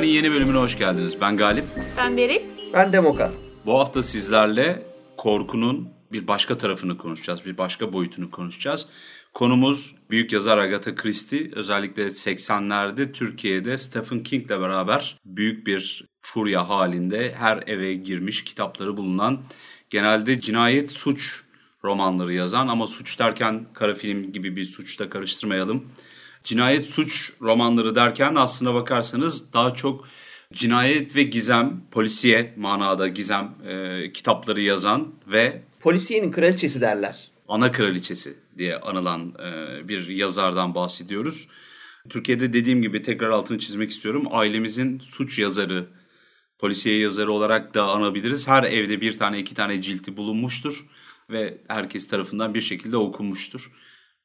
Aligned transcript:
Hikayenin 0.00 0.24
yeni 0.24 0.34
bölümüne 0.34 0.58
hoş 0.58 0.78
geldiniz. 0.78 1.20
Ben 1.20 1.36
Galip. 1.36 1.64
Ben 1.96 2.16
Beril. 2.16 2.40
Ben 2.72 2.92
Demokan. 2.92 3.32
Bu 3.66 3.78
hafta 3.78 4.02
sizlerle 4.02 4.86
korkunun 5.16 5.88
bir 6.12 6.26
başka 6.26 6.58
tarafını 6.58 6.98
konuşacağız. 6.98 7.44
Bir 7.46 7.58
başka 7.58 7.92
boyutunu 7.92 8.30
konuşacağız. 8.30 8.86
Konumuz 9.34 9.94
büyük 10.10 10.32
yazar 10.32 10.58
Agatha 10.58 10.94
Christie. 10.94 11.50
Özellikle 11.54 12.06
80'lerde 12.06 13.12
Türkiye'de 13.12 13.78
Stephen 13.78 14.22
King'le 14.22 14.50
beraber 14.50 15.16
büyük 15.24 15.66
bir 15.66 16.04
furya 16.22 16.68
halinde 16.68 17.34
her 17.38 17.62
eve 17.66 17.94
girmiş 17.94 18.44
kitapları 18.44 18.96
bulunan 18.96 19.40
genelde 19.90 20.40
cinayet 20.40 20.90
suç 20.90 21.40
romanları 21.84 22.32
yazan 22.32 22.68
ama 22.68 22.86
suç 22.86 23.18
derken 23.18 23.66
kara 23.74 23.94
film 23.94 24.32
gibi 24.32 24.56
bir 24.56 24.64
suçla 24.64 25.10
karıştırmayalım. 25.10 25.84
Cinayet 26.44 26.86
suç 26.86 27.32
romanları 27.40 27.94
derken 27.94 28.34
aslına 28.34 28.74
bakarsanız 28.74 29.52
daha 29.52 29.74
çok 29.74 30.08
cinayet 30.52 31.16
ve 31.16 31.22
gizem, 31.22 31.82
polisiye 31.90 32.54
manada 32.56 33.08
gizem 33.08 33.54
e, 33.66 34.12
kitapları 34.12 34.60
yazan 34.60 35.14
ve 35.26 35.62
Polisiyenin 35.80 36.32
kraliçesi 36.32 36.80
derler. 36.80 37.30
ana 37.48 37.72
kraliçesi 37.72 38.36
diye 38.58 38.76
anılan 38.76 39.34
e, 39.38 39.88
bir 39.88 40.08
yazardan 40.08 40.74
bahsediyoruz. 40.74 41.48
Türkiye'de 42.08 42.52
dediğim 42.52 42.82
gibi 42.82 43.02
tekrar 43.02 43.30
altını 43.30 43.58
çizmek 43.58 43.90
istiyorum. 43.90 44.24
Ailemizin 44.30 44.98
suç 44.98 45.38
yazarı, 45.38 45.86
polisiye 46.58 46.98
yazarı 46.98 47.32
olarak 47.32 47.74
da 47.74 47.84
anabiliriz. 47.84 48.48
Her 48.48 48.62
evde 48.62 49.00
bir 49.00 49.18
tane 49.18 49.38
iki 49.38 49.54
tane 49.54 49.82
cilti 49.82 50.16
bulunmuştur 50.16 50.86
ve 51.30 51.58
herkes 51.68 52.08
tarafından 52.08 52.54
bir 52.54 52.60
şekilde 52.60 52.96
okunmuştur. 52.96 53.72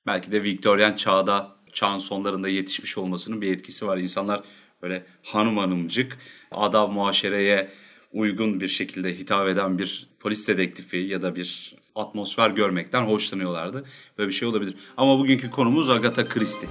Belki 0.08 0.31
de 0.31 0.44
Viktoryen 0.44 0.95
çağda, 0.95 1.55
çağın 1.76 1.98
sonlarında 1.98 2.50
yetişmiş 2.50 2.98
olmasının 2.98 3.42
bir 3.42 3.52
etkisi 3.52 3.88
var. 3.88 3.98
İnsanlar 3.98 4.42
böyle 4.81 5.06
hanım 5.23 5.58
hanımcık, 5.58 6.18
adab 6.52 6.92
muaşereye 6.92 7.72
uygun 8.14 8.59
bir 8.59 8.68
şekilde 8.68 9.18
hitap 9.18 9.48
eden 9.48 9.80
bir 9.80 10.08
polis 10.20 10.48
dedektifi 10.48 10.98
ya 10.98 11.22
da 11.22 11.36
bir 11.36 11.76
atmosfer 11.96 12.50
görmekten 12.50 13.02
hoşlanıyorlardı. 13.02 13.86
Böyle 14.18 14.30
bir 14.30 14.34
şey 14.34 14.48
olabilir. 14.48 14.76
Ama 14.98 15.20
bugünkü 15.20 15.50
konumuz 15.50 15.90
Agatha 15.90 16.26
Christie. 16.26 16.70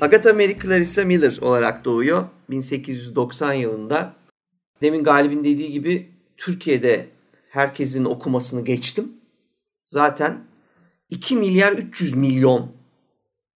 Agatha 0.00 0.32
Mary 0.32 0.58
Clarissa 0.62 1.04
Miller 1.04 1.38
olarak 1.40 1.84
doğuyor 1.84 2.24
1890 2.50 3.52
yılında. 3.52 4.14
Demin 4.82 5.04
Galip'in 5.04 5.44
dediği 5.44 5.70
gibi 5.70 6.08
Türkiye'de 6.36 7.06
herkesin 7.48 8.04
okumasını 8.04 8.64
geçtim. 8.64 9.19
Zaten 9.90 10.44
2 11.10 11.36
milyar 11.36 11.72
300 11.72 12.14
milyon 12.14 12.72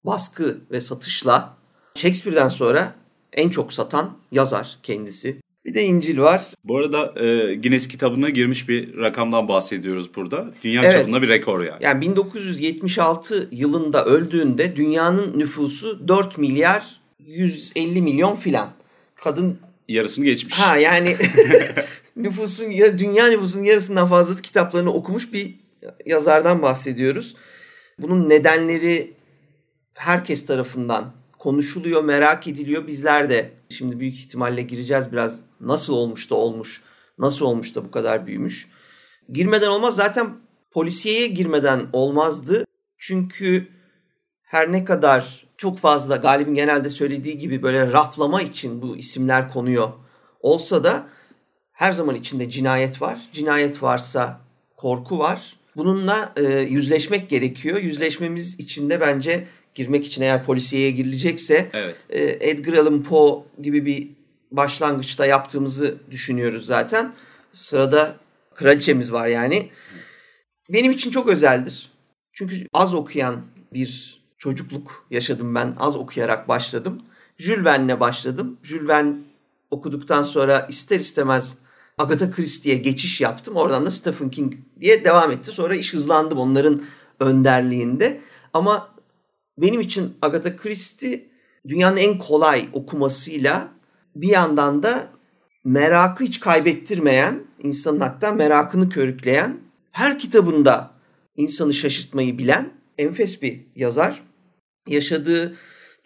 baskı 0.04 0.58
ve 0.70 0.80
satışla 0.80 1.56
Shakespeare'den 1.94 2.48
sonra 2.48 2.94
en 3.32 3.48
çok 3.48 3.72
satan 3.72 4.18
yazar 4.32 4.78
kendisi. 4.82 5.40
Bir 5.64 5.74
de 5.74 5.84
İncil 5.84 6.18
var. 6.18 6.42
Bu 6.64 6.76
arada 6.78 7.20
e, 7.20 7.54
Guinness 7.54 7.88
kitabına 7.88 8.28
girmiş 8.30 8.68
bir 8.68 8.96
rakamdan 8.98 9.48
bahsediyoruz 9.48 10.14
burada. 10.14 10.50
Dünya 10.64 10.82
Evet. 10.84 10.92
çapında 10.92 11.22
bir 11.22 11.28
rekor 11.28 11.62
yani. 11.62 11.84
Yani 11.84 12.00
1976 12.00 13.48
yılında 13.52 14.04
öldüğünde 14.04 14.76
dünyanın 14.76 15.38
nüfusu 15.38 16.08
4 16.08 16.38
milyar 16.38 17.00
150 17.18 18.02
milyon 18.02 18.36
filan. 18.36 18.70
Kadın 19.14 19.58
Yarısını 19.88 20.24
geçmiş. 20.24 20.54
Ha 20.54 20.76
yani 20.76 21.16
nüfusun 22.16 22.70
ya- 22.70 22.98
dünya 22.98 23.26
nüfusunun 23.26 23.64
yarısından 23.64 24.08
fazlası 24.08 24.42
kitaplarını 24.42 24.92
okumuş 24.92 25.32
bir 25.32 25.63
yazardan 26.06 26.62
bahsediyoruz. 26.62 27.36
Bunun 27.98 28.28
nedenleri 28.28 29.14
herkes 29.94 30.46
tarafından 30.46 31.12
konuşuluyor, 31.38 32.04
merak 32.04 32.46
ediliyor. 32.48 32.86
Bizler 32.86 33.30
de 33.30 33.50
şimdi 33.70 34.00
büyük 34.00 34.14
ihtimalle 34.14 34.62
gireceğiz 34.62 35.12
biraz 35.12 35.40
nasıl 35.60 35.92
olmuş 35.92 36.30
da 36.30 36.34
olmuş, 36.34 36.82
nasıl 37.18 37.44
olmuş 37.44 37.74
da 37.74 37.84
bu 37.84 37.90
kadar 37.90 38.26
büyümüş. 38.26 38.68
Girmeden 39.32 39.68
olmaz 39.68 39.96
zaten 39.96 40.34
polisiyeye 40.70 41.26
girmeden 41.26 41.86
olmazdı. 41.92 42.64
Çünkü 42.98 43.68
her 44.42 44.72
ne 44.72 44.84
kadar 44.84 45.46
çok 45.56 45.78
fazla 45.78 46.16
Galip'in 46.16 46.54
genelde 46.54 46.90
söylediği 46.90 47.38
gibi 47.38 47.62
böyle 47.62 47.92
raflama 47.92 48.42
için 48.42 48.82
bu 48.82 48.96
isimler 48.96 49.50
konuyor 49.50 49.92
olsa 50.40 50.84
da 50.84 51.06
her 51.72 51.92
zaman 51.92 52.14
içinde 52.14 52.50
cinayet 52.50 53.02
var. 53.02 53.18
Cinayet 53.32 53.82
varsa 53.82 54.40
korku 54.76 55.18
var. 55.18 55.56
Bununla 55.76 56.32
e, 56.36 56.58
yüzleşmek 56.60 57.28
gerekiyor. 57.30 57.78
Yüzleşmemiz 57.78 58.60
için 58.60 58.90
de 58.90 59.00
bence 59.00 59.46
girmek 59.74 60.06
için 60.06 60.22
eğer 60.22 60.44
polisiyeye 60.44 60.90
girilecekse 60.90 61.70
Evet. 61.72 61.96
e, 62.10 62.50
Edgar 62.50 62.72
Allan 62.72 63.02
Poe 63.02 63.44
gibi 63.62 63.86
bir 63.86 64.08
başlangıçta 64.50 65.26
yaptığımızı 65.26 65.94
düşünüyoruz 66.10 66.66
zaten. 66.66 67.12
Sırada 67.52 68.16
kraliçemiz 68.54 69.12
var 69.12 69.26
yani. 69.26 69.70
Benim 70.68 70.92
için 70.92 71.10
çok 71.10 71.28
özeldir. 71.28 71.90
Çünkü 72.32 72.66
az 72.72 72.94
okuyan 72.94 73.42
bir 73.72 74.20
çocukluk 74.38 75.06
yaşadım 75.10 75.54
ben. 75.54 75.74
Az 75.78 75.96
okuyarak 75.96 76.48
başladım. 76.48 77.02
Jules 77.38 77.64
Verne'le 77.64 78.00
başladım. 78.00 78.58
Jules 78.62 78.88
Verne 78.88 79.14
okuduktan 79.70 80.22
sonra 80.22 80.66
ister 80.70 81.00
istemez 81.00 81.58
Agatha 81.98 82.30
Christie'ye 82.30 82.78
geçiş 82.78 83.20
yaptım. 83.20 83.56
Oradan 83.56 83.86
da 83.86 83.90
Stephen 83.90 84.30
King 84.30 84.54
diye 84.80 85.04
devam 85.04 85.30
etti. 85.30 85.52
Sonra 85.52 85.74
iş 85.74 85.94
hızlandı 85.94 86.34
onların 86.34 86.82
önderliğinde. 87.20 88.20
Ama 88.52 88.94
benim 89.58 89.80
için 89.80 90.16
Agatha 90.22 90.56
Christie 90.56 91.28
dünyanın 91.68 91.96
en 91.96 92.18
kolay 92.18 92.68
okumasıyla 92.72 93.68
bir 94.16 94.28
yandan 94.28 94.82
da 94.82 95.08
merakı 95.64 96.24
hiç 96.24 96.40
kaybettirmeyen, 96.40 97.44
insanın 97.62 98.00
hatta 98.00 98.32
merakını 98.32 98.88
körükleyen, 98.88 99.60
her 99.90 100.18
kitabında 100.18 100.90
insanı 101.36 101.74
şaşırtmayı 101.74 102.38
bilen 102.38 102.72
enfes 102.98 103.42
bir 103.42 103.60
yazar. 103.76 104.22
Yaşadığı 104.86 105.56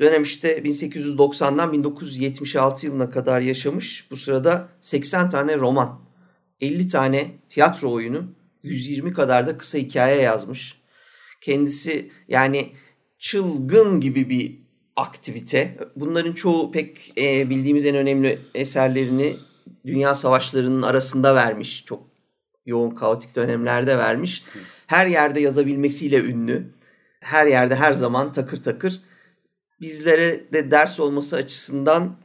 dönem 0.00 0.22
işte 0.22 0.59
1890'dan 0.59 1.72
1976 1.72 2.86
yılına 2.86 3.10
kadar 3.10 3.41
yaşamış. 3.41 4.10
Bu 4.10 4.16
sırada 4.16 4.69
80 4.81 5.31
tane 5.31 5.56
roman, 5.56 6.00
50 6.60 6.88
tane 6.88 7.31
tiyatro 7.48 7.92
oyunu, 7.92 8.25
120 8.62 9.12
kadar 9.12 9.47
da 9.47 9.58
kısa 9.58 9.78
hikaye 9.78 10.22
yazmış. 10.22 10.78
Kendisi 11.41 12.10
yani 12.28 12.72
çılgın 13.19 14.00
gibi 14.00 14.31
bir 14.31 14.58
aktivite. 14.97 15.76
Bunların 15.97 16.32
çoğu 16.32 16.72
pek 16.72 17.12
e, 17.19 17.50
bildiğimiz 17.50 17.84
en 17.84 17.97
önemli 17.97 18.38
eserlerini 18.54 19.37
dünya 19.87 20.14
savaşlarının 20.14 20.82
arasında 20.82 21.34
vermiş. 21.34 21.84
Çok 21.87 22.08
yoğun 22.66 22.91
kaotik 22.91 23.37
dönemlerde 23.37 23.98
vermiş. 23.98 24.44
Her 24.87 25.06
yerde 25.06 25.41
yazabilmesiyle 25.41 26.20
ünlü. 26.25 26.75
Her 27.20 27.47
yerde 27.47 27.75
her 27.75 27.92
zaman 27.92 28.32
takır 28.32 28.56
takır. 28.56 29.00
Bizlere 29.80 30.52
de 30.52 30.70
ders 30.70 31.00
olması 31.00 31.36
açısından 31.36 32.16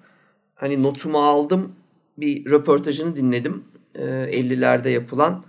hani 0.56 0.84
notumu 0.84 1.20
aldım. 1.20 1.76
Bir 2.18 2.46
röportajını 2.46 3.16
dinledim. 3.16 3.64
E, 3.96 4.04
50'lerde 4.04 4.90
yapılan. 4.90 5.44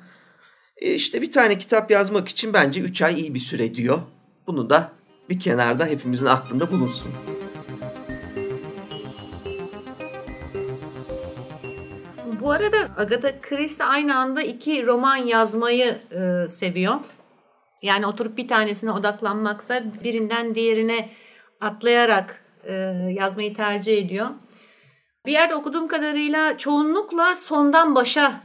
E, 0.77 0.95
işte 0.95 1.23
bir 1.23 1.33
tane 1.33 1.59
kitap 1.59 1.91
yazmak 1.91 2.29
için 2.29 2.53
bence 2.53 2.81
3 2.81 3.03
ay 3.03 3.21
iyi 3.21 3.35
bir 3.35 3.39
süre 3.39 3.75
diyor. 3.75 3.99
Bunu 4.47 4.71
da 4.71 4.93
bir 5.31 5.41
kenarda 5.41 5.87
hepimizin 5.87 6.27
aklında 6.27 6.71
bulunsun. 6.71 7.13
Bu 12.41 12.51
arada 12.51 12.77
Agatha 12.97 13.41
Christie 13.41 13.85
aynı 13.85 14.17
anda 14.17 14.43
iki 14.43 14.87
roman 14.87 15.17
yazmayı 15.17 15.99
e, 16.11 16.49
seviyor. 16.49 16.95
Yani 17.83 18.07
oturup 18.07 18.37
bir 18.37 18.49
tanesine 18.49 18.91
odaklanmaksa 18.91 19.85
birinden 20.05 20.55
diğerine 20.55 21.09
atlayarak 21.65 22.45
e, 22.65 22.73
yazmayı 23.11 23.55
tercih 23.55 23.99
ediyor. 23.99 24.27
Bir 25.27 25.33
yerde 25.33 25.55
okuduğum 25.55 25.89
kadarıyla 25.89 26.59
çoğunlukla 26.59 27.37
sondan 27.37 27.95
başa 27.95 28.43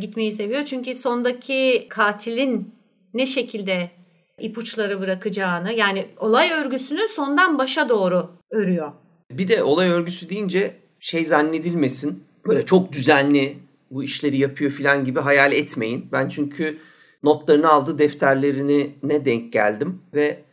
gitmeyi 0.00 0.32
seviyor. 0.32 0.64
Çünkü 0.64 0.94
sondaki 0.94 1.86
katilin 1.90 2.74
ne 3.14 3.26
şekilde 3.26 3.90
ipuçları 4.38 5.00
bırakacağını 5.00 5.72
yani 5.72 6.06
olay 6.18 6.52
örgüsünü 6.52 7.08
sondan 7.08 7.58
başa 7.58 7.88
doğru 7.88 8.30
örüyor. 8.50 8.92
Bir 9.30 9.48
de 9.48 9.62
olay 9.62 9.88
örgüsü 9.90 10.30
deyince 10.30 10.74
şey 11.00 11.24
zannedilmesin. 11.24 12.24
Böyle 12.46 12.66
çok 12.66 12.92
düzenli 12.92 13.56
bu 13.90 14.04
işleri 14.04 14.38
yapıyor 14.38 14.70
falan 14.70 15.04
gibi 15.04 15.20
hayal 15.20 15.52
etmeyin. 15.52 16.08
Ben 16.12 16.28
çünkü 16.28 16.78
notlarını 17.22 17.68
aldığı 17.68 17.98
defterlerini 17.98 18.94
ne 19.02 19.24
denk 19.24 19.52
geldim 19.52 20.02
ve 20.14 20.45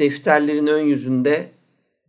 defterlerin 0.00 0.66
ön 0.66 0.84
yüzünde 0.84 1.50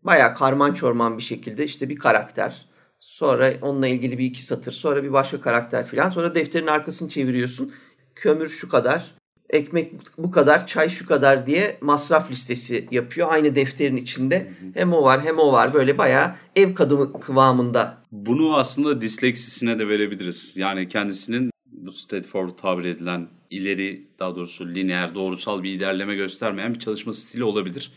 bayağı 0.04 0.36
karman 0.36 0.74
çorman 0.74 1.18
bir 1.18 1.24
şekilde 1.24 1.66
işte 1.66 1.90
bir 1.90 1.96
karakter. 1.96 2.66
Sonra 3.00 3.54
onunla 3.62 3.88
ilgili 3.88 4.18
bir 4.18 4.26
iki 4.26 4.44
satır. 4.44 4.72
Sonra 4.72 5.04
bir 5.04 5.14
başka 5.14 5.42
karakter 5.42 5.88
falan. 5.88 6.10
Sonra 6.10 6.36
defterin 6.36 6.68
arkasını 6.68 7.10
çeviriyorsun. 7.10 7.74
Kömür 8.16 8.50
şu 8.50 8.70
kadar. 8.70 9.12
ekmek 9.50 9.94
bu 10.18 10.32
kadar, 10.32 10.68
çay 10.68 10.90
şu 10.90 11.08
kadar 11.08 11.48
diye 11.48 11.78
masraf 11.82 12.32
listesi 12.32 12.88
yapıyor. 12.92 13.28
Aynı 13.32 13.56
defterin 13.56 13.96
içinde 13.96 14.52
hem 14.74 14.94
o 14.94 15.04
var 15.04 15.22
hem 15.24 15.40
o 15.40 15.52
var. 15.52 15.74
Böyle 15.74 15.98
bayağı 15.98 16.36
ev 16.56 16.76
kadını 16.76 17.20
kıvamında. 17.20 17.98
Bunu 18.12 18.58
aslında 18.58 19.02
disleksisine 19.02 19.80
de 19.80 19.88
verebiliriz. 19.88 20.58
Yani 20.58 20.88
kendisinin 20.88 21.51
bu 21.86 21.92
straightforward 21.92 22.58
tabir 22.58 22.86
edilen 22.86 23.30
ileri 23.50 24.08
daha 24.20 24.36
doğrusu 24.36 24.68
lineer 24.68 25.16
doğrusal 25.16 25.64
bir 25.64 25.74
ilerleme 25.74 26.16
göstermeyen 26.16 26.74
bir 26.74 26.80
çalışma 26.80 27.14
stili 27.14 27.44
olabilir. 27.44 27.92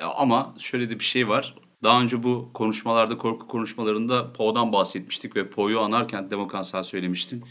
Ama 0.00 0.54
şöyle 0.58 0.90
de 0.90 0.98
bir 0.98 1.04
şey 1.04 1.28
var. 1.28 1.54
Daha 1.84 2.02
önce 2.02 2.22
bu 2.22 2.50
konuşmalarda, 2.54 3.18
korku 3.18 3.48
konuşmalarında 3.48 4.32
Poe'dan 4.32 4.72
bahsetmiştik 4.72 5.36
ve 5.36 5.50
Poe'yu 5.50 5.80
anarken 5.80 6.30
Demokransel 6.30 6.82
söylemiştim. 6.82 7.42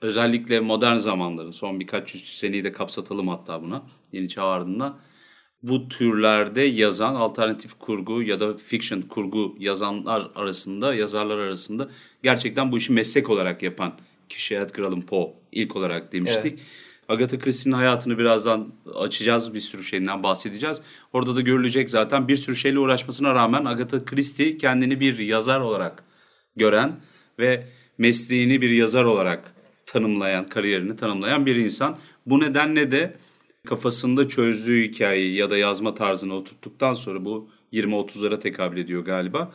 Özellikle 0.00 0.60
modern 0.60 0.96
zamanların, 0.96 1.50
son 1.50 1.80
birkaç 1.80 2.14
yüz 2.14 2.38
seneyi 2.38 2.64
de 2.64 2.72
kapsatalım 2.72 3.28
hatta 3.28 3.62
buna, 3.62 3.82
Yeni 4.12 4.28
Çağ 4.28 4.44
ardında. 4.44 4.98
Bu 5.62 5.88
türlerde 5.88 6.60
yazan 6.60 7.14
alternatif 7.14 7.78
kurgu 7.78 8.22
ya 8.22 8.40
da 8.40 8.56
fiction 8.56 9.00
kurgu 9.00 9.56
yazanlar 9.58 10.30
arasında, 10.34 10.94
yazarlar 10.94 11.38
arasında 11.38 11.90
gerçekten 12.22 12.72
bu 12.72 12.78
işi 12.78 12.92
meslek 12.92 13.30
olarak 13.30 13.62
yapan 13.62 13.92
kişi 14.34 14.54
Edgar 14.54 14.82
Allan 14.82 15.06
Poe 15.06 15.32
ilk 15.52 15.76
olarak 15.76 16.12
demiştik. 16.12 16.52
Evet. 16.52 16.60
Agatha 17.08 17.38
Christie'nin 17.38 17.76
hayatını 17.76 18.18
birazdan 18.18 18.72
açacağız. 18.94 19.54
Bir 19.54 19.60
sürü 19.60 19.84
şeyinden 19.84 20.22
bahsedeceğiz. 20.22 20.80
Orada 21.12 21.36
da 21.36 21.40
görülecek 21.40 21.90
zaten 21.90 22.28
bir 22.28 22.36
sürü 22.36 22.56
şeyle 22.56 22.78
uğraşmasına 22.78 23.34
rağmen 23.34 23.64
Agatha 23.64 24.04
Christie 24.04 24.56
kendini 24.56 25.00
bir 25.00 25.18
yazar 25.18 25.60
olarak 25.60 26.04
gören 26.56 27.00
ve 27.38 27.66
mesleğini 27.98 28.60
bir 28.60 28.70
yazar 28.70 29.04
olarak 29.04 29.54
tanımlayan, 29.86 30.48
kariyerini 30.48 30.96
tanımlayan 30.96 31.46
bir 31.46 31.56
insan. 31.56 31.98
Bu 32.26 32.40
nedenle 32.40 32.90
de 32.90 33.16
kafasında 33.66 34.28
çözdüğü 34.28 34.88
hikayeyi 34.88 35.34
ya 35.34 35.50
da 35.50 35.56
yazma 35.56 35.94
tarzını 35.94 36.34
oturttuktan 36.34 36.94
sonra 36.94 37.24
bu 37.24 37.50
20-30'lara 37.72 38.40
tekabül 38.40 38.78
ediyor 38.78 39.04
galiba. 39.04 39.52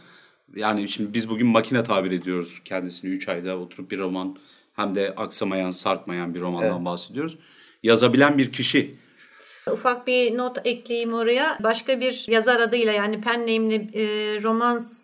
Yani 0.56 0.90
şimdi 0.90 1.14
biz 1.14 1.30
bugün 1.30 1.48
makine 1.48 1.84
tabir 1.84 2.12
ediyoruz 2.12 2.62
kendisini 2.66 3.12
3 3.12 3.30
ayda 3.30 3.58
oturup 3.58 3.92
bir 3.92 4.00
roman 4.00 4.38
hem 4.76 4.96
de 4.96 5.14
aksamayan, 5.18 5.72
sarkmayan 5.72 6.36
bir 6.36 6.42
romandan 6.42 6.76
evet. 6.76 6.86
bahsediyoruz. 6.86 7.38
Yazabilen 7.84 8.38
bir 8.38 8.52
kişi. 8.52 8.96
Ufak 9.72 10.08
bir 10.08 10.38
not 10.38 10.58
ekleyeyim 10.66 11.14
oraya. 11.14 11.58
Başka 11.64 12.00
bir 12.00 12.26
yazar 12.28 12.60
adıyla 12.60 12.94
yani 12.94 13.22
pen 13.22 13.42
name'li 13.42 13.90
e, 13.94 14.04
romans 14.44 15.00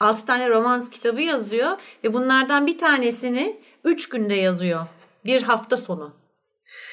6 0.00 0.26
tane 0.26 0.48
romans 0.48 0.90
kitabı 0.90 1.22
yazıyor 1.22 1.70
ve 2.04 2.14
bunlardan 2.14 2.66
bir 2.66 2.78
tanesini 2.78 3.60
3 3.84 4.08
günde 4.08 4.34
yazıyor. 4.34 4.80
Bir 5.24 5.42
hafta 5.42 5.76
sonu. 5.76 6.14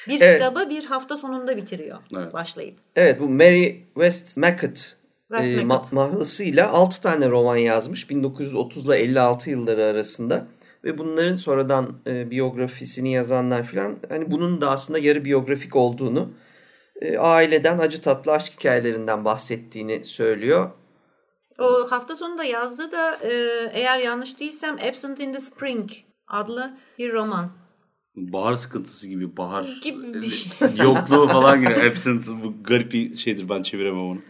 Bir 0.08 0.20
evet. 0.20 0.38
kitabı 0.38 0.70
bir 0.70 0.84
hafta 0.84 1.16
sonunda 1.16 1.56
bitiriyor 1.56 1.98
evet. 2.16 2.32
başlayıp. 2.32 2.78
Evet 2.96 3.20
bu 3.20 3.28
Mary 3.28 3.76
Westmacott 3.94 4.96
e, 5.32 5.62
ma- 5.62 5.94
mahlasıyla 5.94 6.70
6 6.70 7.02
tane 7.02 7.30
roman 7.30 7.56
yazmış 7.56 8.10
1930 8.10 8.86
ile 8.86 8.96
56 8.96 9.50
yılları 9.50 9.84
arasında 9.84 10.46
ve 10.84 10.98
bunların 10.98 11.36
sonradan 11.36 11.94
e, 12.06 12.30
biyografisini 12.30 13.12
yazanlar 13.12 13.66
filan 13.66 13.98
hani 14.08 14.30
bunun 14.30 14.60
da 14.60 14.70
aslında 14.70 14.98
yarı 14.98 15.24
biyografik 15.24 15.76
olduğunu 15.76 16.32
e, 17.00 17.18
aileden 17.18 17.78
acı 17.78 18.02
tatlı 18.02 18.32
aşk 18.32 18.52
hikayelerinden 18.52 19.24
bahsettiğini 19.24 20.04
söylüyor. 20.04 20.70
O 21.58 21.90
hafta 21.90 22.16
sonunda 22.16 22.44
yazdığı 22.44 22.92
da 22.92 23.16
e, 23.22 23.32
eğer 23.72 23.98
yanlış 23.98 24.40
değilsem 24.40 24.74
Absent 24.88 25.20
in 25.20 25.32
the 25.32 25.40
Spring 25.40 25.90
adlı 26.26 26.76
bir 26.98 27.12
roman. 27.12 27.50
Bahar 28.16 28.54
sıkıntısı 28.54 29.08
gibi 29.08 29.36
bahar 29.36 29.80
gibi 29.82 30.14
bir 30.14 30.30
şey. 30.30 30.52
yokluğu 30.84 31.28
falan 31.28 31.60
gibi 31.60 31.74
absent 31.90 32.28
bu 32.28 32.54
garip 32.64 32.92
bir 32.92 33.14
şeydir 33.14 33.48
ben 33.48 33.62
çeviremem 33.62 34.00
onu. 34.00 34.20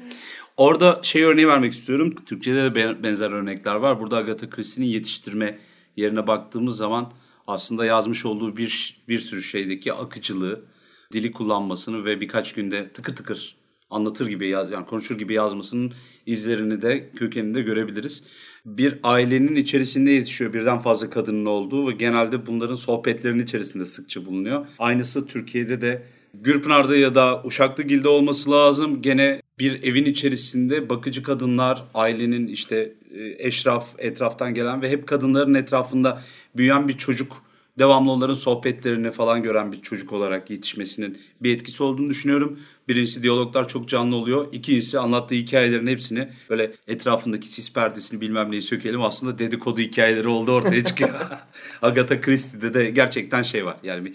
Orada 0.56 1.00
şey 1.02 1.22
örneği 1.24 1.48
vermek 1.48 1.72
istiyorum. 1.72 2.14
Türkçe'de 2.26 2.64
de 2.64 3.02
benzer 3.02 3.30
örnekler 3.30 3.74
var. 3.74 4.00
Burada 4.00 4.16
Agatha 4.16 4.50
Christie'nin 4.50 4.88
yetiştirme 4.88 5.58
yerine 5.96 6.26
baktığımız 6.26 6.76
zaman 6.76 7.12
aslında 7.46 7.84
yazmış 7.84 8.26
olduğu 8.26 8.56
bir 8.56 9.02
bir 9.08 9.18
sürü 9.18 9.42
şeydeki 9.42 9.92
akıcılığı, 9.92 10.64
dili 11.12 11.32
kullanmasını 11.32 12.04
ve 12.04 12.20
birkaç 12.20 12.52
günde 12.52 12.88
tıkır 12.92 13.16
tıkır 13.16 13.56
anlatır 13.90 14.26
gibi 14.26 14.48
yani 14.48 14.86
konuşur 14.86 15.18
gibi 15.18 15.34
yazmasının 15.34 15.92
izlerini 16.26 16.82
de 16.82 17.10
kökeninde 17.16 17.62
görebiliriz. 17.62 18.24
Bir 18.66 18.98
ailenin 19.02 19.56
içerisinde 19.56 20.10
yetişiyor 20.10 20.52
birden 20.52 20.78
fazla 20.78 21.10
kadının 21.10 21.46
olduğu 21.46 21.88
ve 21.88 21.92
genelde 21.92 22.46
bunların 22.46 22.74
sohbetlerinin 22.74 23.42
içerisinde 23.44 23.86
sıkça 23.86 24.26
bulunuyor. 24.26 24.66
Aynısı 24.78 25.26
Türkiye'de 25.26 25.80
de 25.80 26.02
Gürpınar'da 26.34 26.96
ya 26.96 27.14
da 27.14 27.42
Uşaklıgil'de 27.44 28.08
olması 28.08 28.50
lazım. 28.50 29.02
Gene 29.02 29.42
bir 29.58 29.82
evin 29.84 30.04
içerisinde 30.04 30.88
bakıcı 30.88 31.22
kadınlar, 31.22 31.84
ailenin 31.94 32.46
işte 32.46 32.94
eşraf, 33.38 33.94
etraftan 33.98 34.54
gelen 34.54 34.82
ve 34.82 34.90
hep 34.90 35.06
kadınların 35.06 35.54
etrafında 35.54 36.22
büyüyen 36.56 36.88
bir 36.88 36.98
çocuk 36.98 37.42
devamlı 37.78 38.10
onların 38.10 38.34
sohbetlerini 38.34 39.10
falan 39.10 39.42
gören 39.42 39.72
bir 39.72 39.82
çocuk 39.82 40.12
olarak 40.12 40.50
yetişmesinin 40.50 41.18
bir 41.40 41.54
etkisi 41.54 41.82
olduğunu 41.82 42.10
düşünüyorum. 42.10 42.60
Birincisi 42.88 43.22
diyaloglar 43.22 43.68
çok 43.68 43.88
canlı 43.88 44.16
oluyor. 44.16 44.48
İkincisi 44.52 44.98
anlattığı 44.98 45.34
hikayelerin 45.34 45.86
hepsini 45.86 46.28
böyle 46.50 46.72
etrafındaki 46.86 47.48
sis 47.48 47.72
perdesini 47.72 48.20
bilmem 48.20 48.50
neyi 48.50 48.62
sökelim. 48.62 49.02
Aslında 49.02 49.38
dedikodu 49.38 49.80
hikayeleri 49.80 50.28
oldu 50.28 50.52
ortaya 50.52 50.84
çıkıyor. 50.84 51.10
Agatha 51.82 52.20
Christie'de 52.20 52.74
de 52.74 52.90
gerçekten 52.90 53.42
şey 53.42 53.66
var. 53.66 53.76
Yani 53.82 54.04
bir 54.04 54.14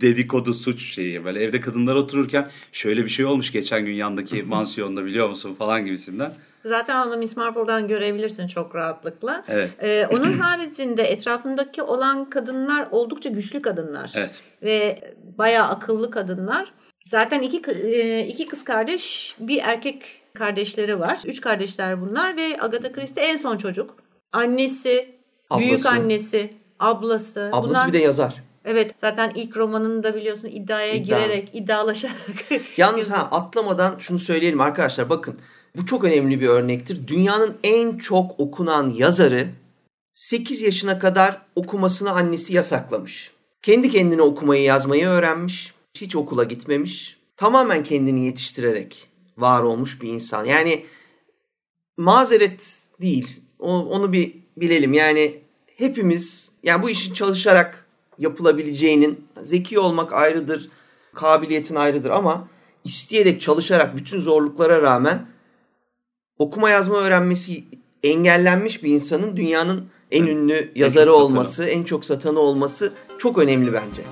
dedikodu 0.00 0.54
suç 0.54 0.82
şeyi. 0.82 1.24
Böyle 1.24 1.42
evde 1.42 1.60
kadınlar 1.60 1.94
otururken 1.94 2.50
şöyle 2.72 3.04
bir 3.04 3.10
şey 3.10 3.24
olmuş 3.24 3.52
geçen 3.52 3.84
gün 3.84 3.94
yandaki 3.94 4.42
mansiyonda 4.42 5.04
biliyor 5.04 5.28
musun 5.28 5.54
falan 5.54 5.86
gibisinden. 5.86 6.34
Zaten 6.64 7.06
onu 7.06 7.16
Miss 7.16 7.36
Marple'dan 7.36 7.88
görebilirsin 7.88 8.46
çok 8.46 8.74
rahatlıkla. 8.74 9.44
Evet. 9.48 9.70
Ee, 9.82 10.06
onun 10.06 10.32
haricinde 10.38 11.02
etrafındaki 11.02 11.82
olan 11.82 12.30
kadınlar 12.30 12.88
oldukça 12.90 13.28
güçlü 13.28 13.62
kadınlar. 13.62 14.12
Evet. 14.16 14.40
Ve 14.62 14.98
bayağı 15.38 15.68
akıllı 15.68 16.10
kadınlar. 16.10 16.72
Zaten 17.06 17.40
iki, 17.40 17.70
e, 17.70 18.26
iki 18.26 18.46
kız 18.46 18.64
kardeş, 18.64 19.34
bir 19.38 19.60
erkek 19.62 20.02
kardeşleri 20.34 21.00
var. 21.00 21.18
Üç 21.24 21.40
kardeşler 21.40 22.00
bunlar 22.00 22.36
ve 22.36 22.56
Agatha 22.60 22.92
Christie 22.92 23.22
en 23.24 23.36
son 23.36 23.56
çocuk. 23.56 23.96
Annesi, 24.32 25.14
ablası. 25.50 25.68
büyük 25.68 25.86
annesi, 25.86 26.50
ablası. 26.80 27.50
Ablası 27.52 27.68
bunlar, 27.68 27.88
bir 27.88 27.92
de 27.92 27.98
yazar. 27.98 28.34
Evet 28.64 28.94
zaten 28.96 29.32
ilk 29.34 29.56
romanını 29.56 30.02
da 30.02 30.14
biliyorsun 30.14 30.48
iddiaya 30.48 30.94
İddia. 30.94 31.18
girerek, 31.18 31.50
iddialaşarak. 31.52 32.16
Yalnız 32.76 33.10
ha 33.16 33.28
atlamadan 33.30 33.98
şunu 33.98 34.18
söyleyelim 34.18 34.60
arkadaşlar 34.60 35.10
bakın. 35.10 35.40
Bu 35.76 35.86
çok 35.86 36.04
önemli 36.04 36.40
bir 36.40 36.48
örnektir. 36.48 37.06
Dünyanın 37.06 37.56
en 37.64 37.98
çok 37.98 38.40
okunan 38.40 38.90
yazarı 38.90 39.48
8 40.12 40.62
yaşına 40.62 40.98
kadar 40.98 41.42
okumasını 41.56 42.10
annesi 42.10 42.54
yasaklamış. 42.54 43.30
Kendi 43.62 43.90
kendine 43.90 44.22
okumayı 44.22 44.62
yazmayı 44.62 45.06
öğrenmiş. 45.06 45.74
Hiç 45.96 46.16
okula 46.16 46.44
gitmemiş. 46.44 47.16
Tamamen 47.36 47.82
kendini 47.82 48.24
yetiştirerek 48.24 49.08
var 49.38 49.62
olmuş 49.62 50.02
bir 50.02 50.08
insan. 50.08 50.44
Yani 50.44 50.84
mazeret 51.96 52.60
değil. 53.00 53.40
Onu 53.58 54.12
bir 54.12 54.36
bilelim. 54.56 54.92
Yani 54.92 55.40
hepimiz 55.76 56.50
yani 56.62 56.82
bu 56.82 56.90
işin 56.90 57.14
çalışarak 57.14 57.86
yapılabileceğinin 58.18 59.24
zeki 59.42 59.78
olmak 59.78 60.12
ayrıdır, 60.12 60.68
kabiliyetin 61.14 61.74
ayrıdır 61.74 62.10
ama 62.10 62.48
isteyerek 62.84 63.40
çalışarak 63.40 63.96
bütün 63.96 64.20
zorluklara 64.20 64.82
rağmen 64.82 65.26
okuma 66.40 66.70
yazma 66.70 66.96
öğrenmesi 66.96 67.64
engellenmiş 68.02 68.82
bir 68.82 68.90
insanın 68.90 69.36
dünyanın 69.36 69.86
en 70.10 70.26
ünlü 70.26 70.72
yazarı 70.74 71.10
en 71.10 71.14
olması, 71.14 71.64
en 71.64 71.82
çok 71.82 72.04
satanı 72.04 72.40
olması 72.40 72.92
çok 73.18 73.38
önemli 73.38 73.72
bence. 73.72 74.02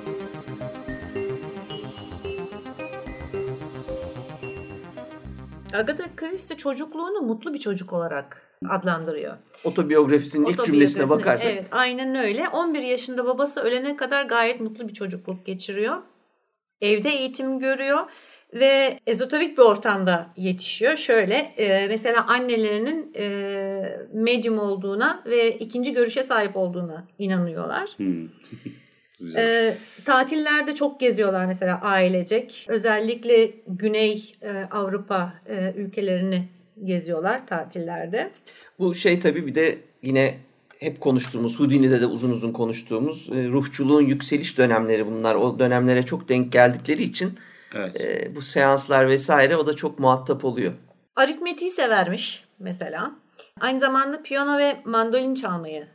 Agatha 5.72 6.04
Christie 6.16 6.56
çocukluğunu 6.56 7.20
mutlu 7.20 7.54
bir 7.54 7.58
çocuk 7.58 7.92
olarak 7.92 8.58
adlandırıyor. 8.68 9.36
Otobiyografisinin 9.64 10.46
ilk 10.46 10.64
cümlesine 10.64 11.08
bakarsak. 11.08 11.52
Evet 11.52 11.64
aynen 11.70 12.14
öyle. 12.14 12.48
11 12.48 12.82
yaşında 12.82 13.26
babası 13.26 13.60
ölene 13.60 13.96
kadar 13.96 14.24
gayet 14.24 14.60
mutlu 14.60 14.88
bir 14.88 14.94
çocukluk 14.94 15.46
geçiriyor. 15.46 15.96
Evde 16.80 17.10
eğitim 17.10 17.58
görüyor 17.58 17.98
ve 18.54 19.00
ezoterik 19.06 19.58
bir 19.58 19.62
ortamda 19.62 20.30
yetişiyor. 20.36 20.96
Şöyle 20.96 21.34
e, 21.34 21.88
mesela 21.88 22.26
annelerinin 22.26 23.12
e, 23.16 23.98
medyum 24.12 24.58
olduğuna 24.58 25.22
ve 25.26 25.58
ikinci 25.58 25.92
görüşe 25.92 26.22
sahip 26.22 26.56
olduğuna 26.56 27.06
inanıyorlar. 27.18 27.90
Hmm. 27.96 28.26
e, 29.36 29.74
tatillerde 30.04 30.74
çok 30.74 31.00
geziyorlar 31.00 31.46
mesela 31.46 31.80
ailecek. 31.80 32.66
Özellikle 32.68 33.50
Güney 33.66 34.34
e, 34.42 34.50
Avrupa 34.70 35.34
e, 35.46 35.72
ülkelerini 35.76 36.48
geziyorlar 36.84 37.46
tatillerde. 37.46 38.30
Bu 38.78 38.94
şey 38.94 39.20
tabii 39.20 39.46
bir 39.46 39.54
de 39.54 39.78
yine 40.02 40.34
hep 40.80 41.00
konuştuğumuz, 41.00 41.60
Houdini'de 41.60 42.00
de 42.00 42.06
uzun 42.06 42.30
uzun 42.30 42.52
konuştuğumuz 42.52 43.28
e, 43.32 43.48
ruhçuluğun 43.48 44.02
yükseliş 44.02 44.58
dönemleri 44.58 45.06
bunlar. 45.06 45.34
O 45.34 45.58
dönemlere 45.58 46.02
çok 46.02 46.28
denk 46.28 46.52
geldikleri 46.52 47.02
için 47.02 47.38
Evet. 47.74 48.00
e, 48.00 48.34
bu 48.34 48.42
seanslar 48.42 49.08
vesaire 49.08 49.56
o 49.56 49.66
da 49.66 49.76
çok 49.76 49.98
muhatap 49.98 50.44
oluyor. 50.44 50.72
Aritmetiği 51.16 51.70
severmiş 51.70 52.44
mesela. 52.58 53.12
Aynı 53.60 53.80
zamanda 53.80 54.22
piyano 54.22 54.58
ve 54.58 54.76
mandolin 54.84 55.34
çalmayı 55.34 55.86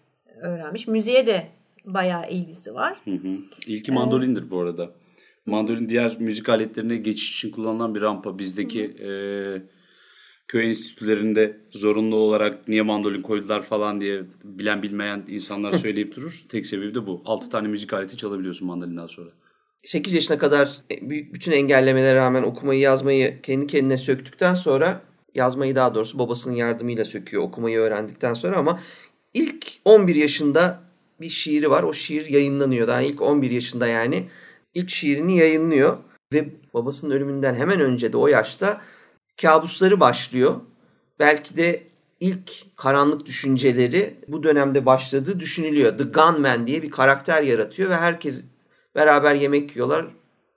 öğrenmiş. 0.42 0.88
Müziğe 0.88 1.28
de 1.28 1.48
bayağı 1.86 2.30
ilgisi 2.30 2.74
var. 2.74 2.98
Hı 3.06 3.12
hı. 3.12 3.38
İlki 3.68 3.92
mandolindir 3.92 4.50
bu 4.50 4.60
arada. 4.60 4.92
Mandolin 5.46 5.90
diğer 5.90 6.18
müzik 6.20 6.50
aletlerine 6.50 6.98
geçiş 6.98 7.38
için 7.38 7.52
kullanılan 7.52 7.96
bir 7.96 8.02
rampa. 8.02 8.40
Bizdeki 8.40 8.84
e, 8.84 9.10
köy 10.48 10.70
enstitülerinde 10.70 11.58
zorunlu 11.72 12.16
olarak 12.16 12.68
niye 12.68 12.82
mandolin 12.82 13.22
koydular 13.22 13.62
falan 13.62 14.02
diye 14.02 14.24
bilen 14.44 14.84
bilmeyen 14.84 15.26
insanlar 15.28 15.74
söyleyip 15.78 16.16
durur. 16.16 16.44
Tek 16.50 16.66
sebebi 16.66 16.96
de 16.96 17.08
bu. 17.08 17.22
6 17.26 17.50
tane 17.50 17.68
müzik 17.68 17.94
aleti 17.94 18.18
çalabiliyorsun 18.18 18.68
mandolinden 18.68 19.08
sonra. 19.08 19.30
8 19.84 20.14
yaşına 20.14 20.38
kadar 20.38 20.78
e, 20.92 21.10
bütün 21.10 21.52
engellemelere 21.52 22.16
rağmen 22.16 22.44
okumayı 22.44 22.80
yazmayı 22.80 23.42
kendi 23.42 23.68
kendine 23.68 23.98
söktükten 23.98 24.56
sonra 24.56 25.02
yazmayı 25.36 25.76
daha 25.76 25.96
doğrusu 25.96 26.20
babasının 26.20 26.56
yardımıyla 26.56 27.06
söküyor 27.06 27.44
okumayı 27.44 27.80
öğrendikten 27.80 28.34
sonra 28.34 28.58
ama 28.58 28.80
ilk 29.34 29.68
11 29.86 30.16
yaşında 30.16 30.80
bir 31.22 31.30
şiiri 31.30 31.70
var. 31.70 31.84
O 31.84 31.94
şiir 31.94 32.26
yayınlanıyor. 32.26 32.88
Daha 32.88 33.02
ilk 33.02 33.22
11 33.22 33.52
yaşında 33.52 33.88
yani 33.88 34.30
ilk 34.74 34.90
şiirini 34.90 35.38
yayınlıyor 35.38 35.98
ve 36.34 36.50
babasının 36.74 37.16
ölümünden 37.16 37.56
hemen 37.56 37.82
önce 37.82 38.14
de 38.14 38.18
o 38.18 38.28
yaşta 38.28 38.82
kabusları 39.42 40.00
başlıyor. 40.00 40.56
Belki 41.20 41.58
de 41.58 41.84
ilk 42.20 42.76
karanlık 42.76 43.26
düşünceleri 43.26 44.16
bu 44.28 44.44
dönemde 44.44 44.86
başladığı 44.86 45.40
düşünülüyor. 45.40 45.98
The 45.98 46.04
Gunman 46.04 46.68
diye 46.68 46.84
bir 46.84 46.92
karakter 46.92 47.44
yaratıyor 47.44 47.90
ve 47.90 47.96
herkes 47.96 48.44
beraber 48.96 49.36
yemek 49.36 49.76
yiyorlar. 49.76 50.06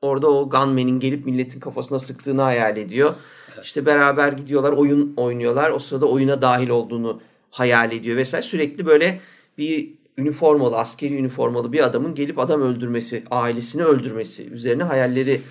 Orada 0.02 0.30
o 0.30 0.50
gunman'in 0.50 1.00
gelip 1.00 1.26
milletin 1.26 1.60
kafasına 1.60 1.98
sıktığını 1.98 2.42
hayal 2.42 2.76
ediyor. 2.76 3.14
İşte 3.62 3.86
beraber 3.86 4.32
gidiyorlar 4.32 4.72
oyun 4.72 5.14
oynuyorlar. 5.16 5.70
O 5.70 5.78
sırada 5.78 6.06
oyuna 6.06 6.42
dahil 6.42 6.68
olduğunu 6.68 7.20
hayal 7.50 7.92
ediyor 7.92 8.16
vesaire. 8.16 8.46
Sürekli 8.46 8.86
böyle 8.86 9.20
bir 9.58 9.94
üniformalı, 10.18 10.76
askeri 10.76 11.16
üniformalı 11.16 11.72
bir 11.72 11.84
adamın 11.84 12.14
gelip 12.14 12.38
adam 12.38 12.62
öldürmesi, 12.62 13.22
ailesini 13.30 13.84
öldürmesi 13.84 14.50
üzerine 14.50 14.82
hayalleri 14.82 15.42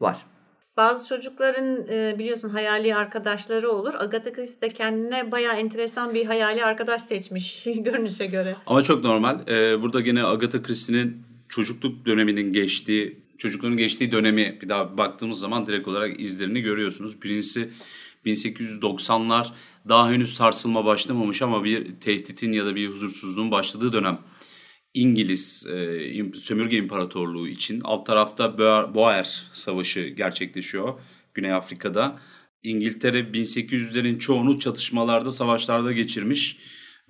var. 0.00 0.26
Bazı 0.76 1.08
çocukların 1.08 1.88
e, 1.88 2.18
biliyorsun 2.18 2.48
hayali 2.48 2.94
arkadaşları 2.94 3.70
olur. 3.70 3.94
Agatha 3.98 4.32
Christie 4.32 4.70
de 4.70 4.74
kendine 4.74 5.32
bayağı 5.32 5.54
enteresan 5.54 6.14
bir 6.14 6.26
hayali 6.26 6.64
arkadaş 6.64 7.02
seçmiş 7.02 7.64
görünüşe 7.76 8.26
göre. 8.26 8.56
Ama 8.66 8.82
çok 8.82 9.04
normal. 9.04 9.48
Ee, 9.48 9.82
burada 9.82 10.00
gene 10.00 10.24
Agatha 10.24 10.62
Christie'nin 10.62 11.29
çocukluk 11.50 12.06
döneminin 12.06 12.52
geçtiği, 12.52 13.18
çocukluğun 13.38 13.76
geçtiği 13.76 14.12
dönemi 14.12 14.58
bir 14.62 14.68
daha 14.68 14.96
baktığımız 14.96 15.38
zaman 15.38 15.66
direkt 15.66 15.88
olarak 15.88 16.20
izlerini 16.20 16.60
görüyorsunuz. 16.60 17.22
Birincisi 17.22 17.70
1890'lar 18.26 19.46
daha 19.88 20.10
henüz 20.10 20.34
sarsılma 20.34 20.84
başlamamış 20.84 21.42
ama 21.42 21.64
bir 21.64 22.00
tehditin 22.00 22.52
ya 22.52 22.66
da 22.66 22.74
bir 22.74 22.88
huzursuzluğun 22.88 23.50
başladığı 23.50 23.92
dönem. 23.92 24.18
İngiliz 24.94 25.66
e, 25.66 26.34
sömürge 26.34 26.76
imparatorluğu 26.76 27.48
için 27.48 27.80
alt 27.84 28.06
tarafta 28.06 28.58
Boer, 28.58 28.94
Boer 28.94 29.42
Savaşı 29.52 30.00
gerçekleşiyor 30.00 31.00
Güney 31.34 31.52
Afrika'da. 31.52 32.20
İngiltere 32.62 33.20
1800'lerin 33.20 34.18
çoğunu 34.18 34.58
çatışmalarda, 34.58 35.30
savaşlarda 35.30 35.92
geçirmiş 35.92 36.56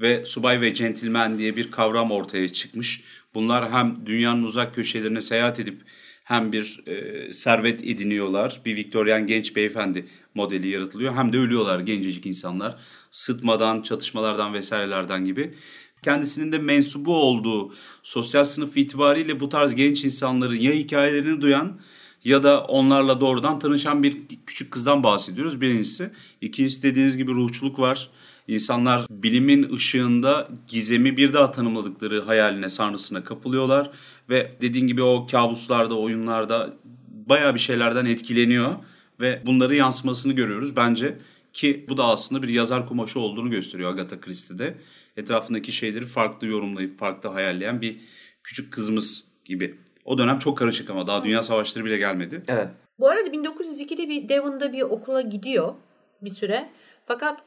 ve 0.00 0.25
subay 0.25 0.61
ve 0.61 0.75
centilmen 0.75 1.38
diye 1.38 1.56
bir 1.56 1.70
kavram 1.70 2.11
ortaya 2.11 2.49
çıkmış. 2.49 3.02
Bunlar 3.34 3.72
hem 3.72 4.06
dünyanın 4.06 4.42
uzak 4.42 4.75
köşelerine 4.75 5.20
seyahat 5.20 5.60
edip 5.60 5.82
hem 6.25 6.52
bir 6.52 6.82
e, 6.87 7.32
servet 7.32 7.84
ediniyorlar. 7.84 8.60
Bir 8.64 8.76
Viktoryen 8.76 9.26
genç 9.26 9.56
beyefendi 9.56 10.06
modeli 10.34 10.68
yaratılıyor. 10.68 11.14
Hem 11.14 11.32
de 11.32 11.38
ölüyorlar 11.38 11.80
gencecik 11.80 12.26
insanlar. 12.26 12.76
Sıtmadan, 13.10 13.82
çatışmalardan 13.82 14.54
vesairelerden 14.54 15.25
gibi. 15.25 15.54
Kendisinin 16.02 16.52
de 16.52 16.58
mensubu 16.58 17.16
olduğu 17.16 17.75
sosyal 18.02 18.44
sınıf 18.44 18.76
itibariyle 18.76 19.40
bu 19.40 19.49
tarz 19.49 19.75
genç 19.75 20.04
insanların 20.04 20.56
ya 20.56 20.72
hikayelerini 20.72 21.40
duyan 21.40 21.80
ya 22.25 22.42
da 22.42 22.64
onlarla 22.64 23.20
doğrudan 23.20 23.58
tanışan 23.58 24.02
bir 24.02 24.16
küçük 24.46 24.70
kızdan 24.70 25.02
bahsediyoruz 25.02 25.60
birincisi. 25.60 26.10
İkincisi 26.40 26.82
dediğiniz 26.82 27.16
gibi 27.16 27.32
ruhçuluk 27.32 27.78
var. 27.78 28.10
İnsanlar 28.49 29.06
bilimin 29.11 29.75
ışığında 29.75 30.49
gizemi 30.68 31.16
bir 31.16 31.32
daha 31.32 31.50
tanımladıkları 31.50 32.23
hayaline, 32.23 32.68
sarnısına 32.68 33.25
kapılıyorlar. 33.25 33.90
Ve 34.28 34.52
dediğin 34.61 34.87
gibi 34.87 35.02
o 35.02 35.26
kabuslarda, 35.30 35.99
oyunlarda 35.99 36.75
bayağı 37.09 37.54
bir 37.54 37.61
şeylerden 37.61 38.04
etkileniyor. 38.04 38.75
Ve 39.20 39.42
bunları 39.47 39.76
yansımasını 39.76 40.32
görüyoruz 40.32 40.76
bence. 40.76 41.18
Ki 41.52 41.87
bu 41.88 41.97
da 41.97 42.04
aslında 42.04 42.42
bir 42.42 42.49
yazar 42.49 42.88
kumaşı 42.88 43.20
olduğunu 43.20 43.50
gösteriyor 43.50 43.90
Agatha 43.90 44.20
Christie'de. 44.20 44.75
Etrafındaki 45.16 45.73
şeyleri 45.73 46.06
farklı 46.06 46.47
yorumlayıp 46.47 46.99
farklı 46.99 47.28
hayalleyen 47.28 47.80
bir 47.80 48.00
küçük 48.42 48.73
kızımız 48.73 49.25
gibi. 49.44 49.75
O 50.04 50.18
dönem 50.18 50.38
çok 50.38 50.59
karışık 50.59 50.90
ama 50.90 51.06
daha 51.06 51.25
dünya 51.25 51.42
savaşları 51.42 51.85
bile 51.85 51.97
gelmedi. 51.97 52.42
Evet. 52.49 52.68
Bu 52.99 53.09
arada 53.09 53.28
1902'de 53.28 54.09
bir 54.09 54.28
Devon'da 54.28 54.73
bir 54.73 54.82
okula 54.82 55.20
gidiyor 55.20 55.75
bir 56.23 56.30
süre. 56.30 56.70
Fakat 57.06 57.40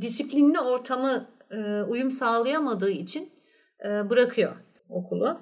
disiplinli 0.00 0.60
ortamı 0.60 1.26
e, 1.50 1.82
uyum 1.82 2.10
sağlayamadığı 2.10 2.90
için 2.90 3.30
e, 3.84 4.10
bırakıyor 4.10 4.56
okulu. 4.88 5.40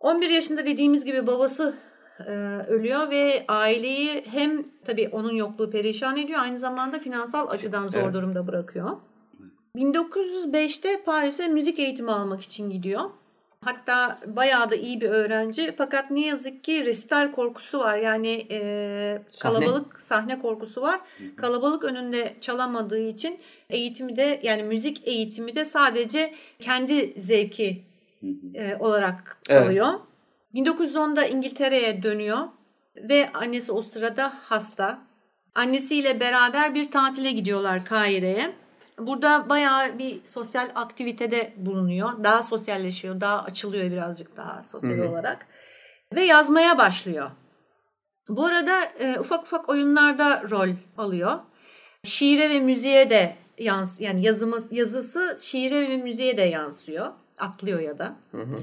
11 0.00 0.30
yaşında 0.30 0.66
dediğimiz 0.66 1.04
gibi 1.04 1.26
babası 1.26 1.74
e, 2.26 2.32
ölüyor 2.68 3.10
ve 3.10 3.44
aileyi 3.48 4.24
hem 4.26 4.66
tabii 4.84 5.08
onun 5.12 5.34
yokluğu 5.34 5.70
perişan 5.70 6.16
ediyor 6.16 6.40
aynı 6.42 6.58
zamanda 6.58 6.98
finansal 6.98 7.48
açıdan 7.48 7.88
zor 7.88 7.98
Evet. 8.02 8.14
durumda 8.14 8.46
bırakıyor. 8.46 8.96
1905'te 9.76 11.02
Paris'e 11.02 11.48
müzik 11.48 11.78
eğitimi 11.78 12.12
almak 12.12 12.42
için 12.42 12.70
gidiyor. 12.70 13.10
Hatta 13.64 14.18
bayağı 14.26 14.70
da 14.70 14.74
iyi 14.76 15.00
bir 15.00 15.08
öğrenci 15.08 15.74
fakat 15.78 16.10
ne 16.10 16.26
yazık 16.26 16.64
ki 16.64 16.84
resital 16.84 17.32
korkusu 17.32 17.78
var. 17.78 17.96
Yani 17.98 18.46
e, 18.50 18.58
Sahne. 19.30 19.58
kalabalık 19.58 20.00
sahne 20.00 20.38
korkusu 20.38 20.82
var. 20.82 21.00
Kalabalık 21.36 21.84
önünde 21.84 22.34
çalamadığı 22.40 22.98
için 23.00 23.38
eğitimi 23.70 24.16
de 24.16 24.40
yani 24.42 24.62
müzik 24.62 25.08
eğitimi 25.08 25.54
de 25.54 25.64
sadece 25.64 26.34
kendi 26.60 27.20
zevki 27.20 27.82
e, 28.54 28.76
olarak 28.76 29.38
Evet. 29.48 29.64
kalıyor. 29.64 29.88
1910'da 30.54 31.24
İngiltere'ye 31.26 32.02
dönüyor 32.02 32.38
ve 32.96 33.30
annesi 33.34 33.72
o 33.72 33.82
sırada 33.82 34.32
hasta. 34.42 34.98
Annesiyle 35.54 36.20
beraber 36.20 36.74
bir 36.74 36.90
tatile 36.90 37.30
gidiyorlar 37.32 37.84
Kahire'ye. 37.84 38.50
Burada 38.98 39.48
bayağı 39.48 39.98
bir 39.98 40.20
sosyal 40.24 40.70
aktivitede 40.74 41.52
bulunuyor. 41.56 42.24
Daha 42.24 42.42
sosyalleşiyor, 42.42 43.20
daha 43.20 43.42
açılıyor 43.42 43.90
birazcık 43.90 44.36
daha 44.36 44.64
sosyal 44.64 44.98
Hı 44.98 45.02
hı. 45.02 45.08
olarak. 45.08 45.46
Ve 46.14 46.22
yazmaya 46.22 46.78
başlıyor. 46.78 47.30
Bu 48.28 48.44
arada 48.44 48.84
e, 48.84 49.18
ufak 49.20 49.42
ufak 49.44 49.68
oyunlarda 49.68 50.42
rol 50.50 50.68
alıyor. 50.98 51.38
Şiire 52.04 52.50
ve 52.50 52.60
müziğe 52.60 53.10
de 53.10 53.36
yans 53.58 54.00
yani 54.00 54.22
yazımı, 54.22 54.56
yazısı 54.70 55.38
şiire 55.42 55.88
ve 55.88 55.96
müziğe 55.96 56.36
de 56.36 56.42
yansıyor. 56.42 57.12
Atlıyor 57.38 57.80
ya 57.80 57.98
da. 57.98 58.16
Hı 58.30 58.42
hı. 58.42 58.60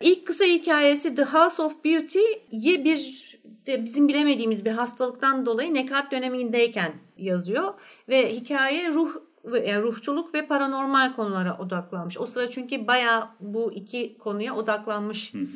İlk 0.00 0.26
kısa 0.26 0.44
hikayesi 0.44 1.14
The 1.14 1.24
House 1.24 1.62
of 1.62 1.84
Beauty'yi 1.84 2.84
bir 2.84 3.28
bizim 3.66 4.08
bilemediğimiz 4.08 4.64
bir 4.64 4.70
hastalıktan 4.70 5.46
dolayı 5.46 5.74
nekat 5.74 6.12
dönemindeyken 6.12 6.92
yazıyor 7.16 7.74
ve 8.08 8.32
hikaye 8.32 8.92
ruh 8.92 9.27
yani 9.66 9.82
ruhçuluk 9.82 10.34
ve 10.34 10.46
paranormal 10.46 11.12
konulara 11.16 11.58
odaklanmış. 11.58 12.18
O 12.18 12.26
sıra 12.26 12.50
çünkü 12.50 12.86
bayağı 12.86 13.28
bu 13.40 13.72
iki 13.72 14.18
konuya 14.18 14.54
odaklanmış 14.56 15.34
Hı 15.34 15.38
hı. 15.38 15.46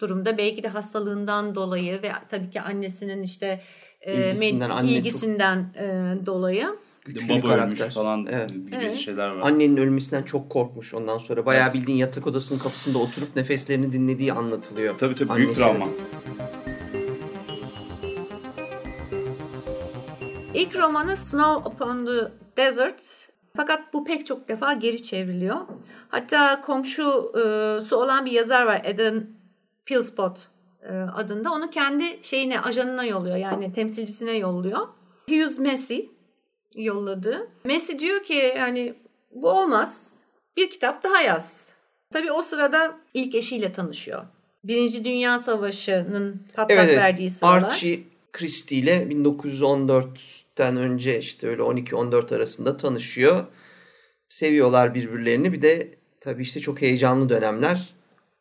durumda. 0.00 0.38
Belki 0.38 0.62
de 0.62 0.68
hastalığından 0.68 1.54
dolayı 1.54 2.02
ve 2.02 2.12
tabii 2.28 2.50
ki 2.50 2.60
annesinin 2.60 3.22
işte 3.22 3.60
e, 4.00 4.30
İlgisinden, 4.30 4.70
anne 4.70 4.88
çok- 4.88 4.96
ilgisinden 4.98 5.58
e, 5.78 6.16
dolayı. 6.26 6.66
Güçlü 7.04 7.28
baba 7.28 7.48
karakter. 7.48 7.80
ölmüş 7.84 7.94
falan 7.94 8.26
Evet. 8.30 8.50
gibi 8.50 8.76
Evet. 8.82 8.96
şeyler 8.96 9.28
var. 9.28 9.42
Annenin 9.50 9.76
ölmesinden 9.76 10.22
çok 10.22 10.50
korkmuş 10.50 10.94
ondan 10.94 11.18
sonra. 11.18 11.46
Bayağı 11.46 11.72
bildiğin 11.72 11.98
yatak 11.98 12.26
odasının 12.26 12.58
kapısında 12.58 12.98
oturup 12.98 13.36
nefeslerini 13.36 13.92
dinlediği 13.92 14.32
anlatılıyor. 14.32 14.98
Tabii 14.98 15.14
tabii 15.14 15.36
büyük 15.36 15.48
Annesinin. 15.48 15.66
travma. 15.66 15.86
İlk 20.54 20.76
romanı 20.76 21.16
Snow 21.16 21.70
Upon 21.70 22.06
the 22.06 22.32
Desert. 22.56 23.27
Fakat 23.56 23.92
bu 23.92 24.04
pek 24.04 24.26
çok 24.26 24.48
defa 24.48 24.72
geri 24.72 25.02
çevriliyor. 25.02 25.56
Hatta 26.08 26.60
komşusu 26.60 27.96
olan 27.96 28.26
bir 28.26 28.32
yazar 28.32 28.62
var 28.62 28.82
Eden 28.84 29.26
Pillspot 29.86 30.48
e, 30.82 30.92
adında. 30.92 31.52
Onu 31.52 31.70
kendi 31.70 32.04
şeyine, 32.22 32.60
ajanına 32.60 33.04
yolluyor. 33.04 33.36
Yani 33.36 33.72
temsilcisine 33.72 34.32
yolluyor. 34.32 34.88
Hughes 35.28 35.58
Massey 35.58 36.10
yolladı. 36.76 37.48
Massey 37.64 37.98
diyor 37.98 38.22
ki 38.22 38.54
yani 38.56 38.94
bu 39.32 39.50
olmaz. 39.50 40.14
Bir 40.56 40.70
kitap 40.70 41.02
daha 41.02 41.22
yaz. 41.22 41.70
Tabii 42.12 42.32
o 42.32 42.42
sırada 42.42 42.96
ilk 43.14 43.34
eşiyle 43.34 43.72
tanışıyor. 43.72 44.24
Birinci 44.64 45.04
Dünya 45.04 45.38
Savaşı'nın 45.38 46.42
patlak 46.54 46.78
Evet, 46.78 46.96
verdiği 46.96 47.30
sıralar. 47.30 47.62
Archie 47.62 48.00
Christie 48.32 48.78
ile 48.78 49.10
1914'ten 50.58 50.76
önce 50.76 51.18
işte 51.18 51.48
öyle 51.48 51.62
12-14 51.62 52.34
arasında 52.34 52.76
tanışıyor. 52.76 53.44
Seviyorlar 54.28 54.94
birbirlerini. 54.94 55.52
Bir 55.52 55.62
de 55.62 55.90
tabii 56.20 56.42
işte 56.42 56.60
çok 56.60 56.82
heyecanlı 56.82 57.28
dönemler. 57.28 57.94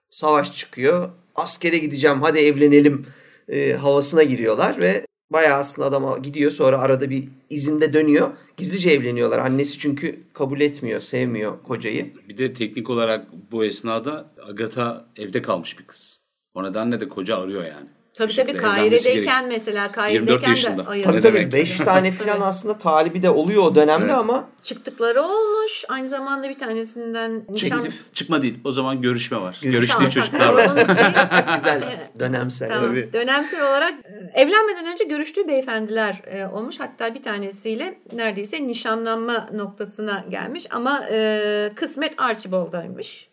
Savaş 0.09 0.57
çıkıyor. 0.57 1.09
Askere 1.35 1.77
gideceğim 1.77 2.21
hadi 2.21 2.39
evlenelim 2.39 3.05
e, 3.49 3.73
havasına 3.73 4.23
giriyorlar 4.23 4.81
ve 4.81 5.05
bayağı 5.29 5.59
aslında 5.59 5.87
adama 5.87 6.17
gidiyor 6.17 6.51
sonra 6.51 6.79
arada 6.79 7.09
bir 7.09 7.27
izinde 7.49 7.93
dönüyor. 7.93 8.29
Gizlice 8.57 8.91
evleniyorlar. 8.91 9.39
Annesi 9.39 9.79
çünkü 9.79 10.19
kabul 10.33 10.61
etmiyor, 10.61 11.01
sevmiyor 11.01 11.63
kocayı. 11.63 12.13
Bir 12.29 12.37
de 12.37 12.53
teknik 12.53 12.89
olarak 12.89 13.27
bu 13.51 13.65
esnada 13.65 14.33
Agatha 14.49 15.05
evde 15.15 15.41
kalmış 15.41 15.79
bir 15.79 15.85
kız. 15.85 16.19
O 16.53 16.63
nedenle 16.63 16.99
de 16.99 17.09
koca 17.09 17.37
arıyor 17.37 17.63
yani. 17.63 17.96
Tabii 18.17 18.29
Bir 18.31 18.35
tabii 18.35 18.57
Kahire'deyken 18.57 19.47
mesela 19.47 19.81
24 19.83 19.95
Kahire'deyken 19.95 20.49
yaşında. 20.49 20.77
de 20.77 20.85
Tabii, 20.85 21.01
Tabii 21.03 21.21
tabii 21.21 21.37
demek? 21.37 21.53
5 21.53 21.77
tane 21.77 22.11
falan 22.11 22.41
aslında 22.41 22.77
talibi 22.77 23.21
de 23.21 23.29
oluyor 23.29 23.63
o 23.63 23.75
dönemde 23.75 24.05
Evet. 24.05 24.15
ama 24.15 24.49
Çıktıkları 24.61 25.21
olmuş. 25.21 25.85
Aynı 25.89 26.09
zamanda 26.09 26.49
bir 26.49 26.59
tanesinden 26.59 27.45
nişan... 27.49 27.81
Teklif. 27.83 28.13
Çıkma 28.13 28.41
değil. 28.41 28.59
O 28.63 28.71
zaman 28.71 29.01
görüşme 29.01 29.41
var. 29.41 29.59
Görüş- 29.61 29.73
Görüştüğü 29.73 29.97
Tamam, 29.97 30.09
çocuklar 30.09 30.53
var. 30.53 30.65
Güzel 31.57 31.83
dönemsel. 32.19 32.69
Tamam. 32.69 32.89
Tabii. 32.89 33.13
Dönemsel 33.13 33.61
olarak 33.61 33.93
e, 34.33 34.41
evlenmeden 34.41 34.91
önce 34.91 35.03
görüştüğü 35.03 35.47
beyefendiler 35.47 36.21
e, 36.25 36.47
olmuş. 36.47 36.79
Hatta 36.79 37.13
bir 37.15 37.23
tanesiyle 37.23 37.99
neredeyse 38.13 38.67
nişanlanma 38.67 39.49
noktasına 39.53 40.25
gelmiş. 40.29 40.67
Ama 40.71 41.05
e, 41.11 41.71
kısmet 41.75 42.13
Archibald'daymış. 42.21 43.29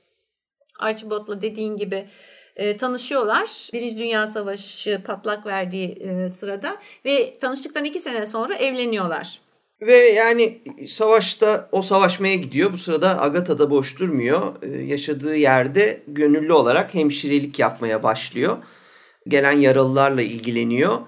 Archibald'la 0.78 1.42
dediğin 1.42 1.76
gibi 1.76 2.08
e, 2.56 2.76
tanışıyorlar. 2.76 3.68
Birinci 3.72 3.98
Dünya 3.98 4.26
Savaşı 4.26 5.02
patlak 5.06 5.46
verdiği 5.46 5.88
e, 5.88 6.28
sırada 6.28 6.76
ve 7.04 7.38
tanıştıktan 7.40 7.84
iki 7.84 8.00
sene 8.00 8.26
sonra 8.26 8.54
evleniyorlar. 8.54 9.44
Ve 9.80 9.98
yani 9.98 10.58
savaşta 10.88 11.68
o 11.72 11.82
savaşmaya 11.82 12.34
gidiyor. 12.34 12.72
Bu 12.72 12.78
sırada 12.78 13.22
Agatha 13.22 13.58
da 13.58 13.70
boş 13.70 13.98
durmuyor. 13.98 14.62
Ee, 14.62 14.82
yaşadığı 14.82 15.36
yerde 15.36 16.02
gönüllü 16.08 16.52
olarak 16.52 16.94
hemşirelik 16.94 17.58
yapmaya 17.58 18.02
başlıyor. 18.02 18.56
Gelen 19.28 19.58
yaralılarla 19.58 20.22
ilgileniyor. 20.22 20.98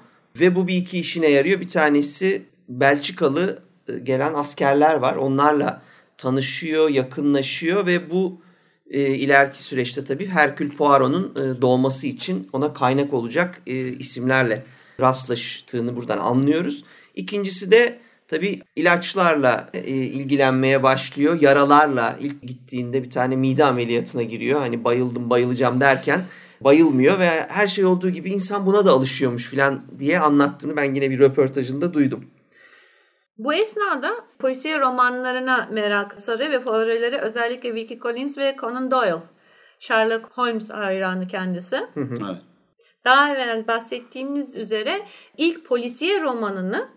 Ve 0.41 0.55
bu 0.55 0.69
bir 0.69 0.75
iki 0.75 0.99
işine 0.99 1.29
yarıyor. 1.29 1.61
Bir 1.61 1.69
tanesi 1.69 2.43
Belçikalı 2.69 3.63
e, 3.89 3.99
gelen 3.99 4.35
askerler 4.35 4.95
var. 4.95 5.17
Onlarla 5.17 5.83
tanışıyor, 6.19 6.91
yakınlaşıyor 6.91 7.87
ve 7.87 8.11
bu 8.11 8.41
e, 8.91 9.01
ileriki 9.01 9.63
süreçte 9.63 10.05
tabii 10.05 10.27
Herkül 10.27 10.77
Poirot'un 10.77 11.33
e, 11.37 11.63
doğması 11.63 12.07
için 12.07 12.49
ona 12.53 12.73
kaynak 12.73 13.15
olacak 13.15 13.63
e, 13.67 13.89
isimlerle 13.89 14.65
rastlaştığını 15.01 15.97
buradan 15.97 16.19
anlıyoruz. 16.19 16.85
İkincisi 17.15 17.71
de 17.71 17.99
tabii 18.29 18.61
ilaçlarla 18.77 19.71
e, 19.75 19.91
ilgilenmeye 19.91 20.83
başlıyor. 20.83 21.41
Yaralarla 21.41 22.17
ilk 22.21 22.43
gittiğinde 22.43 23.03
bir 23.03 23.11
tane 23.11 23.37
mide 23.37 23.65
ameliyatına 23.65 24.23
giriyor. 24.23 24.61
Hani 24.61 24.85
bayıldım 24.85 25.31
bayılacağım 25.31 25.81
derken 25.81 26.25
bayılmıyor 26.61 27.19
ve 27.19 27.47
her 27.49 27.67
şey 27.67 27.85
olduğu 27.85 28.11
gibi 28.11 28.31
insan 28.31 28.67
buna 28.67 28.85
da 28.85 28.93
alışıyormuş 28.93 29.51
falan 29.51 29.83
diye 29.99 30.21
anlattığını 30.21 30.77
ben 30.77 30.95
yine 30.95 31.11
bir 31.11 31.19
röportajında 31.19 31.95
duydum. 31.95 32.25
Bu 33.39 33.55
esnada 33.55 34.11
polisiye 34.39 34.81
romanlarına 34.81 35.69
merak 35.71 36.19
sarıyor 36.19 36.51
ve 36.51 36.61
favorileri 36.61 37.19
özellikle 37.19 37.75
Vicky 37.75 38.01
Collins 38.01 38.39
ve 38.39 38.57
Conan 38.61 38.91
Doyle. 38.91 39.23
Sherlock 39.79 40.27
Holmes 40.33 40.71
hayranı 40.71 41.29
kendisi. 41.29 41.77
Evet. 41.97 42.43
Daha 43.05 43.35
evvel 43.35 43.67
bahsettiğimiz 43.67 44.57
üzere 44.57 45.01
ilk 45.37 45.67
polisiye 45.67 46.21
romanını 46.21 46.89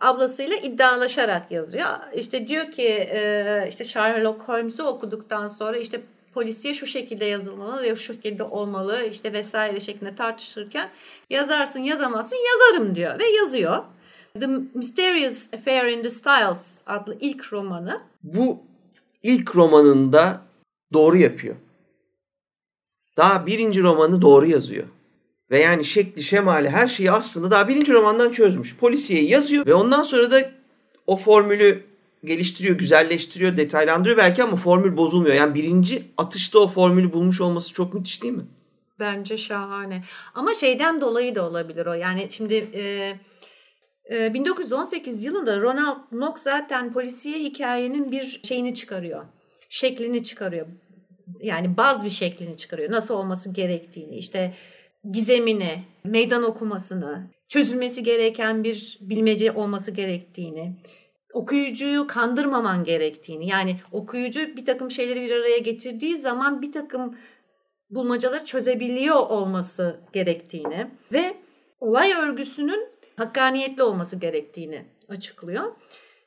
ablasıyla 0.00 0.56
iddialaşarak 0.56 1.50
yazıyor. 1.50 1.88
İşte 2.14 2.48
diyor 2.48 2.70
ki 2.70 2.88
e, 2.88 3.66
işte 3.68 3.84
Sherlock 3.84 4.48
Holmes'u 4.48 4.82
okuduktan 4.82 5.48
sonra 5.48 5.76
işte 5.76 6.00
polisiye 6.34 6.74
şu 6.74 6.86
şekilde 6.86 7.24
yazılmalı 7.24 7.82
ve 7.82 7.96
şu 7.96 8.14
şekilde 8.14 8.42
olmalı 8.42 9.02
işte 9.10 9.32
vesaire 9.32 9.80
şeklinde 9.80 10.14
tartışırken 10.14 10.88
yazarsın 11.30 11.80
yazamazsın 11.80 12.36
yazarım 12.52 12.94
diyor 12.94 13.18
ve 13.18 13.24
yazıyor. 13.24 13.84
The 14.40 14.46
Mysterious 14.74 15.48
Affair 15.54 15.86
in 15.86 16.02
the 16.02 16.10
Styles 16.10 16.78
adlı 16.86 17.16
ilk 17.20 17.52
romanı 17.52 18.00
Bu 18.22 18.58
ilk 19.22 19.56
romanında 19.56 20.40
doğru 20.92 21.16
yapıyor. 21.16 21.54
Daha 23.16 23.46
birinci 23.46 23.82
romanı 23.82 24.22
doğru 24.22 24.46
yazıyor. 24.46 24.86
Ve 25.50 25.58
yani 25.58 25.84
şekli, 25.84 26.22
şemali 26.22 26.70
her 26.70 26.88
şeyi 26.88 27.10
aslında 27.10 27.50
daha 27.50 27.68
birinci 27.68 27.92
romandan 27.92 28.32
çözmüş. 28.32 28.76
Polisiye 28.76 29.22
yazıyor 29.22 29.66
ve 29.66 29.74
ondan 29.74 30.02
sonra 30.02 30.30
da 30.30 30.50
o 31.06 31.16
formülü 31.16 31.82
geliştiriyor, 32.24 32.78
güzelleştiriyor, 32.78 33.56
detaylandırıyor 33.56 34.18
belki 34.18 34.42
ama 34.42 34.56
formül 34.56 34.96
bozulmuyor. 34.96 35.34
Yani 35.34 35.54
birinci 35.54 36.04
atışta 36.18 36.58
o 36.58 36.68
formülü 36.68 37.12
bulmuş 37.12 37.40
olması 37.40 37.72
çok 37.72 37.94
müthiş 37.94 38.22
değil 38.22 38.34
mi? 38.34 38.46
Bence 38.98 39.36
şahane. 39.36 40.04
Ama 40.34 40.54
şeyden 40.54 41.00
dolayı 41.00 41.34
da 41.34 41.48
olabilir 41.48 41.86
o. 41.86 41.92
Yani 41.92 42.28
şimdi 42.30 42.54
e, 42.54 43.14
1918 44.12 45.24
yılında 45.24 45.60
Ronald 45.60 46.08
Knox 46.08 46.32
zaten 46.36 46.92
polisiye 46.92 47.38
hikayenin 47.38 48.12
bir 48.12 48.40
şeyini 48.44 48.74
çıkarıyor. 48.74 49.24
Şeklini 49.68 50.22
çıkarıyor. 50.22 50.66
Yani 51.40 51.76
baz 51.76 52.04
bir 52.04 52.10
şeklini 52.10 52.56
çıkarıyor. 52.56 52.90
Nasıl 52.90 53.14
olması 53.14 53.50
gerektiğini, 53.50 54.16
işte 54.16 54.54
gizemini, 55.12 55.82
meydan 56.04 56.42
okumasını, 56.42 57.30
çözülmesi 57.48 58.02
gereken 58.02 58.64
bir 58.64 58.98
bilmece 59.00 59.52
olması 59.52 59.90
gerektiğini, 59.90 60.76
okuyucuyu 61.32 62.06
kandırmaman 62.06 62.84
gerektiğini. 62.84 63.48
Yani 63.48 63.76
okuyucu 63.92 64.56
bir 64.56 64.64
takım 64.64 64.90
şeyleri 64.90 65.20
bir 65.20 65.30
araya 65.30 65.58
getirdiği 65.58 66.18
zaman 66.18 66.62
bir 66.62 66.72
takım 66.72 67.16
bulmacaları 67.90 68.44
çözebiliyor 68.44 69.16
olması 69.16 70.00
gerektiğini 70.12 70.86
ve 71.12 71.34
olay 71.80 72.12
örgüsünün 72.12 72.91
hakkaniyetli 73.16 73.82
olması 73.82 74.16
gerektiğini 74.16 74.84
açıklıyor. 75.08 75.72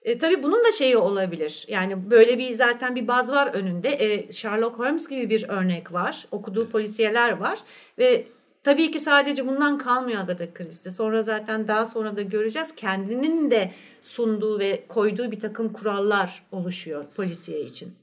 E, 0.06 0.18
tabii 0.18 0.44
bunun 0.44 0.66
da 0.66 0.72
şeyi 0.72 0.98
olabilir. 0.98 1.66
Yani 1.68 2.10
böyle 2.10 2.38
bir 2.38 2.54
zaten 2.54 2.96
bir 2.96 3.08
baz 3.08 3.32
var 3.32 3.48
önünde. 3.54 3.90
E, 3.90 4.32
Sherlock 4.32 4.80
Holmes 4.80 5.08
gibi 5.08 5.30
bir 5.30 5.50
örnek 5.50 5.94
var. 5.94 6.28
Okuduğu 6.32 6.70
polisiyeler 6.70 7.32
var 7.32 7.60
ve 8.00 8.28
tabii 8.64 8.92
ki 8.92 9.00
sadece 9.00 9.48
bundan 9.48 9.78
kalmıyor 9.78 10.22
Agatha 10.22 10.54
Christie. 10.54 10.92
Sonra 10.92 11.24
zaten 11.24 11.68
daha 11.68 11.86
sonra 11.86 12.16
da 12.16 12.22
göreceğiz. 12.22 12.76
Kendinin 12.76 13.52
de 13.52 13.72
sunduğu 14.02 14.60
ve 14.60 14.84
koyduğu 14.88 15.32
bir 15.32 15.40
takım 15.40 15.74
kurallar 15.74 16.44
oluşuyor 16.52 17.06
polisiye 17.16 17.62
için. 17.62 17.94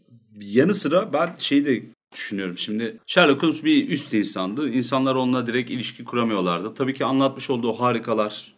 Yanı 0.40 0.74
sıra 0.74 1.12
ben 1.12 1.34
şeyi 1.38 1.66
de 1.66 1.82
düşünüyorum 2.12 2.58
şimdi. 2.58 2.96
Sherlock 3.06 3.42
Holmes 3.42 3.64
bir 3.64 3.88
üst 3.88 4.14
insandı. 4.14 4.70
İnsanlar 4.70 5.14
onunla 5.14 5.46
direkt 5.46 5.70
ilişki 5.70 6.04
kuramıyorlardı. 6.04 6.74
Tabii 6.74 6.94
ki 6.94 7.04
anlatmış 7.04 7.50
olduğu 7.50 7.72
harikalar 7.72 8.51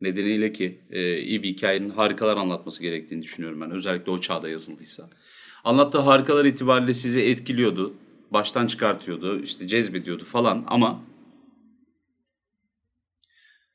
nedeniyle 0.00 0.52
ki 0.52 0.78
e, 0.90 1.18
iyi 1.18 1.42
bir 1.42 1.48
hikayenin 1.48 1.90
harikalar 1.90 2.36
anlatması 2.36 2.82
gerektiğini 2.82 3.22
düşünüyorum 3.22 3.60
ben. 3.60 3.70
Özellikle 3.70 4.12
o 4.12 4.20
çağda 4.20 4.48
yazıldıysa. 4.48 5.10
Anlattığı 5.64 5.98
harikalar 5.98 6.44
itibariyle 6.44 6.94
sizi 6.94 7.20
etkiliyordu. 7.20 7.94
Baştan 8.30 8.66
çıkartıyordu, 8.66 9.42
işte 9.42 9.68
cezbediyordu 9.68 10.24
falan 10.24 10.64
ama 10.66 11.00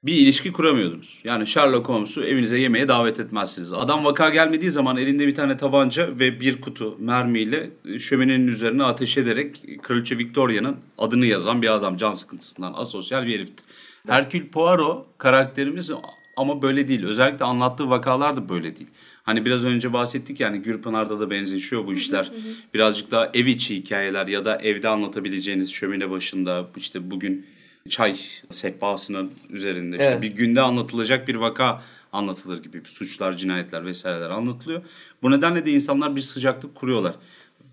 bir 0.06 0.14
ilişki 0.14 0.52
kuramıyordunuz. 0.52 1.20
Yani 1.24 1.48
Sherlock 1.48 1.90
Holmes'u 1.90 2.24
evinize 2.24 2.60
yemeğe 2.60 2.88
davet 2.88 3.20
etmezsiniz. 3.20 3.74
Adam 3.74 4.06
vaka 4.06 4.30
gelmediği 4.30 4.72
zaman 4.72 4.98
elinde 4.98 5.28
bir 5.28 5.36
tane 5.36 5.58
tabanca 5.58 6.20
ve 6.20 6.40
bir 6.40 6.62
kutu 6.62 6.98
mermiyle 7.00 7.70
şöminenin 8.00 8.48
üzerine 8.48 8.84
ateş 8.84 9.18
ederek 9.18 9.62
Kraliçe 9.82 10.18
Victoria'nın 10.18 10.78
adını 10.98 11.26
yazan 11.26 11.62
bir 11.62 11.74
adam. 11.74 11.98
Can 11.98 12.14
sıkıntısından 12.14 12.74
asosyal 12.76 13.28
bir 13.28 13.34
herifti. 13.34 13.64
Hercule 14.08 14.48
Poirot 14.48 15.06
karakterimiz 15.18 15.92
ama 16.38 16.62
böyle 16.62 16.88
değil. 16.88 17.06
Özellikle 17.06 17.46
anlattığı 17.46 17.90
vakalar 17.90 18.38
da 18.38 18.50
böyle 18.50 18.78
değil. 18.78 18.90
Hani 19.24 19.46
biraz 19.46 19.64
önce 19.64 19.94
bahsettik 19.94 20.40
yani 20.40 20.62
Gürpınar'da 20.62 21.20
da 21.20 21.30
benzeşiyor 21.30 21.88
bu 21.88 21.94
işler. 21.94 22.32
Birazcık 22.74 23.12
daha 23.12 23.30
ev 23.34 23.46
içi 23.46 23.76
hikayeler 23.76 24.28
ya 24.28 24.46
da 24.46 24.58
evde 24.58 24.90
anlatabileceğiniz 24.90 25.72
şömine 25.74 26.10
başında 26.10 26.68
işte 26.78 27.12
bugün 27.12 27.46
çay 27.90 28.16
sehpasının 28.52 29.32
üzerinde 29.50 29.96
işte 29.96 30.10
Evet. 30.10 30.22
bir 30.22 30.28
günde 30.28 30.62
anlatılacak 30.62 31.28
bir 31.28 31.36
vaka 31.36 31.82
anlatılır 32.12 32.64
gibi 32.64 32.84
bir 32.84 32.90
suçlar, 32.90 33.38
cinayetler 33.38 33.86
vesaireler 33.86 34.30
anlatılıyor. 34.30 34.82
Bu 35.22 35.32
nedenle 35.32 35.66
de 35.66 35.72
insanlar 35.72 36.16
bir 36.16 36.22
sıcaklık 36.22 36.76
kuruyorlar 36.76 37.16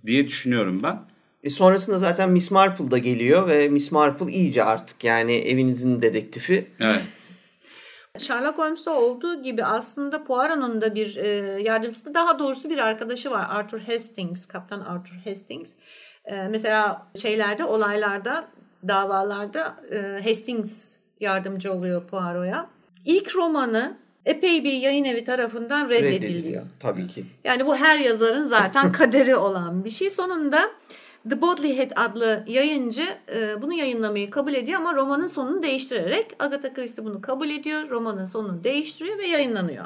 diye 0.07 0.27
düşünüyorum 0.27 0.83
ben. 0.83 1.01
E 1.43 1.51
sonrasında 1.51 1.99
zaten 1.99 2.31
Miss 2.31 2.51
Marple 2.51 2.91
da 2.91 2.99
geliyor 2.99 3.49
ve 3.49 3.69
Miss 3.69 3.93
Marple 3.93 4.33
iyice 4.33 4.65
artık 4.65 5.05
yani 5.05 5.35
evinizin 5.35 6.03
dedektifi. 6.03 6.67
Evet. 6.81 7.03
Sherlock 8.19 8.59
Holmes'ta 8.59 9.01
olduğu 9.01 9.43
gibi 9.43 9.65
aslında 9.65 10.25
Poirot'un 10.25 10.81
da 10.81 10.95
bir 10.95 11.17
e, 11.17 11.29
yardımcısı 11.63 12.15
daha 12.15 12.39
doğrusu 12.39 12.71
bir 12.71 12.79
arkadaşı 12.79 13.31
var. 13.31 13.47
Arthur 13.49 13.81
Hastings, 13.81 14.47
Kaptan 14.47 14.81
Arthur 14.81 15.17
Hastings. 15.25 15.73
E, 16.25 16.49
mesela 16.49 17.07
şeylerde, 17.23 17.65
olaylarda, 17.65 18.49
davalarda 18.89 19.77
e, 19.91 20.29
Hastings 20.29 20.97
yardımcı 21.21 21.73
oluyor 21.73 22.07
Poirot'a. 22.07 22.71
İlk 23.05 23.37
romanı 23.37 23.97
epey 24.25 24.65
bir 24.65 24.73
yayın 24.73 25.05
evi 25.05 25.25
tarafından 25.25 25.89
reddediliyor. 25.89 26.23
Reddediliyor. 26.23 26.63
Tabii 26.81 27.07
ki. 27.07 27.25
Yani 27.45 27.67
bu 27.67 27.77
her 27.77 27.99
yazarın 27.99 28.45
zaten 28.45 28.93
kaderi 28.99 29.37
olan 29.37 29.85
bir 29.85 29.91
şey. 29.91 30.11
Sonunda 30.11 30.71
The 31.31 31.41
Bodley 31.41 31.79
Head 31.79 31.91
adlı 31.97 32.45
yayıncı 32.49 33.05
e, 33.35 33.63
bunu 33.63 33.73
yayınlamayı 33.73 34.31
kabul 34.31 34.55
ediyor 34.55 34.81
ama 34.81 34.95
romanın 34.95 35.27
sonunu 35.27 35.63
değiştirerek 35.63 36.27
Agatha 36.39 36.75
Christie 36.75 37.05
bunu 37.05 37.21
kabul 37.21 37.51
ediyor. 37.51 37.91
Romanın 37.91 38.27
sonunu 38.27 38.65
değiştiriyor 38.65 39.19
ve 39.19 39.27
yayınlanıyor. 39.27 39.85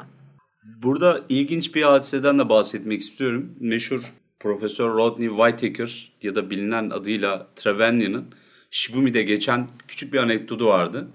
Burada 0.83 1.21
ilginç 1.29 1.75
bir 1.75 1.83
hadiseden 1.83 2.39
de 2.39 2.49
bahsetmek 2.49 3.01
istiyorum. 3.01 3.55
Meşhur 3.59 4.13
Profesör 4.39 4.89
Rodney 4.89 5.27
Whittaker 5.27 6.13
ya 6.21 6.35
da 6.35 6.49
bilinen 6.49 6.89
adıyla 6.89 7.47
Trevelyan'ın 7.55 8.25
Shibumi'de 8.71 9.23
geçen 9.23 9.67
küçük 9.87 10.13
bir 10.13 10.19
anekdotu 10.19 10.65
vardı. 10.65 11.07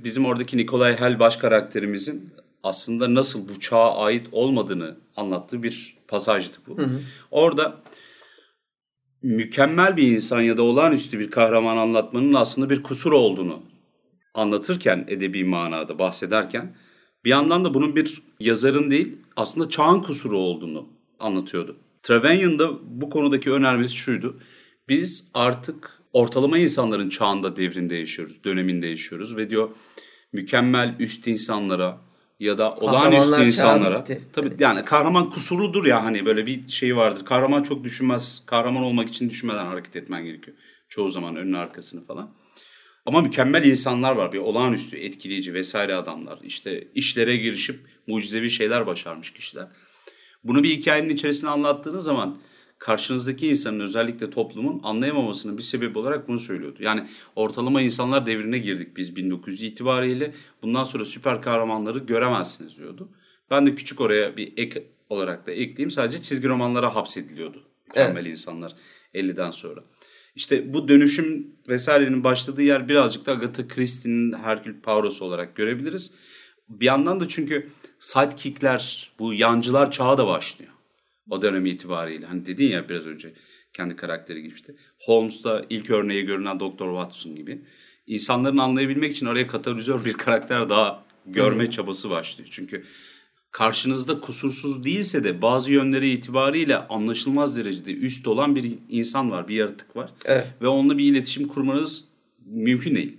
Bizim 0.00 0.26
oradaki 0.26 0.56
Nikolay 0.56 1.00
Hell 1.00 1.18
baş 1.18 1.36
karakterimizin 1.36 2.32
aslında 2.62 3.14
nasıl 3.14 3.48
bu 3.48 3.60
çağa 3.60 3.96
ait 3.96 4.26
olmadığını 4.32 4.96
anlattığı 5.16 5.62
bir 5.62 5.96
pasajdı 6.08 6.56
bu. 6.66 6.78
Hı 6.78 6.82
hı. 6.82 7.00
Orada 7.30 7.76
mükemmel 9.22 9.96
bir 9.96 10.12
insan 10.12 10.40
ya 10.40 10.56
da 10.56 10.62
olağanüstü 10.62 11.18
bir 11.18 11.30
kahraman 11.30 11.76
anlatmanın 11.76 12.34
aslında 12.34 12.70
bir 12.70 12.82
kusur 12.82 13.12
olduğunu 13.12 13.62
anlatırken 14.34 15.04
edebi 15.08 15.44
manada 15.44 15.98
bahsederken 15.98 16.76
bir 17.24 17.30
yandan 17.30 17.64
da 17.64 17.74
bunun 17.74 17.96
bir 17.96 18.22
yazarın 18.40 18.90
değil 18.90 19.16
aslında 19.36 19.68
çağın 19.68 20.02
kusuru 20.02 20.38
olduğunu 20.38 20.88
anlatıyordu. 21.18 21.76
Trevelyan 22.02 22.58
da 22.58 22.70
bu 22.82 23.10
konudaki 23.10 23.50
önermesi 23.50 23.96
şuydu. 23.96 24.40
Biz 24.88 25.28
artık 25.34 26.00
ortalama 26.12 26.58
insanların 26.58 27.08
çağında 27.08 27.56
devrinde 27.56 27.96
yaşıyoruz, 27.96 28.44
döneminde 28.44 28.86
yaşıyoruz 28.86 29.36
ve 29.36 29.50
diyor 29.50 29.70
mükemmel 30.32 30.96
üst 30.98 31.26
insanlara 31.26 31.98
ya 32.40 32.58
da 32.58 32.74
olağanüstü 32.74 33.44
insanlara. 33.44 34.04
Tabii 34.32 34.52
yani 34.58 34.84
kahraman 34.84 35.30
kusurludur 35.30 35.86
ya 35.86 36.04
hani 36.04 36.26
böyle 36.26 36.46
bir 36.46 36.68
şey 36.68 36.96
vardır. 36.96 37.24
Kahraman 37.24 37.62
çok 37.62 37.84
düşünmez. 37.84 38.42
Kahraman 38.46 38.82
olmak 38.82 39.08
için 39.08 39.30
düşünmeden 39.30 39.66
hareket 39.66 39.96
etmen 39.96 40.24
gerekiyor. 40.24 40.56
Çoğu 40.88 41.10
zaman 41.10 41.36
önünü 41.36 41.58
arkasını 41.58 42.04
falan. 42.04 42.30
Ama 43.06 43.20
mükemmel 43.20 43.64
insanlar 43.64 44.12
var. 44.12 44.32
Bir 44.32 44.38
olağanüstü, 44.38 44.96
etkileyici 44.96 45.54
vesaire 45.54 45.94
adamlar. 45.94 46.38
İşte 46.42 46.88
işlere 46.94 47.36
girişip 47.36 47.80
mucizevi 48.06 48.50
şeyler 48.50 48.86
başarmış 48.86 49.32
kişiler. 49.32 49.66
Bunu 50.44 50.62
bir 50.62 50.70
hikayenin 50.70 51.08
içerisine 51.08 51.50
anlattığınız 51.50 52.04
zaman 52.04 52.38
karşınızdaki 52.80 53.48
insanın 53.48 53.80
özellikle 53.80 54.30
toplumun 54.30 54.80
anlayamamasının 54.82 55.58
bir 55.58 55.62
sebebi 55.62 55.98
olarak 55.98 56.28
bunu 56.28 56.38
söylüyordu. 56.38 56.78
Yani 56.80 57.08
ortalama 57.36 57.82
insanlar 57.82 58.26
devrine 58.26 58.58
girdik 58.58 58.96
biz 58.96 59.16
1900 59.16 59.62
itibariyle. 59.62 60.34
Bundan 60.62 60.84
sonra 60.84 61.04
süper 61.04 61.42
kahramanları 61.42 61.98
göremezsiniz 61.98 62.78
diyordu. 62.78 63.08
Ben 63.50 63.66
de 63.66 63.74
küçük 63.74 64.00
oraya 64.00 64.36
bir 64.36 64.52
ek 64.56 64.86
olarak 65.08 65.46
da 65.46 65.50
ekleyeyim. 65.50 65.90
Sadece 65.90 66.22
çizgi 66.22 66.48
romanlara 66.48 66.94
hapsediliyordu 66.94 67.70
mükemmel 67.90 68.26
insanlar 68.26 68.72
50'den 69.14 69.50
sonra. 69.50 69.84
İşte 70.34 70.74
bu 70.74 70.88
dönüşüm 70.88 71.46
vesairenin 71.68 72.24
başladığı 72.24 72.62
yer 72.62 72.88
birazcık 72.88 73.26
da 73.26 73.32
Agatha 73.32 73.68
Christie'nin 73.68 74.32
Herkül 74.32 74.80
Poirot'u 74.80 75.24
olarak 75.24 75.56
görebiliriz. 75.56 76.12
Bir 76.68 76.86
yandan 76.86 77.20
da 77.20 77.28
çünkü 77.28 77.70
sidekickler, 77.98 79.12
bu 79.18 79.34
yancılar 79.34 79.90
çağı 79.90 80.18
da 80.18 80.26
başlıyor. 80.26 80.72
O 81.30 81.42
dönem 81.42 81.66
itibariyle. 81.66 82.26
Hani 82.26 82.46
dedin 82.46 82.68
ya 82.68 82.88
biraz 82.88 83.06
önce 83.06 83.32
kendi 83.72 83.96
karakteri 83.96 84.42
gibi 84.42 84.54
işte. 84.54 84.74
Holmes'ta 84.98 85.64
ilk 85.70 85.90
örneği 85.90 86.24
görünen 86.24 86.60
Doktor 86.60 87.00
Watson 87.00 87.34
gibi. 87.34 87.62
İnsanların 88.06 88.58
anlayabilmek 88.58 89.12
için 89.12 89.26
araya 89.26 89.46
katalizör 89.46 90.04
bir 90.04 90.12
karakter 90.12 90.70
daha 90.70 91.04
görme 91.26 91.70
çabası 91.70 92.10
başlıyor. 92.10 92.48
Çünkü 92.52 92.84
karşınızda 93.50 94.20
kusursuz 94.20 94.84
değilse 94.84 95.24
de 95.24 95.42
bazı 95.42 95.72
yönleri 95.72 96.10
itibariyle 96.10 96.76
anlaşılmaz 96.78 97.56
derecede 97.56 97.94
üst 97.94 98.28
olan 98.28 98.56
bir 98.56 98.78
insan 98.88 99.30
var, 99.30 99.48
bir 99.48 99.54
yaratık 99.54 99.96
var. 99.96 100.12
Evet. 100.24 100.46
Ve 100.62 100.68
onunla 100.68 100.98
bir 100.98 101.04
iletişim 101.04 101.48
kurmanız 101.48 102.04
mümkün 102.46 102.94
değil. 102.94 103.16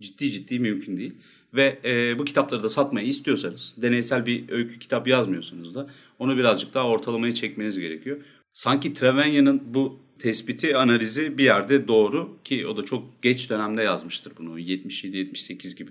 Ciddi 0.00 0.30
ciddi 0.30 0.58
mümkün 0.58 0.96
değil. 0.96 1.14
Ve 1.54 1.78
e, 1.84 2.18
bu 2.18 2.24
kitapları 2.24 2.62
da 2.62 2.68
satmayı 2.68 3.06
istiyorsanız, 3.06 3.74
deneysel 3.76 4.26
bir 4.26 4.50
öykü 4.50 4.78
kitap 4.78 5.08
yazmıyorsanız 5.08 5.74
da 5.74 5.86
onu 6.18 6.36
birazcık 6.36 6.74
daha 6.74 6.88
ortalamaya 6.88 7.34
çekmeniz 7.34 7.78
gerekiyor. 7.78 8.16
Sanki 8.52 8.94
Trevelyan'ın 8.94 9.62
bu 9.66 9.98
tespiti, 10.18 10.76
analizi 10.76 11.38
bir 11.38 11.44
yerde 11.44 11.88
doğru 11.88 12.38
ki 12.44 12.66
o 12.66 12.76
da 12.76 12.84
çok 12.84 13.22
geç 13.22 13.50
dönemde 13.50 13.82
yazmıştır 13.82 14.32
bunu. 14.38 14.60
77-78 14.60 15.76
gibi 15.76 15.90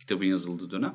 kitabın 0.00 0.24
yazıldığı 0.24 0.70
dönem. 0.70 0.94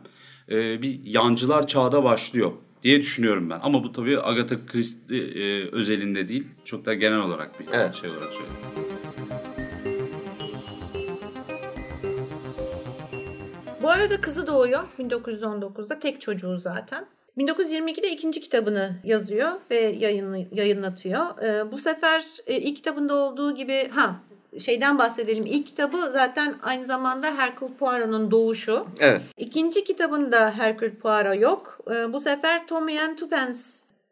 E, 0.52 0.82
bir 0.82 1.00
yancılar 1.04 1.68
çağda 1.68 2.04
başlıyor 2.04 2.52
diye 2.84 3.00
düşünüyorum 3.02 3.50
ben. 3.50 3.60
Ama 3.64 3.84
bu 3.84 3.92
tabii 3.92 4.20
Agatha 4.20 4.66
Christie 4.66 5.18
e, 5.18 5.70
özelinde 5.72 6.28
değil. 6.28 6.44
Çok 6.66 6.86
da 6.86 6.94
genel 6.94 7.20
olarak 7.20 7.60
bir 7.60 7.66
Evet. 7.74 7.96
şey 7.96 8.10
olarak 8.10 8.34
söylüyorum. 8.34 8.93
Bu 13.84 13.90
arada 13.90 14.22
kızı 14.22 14.48
doğuyor 14.48 14.84
1919'da 15.00 16.00
tek 16.00 16.22
çocuğu 16.22 16.58
zaten. 16.58 17.06
1922'de 17.38 18.12
ikinci 18.12 18.42
kitabını 18.42 18.96
yazıyor 19.04 19.52
ve 19.72 19.76
yayın, 19.76 20.48
yayınlatıyor. 20.52 21.44
Ee, 21.44 21.72
bu 21.72 21.78
sefer 21.78 22.26
e, 22.48 22.56
ilk 22.56 22.76
kitabında 22.76 23.16
olduğu 23.16 23.56
gibi 23.56 23.90
ha 23.90 24.16
şeyden 24.60 24.98
bahsedelim. 25.00 25.46
İlk 25.46 25.68
kitabı 25.68 25.98
zaten 26.14 26.56
aynı 26.64 26.86
zamanda 26.86 27.28
Hercule 27.38 27.74
Poirot'un 27.80 28.32
doğuşu. 28.32 28.88
Evet. 29.00 29.22
İkinci 29.38 29.84
kitabında 29.84 30.52
Hercule 30.52 30.94
Poirot 30.96 31.42
yok. 31.42 31.80
Ee, 31.92 32.14
bu 32.14 32.20
sefer 32.20 32.68
Tommy 32.68 33.02
and 33.02 33.14
Twopence 33.14 33.60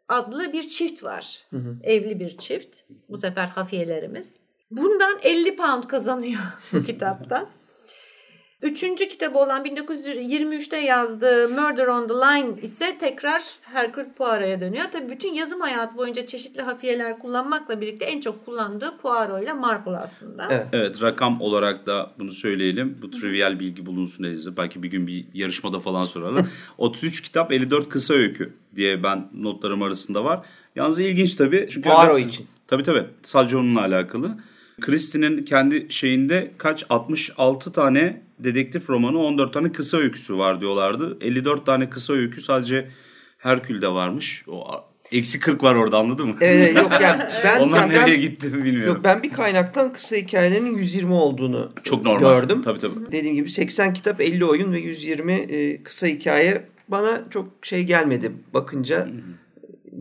adlı 0.08 0.52
bir 0.52 0.68
çift 0.68 1.04
var. 1.04 1.38
Hı 1.50 1.56
hı. 1.56 1.76
Evli 1.82 2.20
bir 2.20 2.38
çift. 2.38 2.76
Bu 3.08 3.18
sefer 3.18 3.46
hafiyelerimiz. 3.46 4.32
Bundan 4.70 5.18
50 5.22 5.56
pound 5.56 5.84
kazanıyor 5.84 6.40
bu 6.72 6.82
kitaptan. 6.82 7.46
Üçüncü 8.62 9.08
kitabı 9.08 9.38
olan 9.38 9.64
1923'te 9.64 10.76
yazdığı 10.76 11.48
Murder 11.48 11.86
on 11.86 12.08
the 12.08 12.14
Line 12.14 12.60
ise 12.62 12.96
tekrar 13.00 13.42
Hercule 13.62 14.08
Poirot'a 14.18 14.60
dönüyor. 14.60 14.84
Tabii 14.92 15.10
bütün 15.10 15.32
yazım 15.32 15.60
hayatı 15.60 15.96
boyunca 15.96 16.26
çeşitli 16.26 16.62
hafiyeler 16.62 17.18
kullanmakla 17.18 17.80
birlikte 17.80 18.04
en 18.04 18.20
çok 18.20 18.44
kullandığı 18.46 18.96
Poirot 18.96 19.42
ile 19.42 19.52
Marple 19.52 19.96
aslında. 19.96 20.46
Evet. 20.50 20.66
Evet 20.72 21.02
rakam 21.02 21.40
olarak 21.40 21.86
da 21.86 22.10
bunu 22.18 22.30
söyleyelim. 22.30 22.98
Bu 23.02 23.10
trivial 23.10 23.60
bilgi 23.60 23.86
bulunsun 23.86 24.24
elinizde. 24.24 24.56
Belki 24.56 24.82
bir 24.82 24.88
gün 24.90 25.06
bir 25.06 25.24
yarışmada 25.34 25.80
falan 25.80 26.04
sorarlar. 26.04 26.46
33 26.78 27.20
kitap 27.22 27.52
54 27.52 27.88
kısa 27.88 28.14
öykü 28.14 28.52
diye 28.76 29.02
ben 29.02 29.28
notlarım 29.34 29.82
arasında 29.82 30.24
var. 30.24 30.40
Yalnız 30.76 31.00
ilginç 31.00 31.34
tabii. 31.34 31.66
Çünkü 31.70 31.88
Poirot 31.88 32.04
Agatha- 32.18 32.28
için. 32.28 32.46
Tabii 32.66 32.82
tabii. 32.82 33.04
Sadece 33.22 33.56
onunla 33.56 33.80
alakalı. 33.80 34.36
Christie'nin 34.80 35.44
kendi 35.44 35.86
şeyinde 35.88 36.50
kaç 36.58 36.84
66 36.88 37.72
tane 37.72 38.22
dedektif 38.38 38.90
romanı 38.90 39.18
14 39.18 39.54
tane 39.54 39.72
kısa 39.72 39.96
öyküsü 39.96 40.38
var 40.38 40.60
diyorlardı. 40.60 41.18
54 41.20 41.66
tane 41.66 41.90
kısa 41.90 42.12
öykü 42.12 42.40
sadece 42.40 42.88
Herkül'de 43.38 43.88
varmış. 43.88 44.44
O 44.48 44.84
eksi 45.12 45.40
40 45.40 45.62
var 45.62 45.74
orada 45.74 45.98
anladın 45.98 46.28
mı? 46.28 46.36
Evet, 46.40 46.76
yok 46.76 46.92
yani 47.02 47.22
ben, 47.44 47.60
Onlar 47.60 47.90
ben, 47.90 48.02
nereye 48.02 48.16
gitti 48.16 48.54
bilmiyorum. 48.54 48.94
yok 48.94 49.04
ben 49.04 49.22
bir 49.22 49.30
kaynaktan 49.30 49.92
kısa 49.92 50.16
hikayelerin 50.16 50.76
120 50.76 51.12
olduğunu 51.12 51.72
Çok 51.84 52.02
normal. 52.02 52.20
gördüm. 52.20 52.62
Tabii 52.62 52.80
tabii. 52.80 53.12
Dediğim 53.12 53.34
gibi 53.36 53.50
80 53.50 53.92
kitap 53.92 54.20
50 54.20 54.44
oyun 54.44 54.72
ve 54.72 54.78
120 54.78 55.32
e, 55.32 55.82
kısa 55.82 56.06
hikaye 56.06 56.66
bana 56.88 57.24
çok 57.30 57.48
şey 57.62 57.84
gelmedi 57.84 58.32
bakınca. 58.54 59.08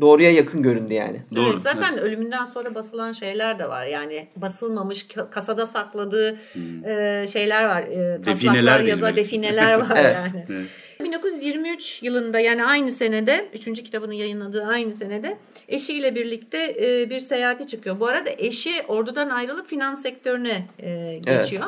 Doğruya 0.02 0.32
yakın 0.32 0.64
göründü 0.64 0.94
yani. 0.94 1.22
Doğru. 1.36 1.50
Evet, 1.54 1.62
zaten 1.62 1.98
ölümünden 1.98 2.46
sonra 2.46 2.76
basılan 2.76 3.12
şeyler 3.12 3.60
de 3.60 3.70
var. 3.70 3.86
Yani 3.86 4.28
basılmamış 4.36 5.04
ka- 5.06 5.30
kasada 5.30 5.66
sakladığı 5.66 6.38
e, 6.86 7.26
şeyler 7.34 7.66
var. 7.66 7.82
E, 7.84 8.26
Defineler 8.26 8.80
yazı, 8.80 9.16
defineler 9.16 9.74
var 9.74 9.92
Evet. 9.98 10.16
yani. 10.16 10.46
Evet. 10.50 10.68
1923 11.04 12.04
yılında 12.04 12.40
yani 12.40 12.66
aynı 12.66 12.92
senede, 12.92 13.46
üçüncü 13.54 13.84
kitabını 13.84 14.16
yayınladığı 14.16 14.66
aynı 14.66 14.94
senede 14.94 15.38
eşiyle 15.68 16.16
birlikte 16.16 16.76
e, 16.82 17.10
bir 17.10 17.20
seyahati 17.20 17.68
çıkıyor. 17.68 18.00
Bu 18.00 18.08
arada 18.08 18.30
eşi 18.38 18.72
ordudan 18.88 19.30
ayrılıp 19.30 19.70
finans 19.70 20.02
sektörüne 20.02 20.68
e, 20.80 21.20
geçiyor. 21.26 21.66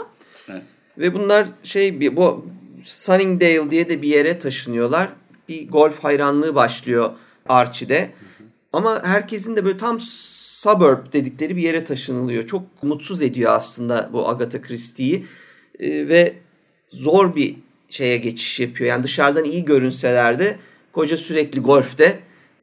Ve 0.97 1.13
bunlar 1.13 1.47
şey 1.63 1.99
bir 1.99 2.15
bu 2.15 2.45
Sunningdale 2.83 3.71
diye 3.71 3.89
de 3.89 4.01
bir 4.01 4.07
yere 4.07 4.39
taşınıyorlar. 4.39 5.09
Bir 5.49 5.69
golf 5.69 6.03
hayranlığı 6.03 6.55
başlıyor 6.55 7.11
Archie'de. 7.49 8.11
Ama 8.73 9.03
herkesin 9.03 9.55
de 9.55 9.65
böyle 9.65 9.77
tam 9.77 9.99
suburb 9.99 11.13
dedikleri 11.13 11.55
bir 11.55 11.61
yere 11.61 11.83
taşınılıyor. 11.83 12.47
Çok 12.47 12.83
mutsuz 12.83 13.21
ediyor 13.21 13.51
aslında 13.51 14.09
bu 14.13 14.29
Agatha 14.29 14.61
Christie'yi. 14.61 15.25
Ee, 15.79 16.07
ve 16.07 16.33
zor 16.89 17.35
bir 17.35 17.55
şeye 17.89 18.17
geçiş 18.17 18.59
yapıyor. 18.59 18.89
Yani 18.89 19.03
dışarıdan 19.03 19.43
iyi 19.43 19.65
görünseler 19.65 20.39
de 20.39 20.57
koca 20.93 21.17
sürekli 21.17 21.59
golfte. 21.59 22.19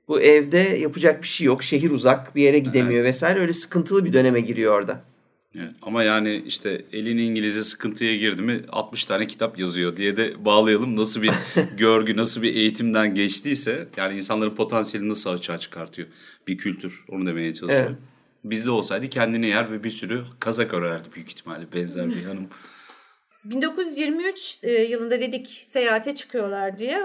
Bu 0.09 0.21
evde 0.21 0.59
yapacak 0.59 1.23
bir 1.23 1.29
şey 1.29 1.47
yok. 1.47 1.63
Şehir 1.63 1.91
uzak 1.91 2.37
bir 2.37 2.43
yere 2.43 2.59
gidemiyor 2.59 3.05
vesaire. 3.05 3.41
Öyle 3.41 3.53
sıkıntılı 3.53 4.05
bir 4.05 4.13
döneme 4.13 4.41
giriyor 4.41 4.75
orada. 4.75 5.01
Evet, 5.55 5.71
ama 5.83 6.03
yani 6.03 6.43
işte 6.47 6.85
elin 6.93 7.19
İngilizce 7.19 7.63
sıkıntıya 7.63 8.17
girdi 8.17 8.43
mi 8.43 8.65
60 8.69 9.05
tane 9.05 9.27
kitap 9.27 9.59
yazıyor 9.59 9.97
diye 9.97 10.17
de 10.17 10.45
bağlayalım. 10.45 10.97
Nasıl 10.97 11.23
bir 11.23 11.33
görgü, 11.77 12.17
nasıl 12.17 12.43
bir 12.43 12.55
eğitimden 12.55 13.15
geçtiyse 13.15 13.89
yani 13.97 14.17
insanların 14.17 14.55
potansiyelini 14.55 15.11
nasıl 15.11 15.31
açığa 15.31 15.59
çıkartıyor 15.59 16.09
bir 16.47 16.59
kültür. 16.59 17.05
Onu 17.09 17.27
demeye 17.27 17.55
çalışıyorum. 17.55 17.97
Evet. 18.01 18.11
Bizde 18.45 18.71
olsaydı 18.71 19.09
kendini 19.09 19.47
yer 19.47 19.73
ve 19.73 19.85
bir 19.85 19.91
sürü 19.91 20.25
kazak 20.41 20.75
örerdi 20.75 21.09
büyük 21.15 21.29
ihtimalle 21.29 21.73
benzer 21.73 22.09
bir 22.09 22.25
hanım. 22.25 22.49
1923 23.45 24.59
e, 24.63 24.73
yılında 24.73 25.21
dedik 25.21 25.65
seyahate 25.67 26.15
çıkıyorlar 26.15 26.79
diye 26.79 26.99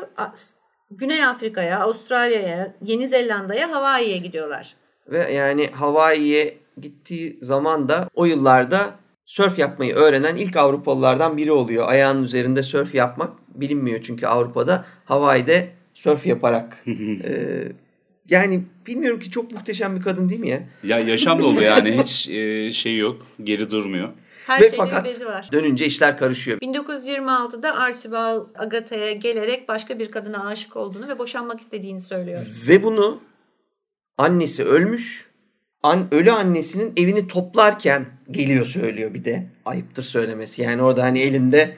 Güney 0.92 1.26
Afrika'ya, 1.26 1.80
Avustralya'ya, 1.80 2.76
Yeni 2.82 3.08
Zelanda'ya, 3.08 3.72
Hawaii'ye 3.72 4.18
gidiyorlar. 4.18 4.76
Ve 5.08 5.32
yani 5.32 5.68
Hawaii'ye 5.68 6.65
gittiği 6.82 7.38
zaman 7.42 7.90
da 7.90 8.10
o 8.14 8.26
yıllarda 8.26 8.96
sörf 9.26 9.60
yapmayı 9.60 9.94
öğrenen 9.94 10.36
ilk 10.36 10.58
Avrupalılardan 10.58 11.38
biri 11.38 11.52
oluyor. 11.52 11.88
Ayağının 11.88 12.24
üzerinde 12.24 12.64
sörf 12.64 12.96
yapmak 12.96 13.32
bilinmiyor 13.60 14.04
çünkü 14.04 14.28
Avrupa'da 14.28 14.86
Hawaii'de 15.06 15.70
sörf 15.94 16.26
yaparak. 16.26 16.84
Ee, 17.24 17.72
yani 18.30 18.64
bilmiyorum 18.88 19.20
ki 19.20 19.32
çok 19.32 19.52
muhteşem 19.52 19.96
bir 19.96 20.02
kadın 20.02 20.30
değil 20.30 20.40
mi 20.40 20.50
ya? 20.50 20.64
Ya 20.84 21.00
yaşam 21.00 21.40
dolu 21.40 21.62
yani 21.62 21.98
hiç 22.02 22.30
e, 22.30 22.72
şey 22.72 22.98
yok, 22.98 23.26
geri 23.44 23.72
durmuyor. 23.72 24.10
Her 24.48 24.62
Ve 24.62 24.72
fakat 24.78 25.04
bir 25.04 25.10
bezi 25.10 25.26
var. 25.26 25.50
dönünce 25.52 25.86
işler 25.86 26.18
karışıyor. 26.18 26.60
1926'da 26.60 27.76
Archibald 27.76 28.48
Agatha'ya 28.56 29.12
gelerek 29.12 29.70
başka 29.70 30.00
bir 30.00 30.12
kadına 30.12 30.48
aşık 30.48 30.76
olduğunu 30.76 31.08
ve 31.08 31.20
boşanmak 31.20 31.62
istediğini 31.62 32.00
söylüyor. 32.00 32.42
Ve 32.68 32.84
bunu 32.84 33.22
annesi 34.18 34.64
ölmüş. 34.64 35.30
An, 35.84 36.08
ölü 36.12 36.32
annesinin 36.32 36.94
evini 36.98 37.28
toplarken 37.28 38.06
geliyor 38.32 38.66
söylüyor 38.66 39.14
bir 39.14 39.26
de. 39.26 39.48
Ayıptır 39.66 40.04
söylemesi. 40.04 40.62
Yani 40.62 40.82
orada 40.82 41.04
hani 41.04 41.20
elinde 41.20 41.76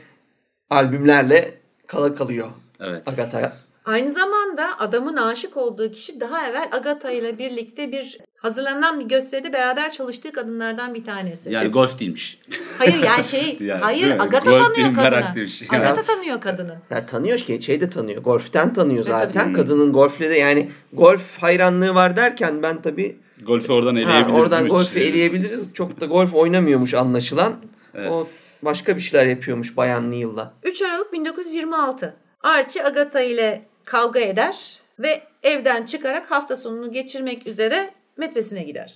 albümlerle 0.70 1.54
kala 1.88 2.16
kalıyor 2.16 2.48
Evet. 2.80 3.04
Agatha. 3.08 3.58
Aynı 3.86 4.12
zamanda 4.12 4.80
adamın 4.80 5.16
aşık 5.18 5.58
olduğu 5.58 5.92
kişi 5.92 6.20
daha 6.20 6.48
evvel 6.48 6.68
Agatha 6.72 7.12
ile 7.12 7.38
birlikte 7.40 7.92
bir 7.92 8.18
hazırlanan 8.38 9.00
bir 9.00 9.06
gösteride 9.06 9.54
beraber 9.54 9.92
çalıştığı 9.92 10.32
kadınlardan 10.32 10.94
bir 10.94 11.06
tanesi. 11.06 11.52
Yani 11.52 11.68
golf 11.68 12.00
değilmiş. 12.00 12.40
Hayır 12.78 13.04
yani 13.04 13.24
şey 13.24 13.58
Yani, 13.62 13.82
hayır? 13.82 14.20
Agatha 14.20 14.52
Golf 14.52 14.76
tanıyor 14.76 14.94
kadını. 14.94 15.12
meraklıymış. 15.12 15.64
Agatha 15.70 16.04
tanıyor 16.04 16.42
kadını. 16.42 16.78
Ya 16.90 17.06
tanıyor 17.06 17.38
ki 17.40 17.62
şey 17.62 17.82
de 17.82 17.90
tanıyor. 17.90 18.24
Golf'ten 18.24 18.74
tanıyor 18.74 19.06
tabii. 19.06 19.12
zaten. 19.12 19.54
Kadının 19.54 19.94
golfle 19.94 20.30
de 20.30 20.36
yani 20.38 20.72
golf 20.94 21.38
hayranlığı 21.40 21.96
var 21.96 22.16
derken 22.16 22.64
ben 22.64 22.82
tabii 22.82 23.18
Golfü 23.46 23.74
oradan 23.74 23.96
ha, 23.96 24.02
eleyebiliriz. 24.02 24.42
oradan 24.42 24.64
mi? 24.64 24.70
golfü 24.70 25.00
eleyebiliriz. 25.00 25.74
Çok 25.74 26.02
da 26.02 26.06
golf 26.06 26.34
oynamıyormuş 26.34 26.94
anlaşılan. 26.94 27.56
Evet. 27.96 28.12
O 28.12 28.28
başka 28.62 28.96
bir 28.96 29.02
şeyler 29.02 29.26
yapıyormuş 29.26 29.78
Bayan 29.78 30.12
Neil'la. 30.12 30.54
3 30.64 30.82
Aralık 30.82 31.14
1926. 31.14 32.16
Archie 32.44 32.84
Agatha 32.84 33.22
ile 33.22 33.66
kavga 33.86 34.20
eder 34.20 34.80
ve 35.00 35.22
evden 35.44 35.86
çıkarak 35.86 36.32
hafta 36.32 36.58
sonunu 36.58 36.92
geçirmek 36.92 37.48
üzere 37.48 37.90
metresine 38.18 38.64
gider. 38.64 38.94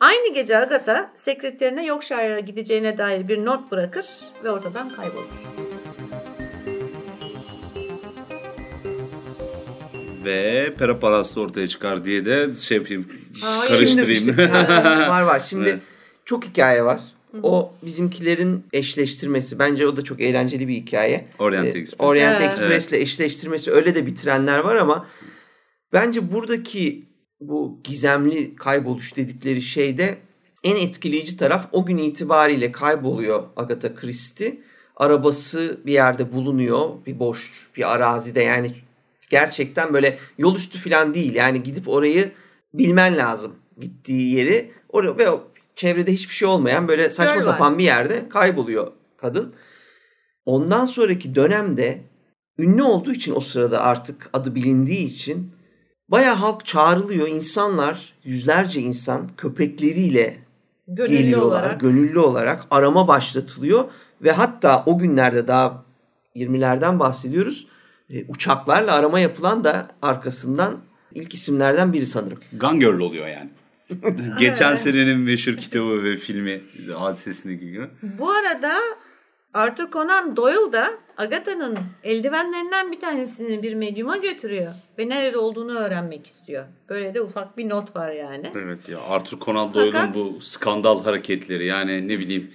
Aynı 0.00 0.34
gece 0.34 0.58
Agatha 0.58 1.12
sekreterine 1.16 1.86
Yorkshire'a 1.86 2.40
gideceğine 2.40 2.98
dair 2.98 3.28
bir 3.28 3.44
not 3.44 3.70
bırakır 3.70 4.06
ve 4.44 4.50
ortadan 4.50 4.88
kaybolur. 4.88 5.42
Ve 10.24 10.74
Pera 10.78 10.98
Palas'ta 10.98 11.40
ortaya 11.40 11.68
çıkar 11.68 12.04
diye 12.04 12.24
de 12.24 12.54
şey 12.54 12.76
yapayım, 12.76 13.08
Hayır. 13.40 13.70
karıştırayım. 13.70 14.20
Şimdi 14.20 14.30
işte, 14.30 14.50
var 15.08 15.22
var. 15.22 15.40
Şimdi 15.40 15.68
Evet. 15.68 15.80
çok 16.24 16.44
hikaye 16.44 16.84
var. 16.84 17.00
O 17.42 17.72
bizimkilerin 17.82 18.64
eşleştirmesi. 18.72 19.58
Bence 19.58 19.86
o 19.86 19.96
da 19.96 20.02
çok 20.02 20.20
eğlenceli 20.20 20.68
bir 20.68 20.74
hikaye. 20.74 21.28
Orient 21.38 21.64
Ee, 21.64 21.68
Express. 21.68 21.94
Orient 21.98 22.36
Evet. 22.40 22.46
Express'le 22.46 22.92
eşleştirmesi 22.92 23.70
öyle 23.70 23.94
de 23.94 24.06
bitirenler 24.06 24.58
var 24.58 24.76
ama 24.76 25.08
bence 25.92 26.32
buradaki 26.32 27.04
bu 27.40 27.80
gizemli 27.84 28.56
kayboluş 28.56 29.16
dedikleri 29.16 29.62
şeyde 29.62 30.18
en 30.64 30.76
etkileyici 30.76 31.36
taraf 31.36 31.68
o 31.72 31.86
gün 31.86 31.98
itibariyle 31.98 32.72
kayboluyor 32.72 33.42
Agatha 33.56 33.94
Christie. 33.94 34.58
Arabası 34.96 35.80
bir 35.86 35.92
yerde 35.92 36.32
bulunuyor. 36.32 36.90
Bir 37.06 37.18
boş 37.18 37.70
bir 37.76 37.92
arazide 37.94 38.42
yani 38.42 38.74
gerçekten 39.30 39.94
böyle 39.94 40.18
yol 40.38 40.56
üstü 40.56 40.78
falan 40.78 41.14
değil. 41.14 41.34
Yani 41.34 41.62
gidip 41.62 41.88
orayı 41.88 42.32
bilmen 42.74 43.16
lazım 43.16 43.56
gittiği 43.80 44.34
yeri. 44.34 44.72
Oraya 44.88 45.18
ve 45.18 45.30
o 45.30 45.44
çevrede 45.76 46.12
hiçbir 46.12 46.34
şey 46.34 46.48
olmayan 46.48 46.88
böyle 46.88 47.10
saçma 47.10 47.34
Göl 47.34 47.46
var. 47.46 47.52
sapan 47.52 47.78
bir 47.78 47.84
yerde 47.84 48.28
kayboluyor 48.28 48.92
kadın. 49.16 49.54
Ondan 50.46 50.86
sonraki 50.86 51.34
dönemde 51.34 52.02
ünlü 52.58 52.82
olduğu 52.82 53.12
için 53.12 53.34
o 53.36 53.40
sırada 53.40 53.80
artık 53.82 54.30
adı 54.32 54.54
bilindiği 54.54 55.04
için 55.04 55.52
bayağı 56.08 56.34
halk 56.34 56.66
çağrılıyor. 56.66 57.28
İnsanlar, 57.28 58.14
yüzlerce 58.24 58.80
insan 58.80 59.28
köpekleriyle 59.36 60.38
Gönüllü 60.88 61.16
geliyorlar. 61.16 61.46
olarak. 61.46 61.80
Gönüllü 61.80 62.18
olarak 62.18 62.66
arama 62.70 63.08
başlatılıyor 63.08 63.84
ve 64.22 64.32
hatta 64.32 64.82
o 64.86 64.98
günlerde 64.98 65.48
daha 65.48 65.84
20'lerden 66.36 66.98
bahsediyoruz. 66.98 67.66
e, 68.10 68.24
uçaklarla 68.28 68.92
arama 68.92 69.20
yapılan 69.20 69.64
da 69.64 69.88
arkasından 70.02 70.78
ilk 71.14 71.34
isimlerden 71.34 71.92
biri 71.92 72.06
sanırım. 72.06 72.38
Gun 72.52 72.80
Girl 72.80 72.98
oluyor 72.98 73.28
yani. 73.28 73.50
Geçen 74.38 74.74
senenin 74.76 75.18
meşhur 75.18 75.56
kitabı 75.56 76.04
ve 76.04 76.16
filmi 76.16 76.60
hadisesindeki 76.94 77.70
gibi. 77.70 77.86
Bu 78.02 78.30
arada 78.30 78.72
Arthur 79.54 79.90
Conan 79.90 80.36
Doyle 80.36 80.72
da 80.72 80.90
Agatha'nın 81.16 81.78
eldivenlerinden 82.04 82.92
bir 82.92 83.00
tanesini 83.00 83.62
bir 83.62 83.74
medyuma 83.74 84.16
götürüyor 84.16 84.72
ve 84.98 85.08
nerede 85.08 85.38
olduğunu 85.38 85.78
öğrenmek 85.78 86.26
istiyor. 86.26 86.64
Böyle 86.88 87.14
de 87.14 87.20
ufak 87.20 87.58
bir 87.58 87.68
not 87.68 87.96
var 87.96 88.10
yani. 88.10 88.52
Evet 88.56 88.88
ya 88.88 89.00
Arthur 89.00 89.40
Conan 89.40 89.74
Doyle'un 89.74 89.92
Fakat- 89.92 90.14
bu 90.14 90.38
skandal 90.40 91.04
hareketleri 91.04 91.66
yani 91.66 92.08
ne 92.08 92.18
bileyim 92.18 92.50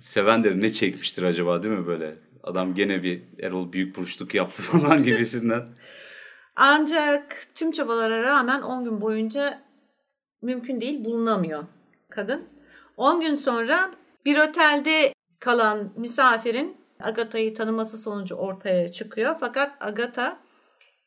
sevenleri 0.00 0.60
ne 0.60 0.72
çekmiştir 0.72 1.22
acaba 1.22 1.62
değil 1.62 1.74
mi 1.74 1.86
böyle? 1.86 2.14
Adam 2.42 2.74
gene 2.74 3.02
bir 3.02 3.22
Erol 3.42 3.72
büyük 3.72 3.96
buruşluk 3.96 4.34
yaptı 4.34 4.62
falan 4.72 5.04
gibisinden. 5.04 5.68
Ancak 6.56 7.46
tüm 7.54 7.72
çabalara 7.72 8.22
rağmen 8.22 8.62
10 8.62 8.84
gün 8.84 9.00
boyunca 9.00 9.62
mümkün 10.42 10.80
değil 10.80 11.04
bulunamıyor 11.04 11.64
kadın. 12.10 12.48
10 12.96 13.20
gün 13.20 13.34
sonra 13.34 13.90
bir 14.24 14.38
otelde 14.38 15.14
kalan 15.40 15.92
misafirin 15.96 16.76
Agatha'yı 17.00 17.54
tanıması 17.54 17.98
sonucu 17.98 18.34
ortaya 18.34 18.92
çıkıyor. 18.92 19.36
Fakat 19.40 19.72
Agatha 19.80 20.38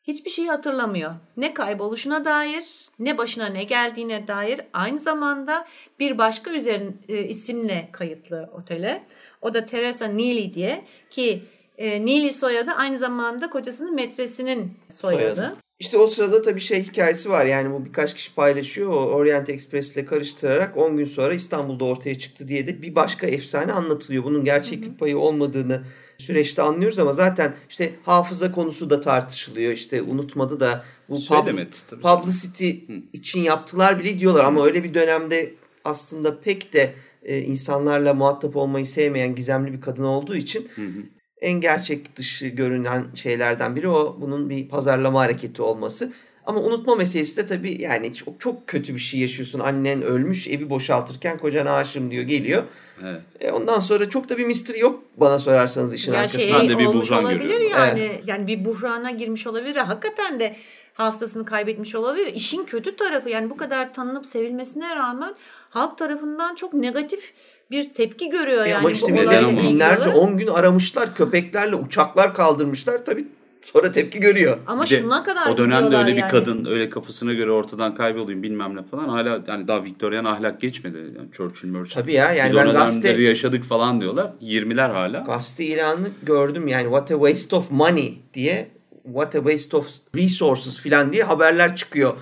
hiçbir 0.04 0.30
şeyi 0.30 0.50
hatırlamıyor. 0.50 1.12
Ne 1.38 1.54
kayboluşuna 1.54 2.26
dair, 2.26 2.90
ne 3.00 3.18
başına 3.18 3.46
ne 3.46 3.64
geldiğine 3.64 4.28
dair 4.28 4.62
aynı 4.74 5.00
zamanda 5.00 5.68
bir 6.00 6.18
başka 6.18 6.52
üzerin, 6.52 7.02
e, 7.08 7.24
isimle 7.24 7.90
kayıtlı 7.92 8.50
otele. 8.54 9.04
O 9.42 9.54
da 9.54 9.66
Teresa 9.66 10.06
Neely 10.06 10.54
diye 10.54 10.86
ki 11.10 11.44
e, 11.78 12.06
Neely 12.06 12.32
soyadı 12.32 12.72
aynı 12.72 12.98
zamanda 12.98 13.50
kocasının 13.50 13.96
metresinin 13.96 14.74
soyadı. 15.02 15.36
Soyadı. 15.36 15.56
İşte 15.80 15.98
o 15.98 16.08
sırada 16.08 16.42
tabii 16.42 16.60
şey 16.60 16.84
hikayesi 16.84 17.30
var. 17.30 17.46
Yani 17.46 17.74
bu 17.74 17.86
birkaç 17.86 18.14
kişi 18.14 18.36
paylaşıyor. 18.36 18.90
O 18.90 18.96
Orient 18.96 19.50
Express 19.50 19.92
ile 19.94 20.06
karıştırarak 20.06 20.78
10 20.78 20.98
gün 20.98 21.06
sonra 21.06 21.34
İstanbul'da 21.34 21.86
ortaya 21.86 22.20
çıktı 22.20 22.48
diye 22.48 22.68
de 22.68 22.82
bir 22.82 22.96
başka 22.96 23.28
efsane 23.28 23.72
anlatılıyor. 23.72 24.24
Bunun 24.24 24.44
gerçeklik 24.44 25.00
payı 25.00 25.18
olmadığını 25.18 25.82
süreçte 26.18 26.62
anlıyoruz 26.62 27.00
ama 27.00 27.14
zaten 27.14 27.54
işte 27.70 27.94
hafıza 28.04 28.52
konusu 28.52 28.90
da 28.90 29.02
tartışılıyor. 29.02 29.72
İşte 29.72 30.02
unutmadı 30.02 30.60
da 30.60 30.84
bu 31.10 31.20
Söylemedi 31.20 31.76
tabii. 31.90 32.02
publicity 32.02 32.72
için 33.14 33.40
yaptılar 33.40 34.00
bile 34.00 34.20
diyorlar 34.20 34.44
ama 34.44 34.66
öyle 34.66 34.84
bir 34.84 34.94
dönemde 34.94 35.54
aslında 35.84 36.40
pek 36.42 36.74
de 36.74 36.94
e, 37.24 37.40
insanlarla 37.40 38.14
muhatap 38.14 38.56
olmayı 38.56 38.86
sevmeyen 38.86 39.36
gizemli 39.36 39.74
bir 39.74 39.82
kadın 39.82 40.04
olduğu 40.04 40.36
için 40.36 40.68
Hı 40.76 40.82
hı. 40.82 41.04
En 41.42 41.62
gerçek 41.62 42.16
dışı 42.16 42.48
görünen 42.48 43.06
şeylerden 43.16 43.76
biri 43.76 43.88
o 43.90 44.18
bunun 44.22 44.50
bir 44.50 44.70
pazarlama 44.70 45.20
hareketi 45.20 45.62
olması. 45.62 46.14
Ama 46.46 46.62
unutma 46.62 46.96
meselesi 46.96 47.38
de 47.38 47.46
tabii 47.46 47.82
yani 47.82 48.14
çok, 48.14 48.40
çok 48.40 48.68
kötü 48.68 48.94
bir 48.96 49.00
şey 49.00 49.20
yaşıyorsun. 49.20 49.60
Annen 49.60 50.02
ölmüş 50.02 50.48
evi 50.48 50.70
boşaltırken 50.70 51.38
kocan 51.38 51.66
aşığım 51.66 52.12
diyor 52.12 52.24
geliyor. 52.24 52.64
Evet. 53.04 53.22
E 53.40 53.52
ondan 53.52 53.80
sonra 53.80 54.10
çok 54.10 54.30
da 54.30 54.38
bir 54.38 54.46
mystery 54.46 54.80
yok 54.80 55.04
bana 55.18 55.40
sorarsanız 55.40 55.94
işin 55.94 56.14
Ya 56.14 56.20
arkasında. 56.20 56.60
şey 56.60 56.70
de 56.70 56.78
bir 56.78 56.86
buhran 56.86 57.24
olabilir 57.24 57.40
görüyorum. 57.50 57.78
yani. 57.78 58.22
Yani 58.28 58.48
bir 58.48 58.66
buhrana 58.66 59.12
girmiş 59.12 59.48
olabilir. 59.48 59.76
Hakikaten 59.76 60.40
de 60.40 60.56
hafızasını 60.94 61.46
kaybetmiş 61.46 61.96
olabilir. 61.96 62.34
İşin 62.34 62.66
kötü 62.66 62.96
tarafı 62.96 63.30
yani 63.30 63.50
bu 63.50 63.58
kadar 63.58 63.94
tanınıp 63.94 64.26
sevilmesine 64.26 64.96
rağmen 64.96 65.36
halk 65.70 65.98
tarafından 65.98 66.56
çok 66.56 66.74
negatif 66.74 67.34
bir 67.72 67.94
tepki 67.94 68.30
görüyor 68.30 68.66
E 68.66 68.70
yani 68.70 68.80
ama 68.80 68.92
işte 68.92 69.14
bu 69.14 69.18
ilgili 69.18 69.64
binlerce 69.64 70.10
olarak. 70.10 70.24
10 70.24 70.38
gün 70.38 70.48
aramışlar 70.48 71.16
köpeklerle 71.16 71.76
uçaklar 71.76 72.34
kaldırmışlar. 72.34 73.06
Tabii 73.06 73.28
Sonra 73.66 73.92
tepki 73.92 74.20
görüyor. 74.20 74.58
Ama 74.68 74.84
Bir 74.84 74.90
de 74.90 75.02
şuna 75.02 75.24
kadar 75.24 75.50
o 75.50 75.58
dönemde 75.58 75.98
öyle 75.98 76.12
bir 76.12 76.16
yani. 76.16 76.32
kadın 76.32 76.66
öyle 76.66 76.90
kafasına 76.90 77.34
göre 77.34 77.52
ortadan 77.52 77.96
kaybolayım 77.96 78.44
bilmem 78.44 78.76
ne 78.76 78.84
falan 78.84 79.10
hala 79.10 79.44
yani 79.48 79.68
daha 79.68 79.84
Victorian 79.84 80.26
ahlak 80.26 80.62
geçmedi. 80.62 80.98
Yani 80.98 81.32
Churchill 81.32 81.74
Churchill. 81.74 81.94
Tabii 82.02 82.14
ya 82.14 82.32
yani 82.32 82.52
Bir 82.52 82.58
ben 82.58 82.72
gazete, 82.72 83.22
yaşadık 83.22 83.64
falan 83.64 84.02
diyorlar. 84.02 84.32
20'ler 84.42 84.92
hala. 84.92 85.20
gazete 85.20 85.64
ilanını 85.66 86.08
gördüm 86.24 86.68
yani 86.68 86.84
what 86.84 87.12
a 87.12 87.16
waste 87.16 87.56
of 87.56 87.72
money 87.72 88.14
diye 88.34 88.72
what 89.04 89.36
a 89.36 89.38
waste 89.38 89.78
of 89.78 89.88
resources 90.16 90.80
filan 90.80 91.14
diye 91.14 91.24
haberler 91.24 91.76
çıkıyor. 91.76 92.14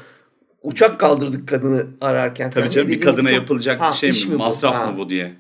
Uçak 0.64 1.00
kaldırdık 1.00 1.48
kadını 1.48 1.86
ararken. 2.02 2.52
Tabii 2.52 2.70
canım 2.70 2.88
bir 2.90 3.02
kadına 3.02 3.28
çok- 3.30 3.36
yapılacak 3.36 3.82
Ha, 3.82 3.92
bir 3.92 3.98
şey 3.98 4.10
iş 4.10 4.28
mi? 4.28 4.36
Masraf 4.36 4.76
Ha. 4.76 4.92
mı 4.92 4.98
bu 4.98 5.10
diye. 5.10 5.34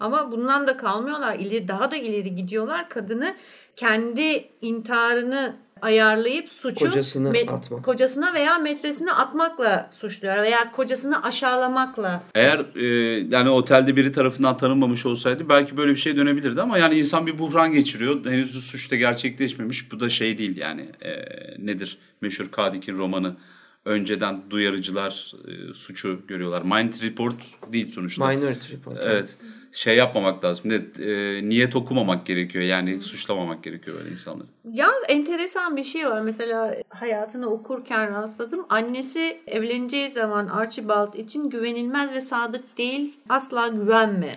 Ama 0.00 0.32
bundan 0.32 0.66
da 0.66 0.76
kalmıyorlar. 0.76 1.38
İleri, 1.38 1.68
daha 1.68 1.90
da 1.90 1.96
ileri 1.96 2.34
gidiyorlar. 2.34 2.88
Kadını 2.88 3.34
kendi 3.76 4.44
intiharını 4.62 5.56
ayarlayıp 5.82 6.48
suçu 6.48 6.84
Kocasını 6.86 7.32
atmak. 7.48 7.84
kocasına 7.84 8.34
veya 8.34 8.58
metresine 8.58 9.12
atmakla 9.12 9.88
suçluyor 9.92 10.42
veya 10.42 10.72
kocasını 10.72 11.22
aşağılamakla. 11.24 12.22
Eğer 12.34 12.76
e, 12.76 12.86
yani 13.30 13.50
otelde 13.50 13.96
biri 13.96 14.12
tarafından 14.12 14.56
tanınmamış 14.56 15.06
olsaydı 15.06 15.48
belki 15.48 15.76
böyle 15.76 15.90
bir 15.90 15.96
şey 15.96 16.16
dönebilirdi 16.16 16.62
ama 16.62 16.78
yani 16.78 16.98
insan 16.98 17.26
bir 17.26 17.38
buhran 17.38 17.72
geçiriyor. 17.72 18.24
Henüz 18.24 18.64
suç 18.64 18.90
da 18.90 18.96
gerçekleşmemiş. 18.96 19.92
Bu 19.92 20.00
da 20.00 20.08
şey 20.08 20.38
değil 20.38 20.56
yani 20.56 20.88
e, 21.02 21.10
nedir 21.58 21.98
meşhur 22.20 22.50
Kadik'in 22.50 22.98
romanı. 22.98 23.36
Önceden 23.84 24.42
duyarıcılar 24.50 25.32
e, 25.48 25.74
suçu 25.74 26.20
görüyorlar. 26.28 26.62
Minority 26.62 27.06
Report 27.06 27.36
değil 27.72 27.92
sonuçta. 27.92 28.28
Minority 28.28 28.72
Report. 28.72 28.98
Evet. 29.02 29.36
Şey 29.72 29.96
yapmamak 29.96 30.44
lazım. 30.44 30.70
Ne, 30.70 31.04
e, 31.04 31.48
niyet 31.48 31.76
okumamak 31.76 32.26
gerekiyor. 32.26 32.64
Yani 32.64 33.00
suçlamamak 33.00 33.64
gerekiyor 33.64 33.96
böyle 33.98 34.10
insanları. 34.10 34.46
Yalnız 34.72 35.04
enteresan 35.08 35.76
bir 35.76 35.84
şey 35.84 36.06
var. 36.10 36.20
Mesela 36.20 36.76
hayatını 36.88 37.46
okurken 37.50 38.10
rastladım. 38.14 38.66
Annesi 38.68 39.40
evleneceği 39.46 40.08
zaman 40.08 40.46
Archibald 40.46 41.14
için 41.14 41.50
güvenilmez 41.50 42.12
ve 42.12 42.20
sadık 42.20 42.78
değil. 42.78 43.16
Asla 43.28 43.68
güvenme 43.68 44.32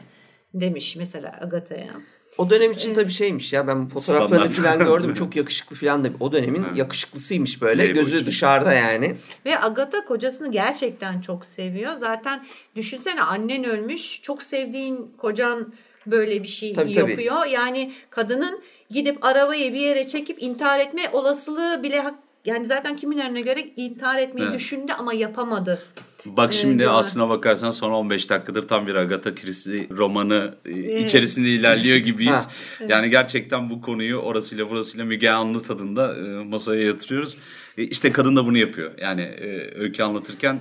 demiş 0.54 0.96
mesela 0.96 1.40
Agatha'ya. 1.42 1.94
O 2.38 2.50
dönem 2.50 2.72
için 2.72 2.94
tabii 2.96 3.12
şeymiş 3.12 3.54
ya 3.54 3.68
ben 3.68 3.88
fotoğraflarını 3.88 4.54
Standart. 4.54 4.78
falan 4.78 4.88
gördüm 4.98 5.14
çok 5.14 5.36
yakışıklı 5.36 5.76
falan 5.76 6.04
da 6.04 6.10
o 6.20 6.32
dönemin 6.32 6.64
Evet. 6.64 6.78
yakışıklısıymış 6.78 7.62
böyle 7.62 7.84
Playboy 7.86 8.04
gözü 8.04 8.18
gibi. 8.18 8.28
dışarıda 8.28 8.74
yani. 8.74 9.16
Ve 9.46 9.60
Agatha 9.60 10.06
kocasını 10.06 10.52
gerçekten 10.52 11.22
çok 11.22 11.46
seviyor. 11.46 11.92
Zaten 11.98 12.46
düşünsene 12.76 13.22
annen 13.24 13.64
ölmüş. 13.64 14.22
Çok 14.22 14.44
sevdiğin 14.44 15.14
kocan 15.18 15.74
böyle 16.06 16.44
bir 16.44 16.48
şey 16.48 16.74
Tabii, 16.74 16.96
tabii. 16.96 17.12
yapıyor. 17.12 17.46
Yani 17.46 17.94
kadının 18.10 18.62
gidip 18.90 19.26
arabayı 19.26 19.74
bir 19.74 19.80
yere 19.80 20.08
çekip 20.08 20.44
intihar 20.44 20.80
etme 20.80 21.10
olasılığı 21.14 21.84
bile 21.84 22.04
yani 22.46 22.66
zaten 22.66 22.96
kimilerine 22.96 23.42
göre 23.42 23.62
intihar 23.76 24.20
etmeyi 24.20 24.48
Evet. 24.48 24.60
düşündü 24.60 24.92
ama 24.98 25.14
yapamadı. 25.14 25.84
Bak 26.26 26.50
Evet, 26.52 26.62
şimdi 26.62 26.80
diyorlar. 26.80 27.00
aslına 27.00 27.30
bakarsan 27.30 27.72
son 27.72 27.92
15 27.92 28.30
dakikadır 28.30 28.68
tam 28.68 28.88
bir 28.88 28.96
Agatha 28.96 29.36
Christie 29.36 29.88
romanı 29.92 30.56
Evet. 30.66 31.02
içerisinde 31.10 31.50
ilerliyor 31.50 31.98
gibiyiz. 31.98 32.48
Yani 32.88 33.10
gerçekten 33.10 33.70
bu 33.70 33.82
konuyu 33.82 34.18
orasıyla 34.18 34.70
burasıyla 34.70 35.06
Müge 35.06 35.30
Anlı 35.30 35.64
tadında 35.64 36.16
e, 36.18 36.22
masaya 36.44 36.84
yatırıyoruz. 36.84 37.38
E, 37.78 37.84
İşte 37.84 38.12
kadın 38.12 38.36
da 38.36 38.46
bunu 38.46 38.58
yapıyor. 38.58 38.92
Yani 38.98 39.22
e, 39.22 39.80
öykü 39.80 40.04
anlatırken 40.04 40.60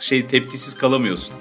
şey 0.00 0.26
tepkisiz 0.26 0.74
kalamıyorsun. 0.74 1.34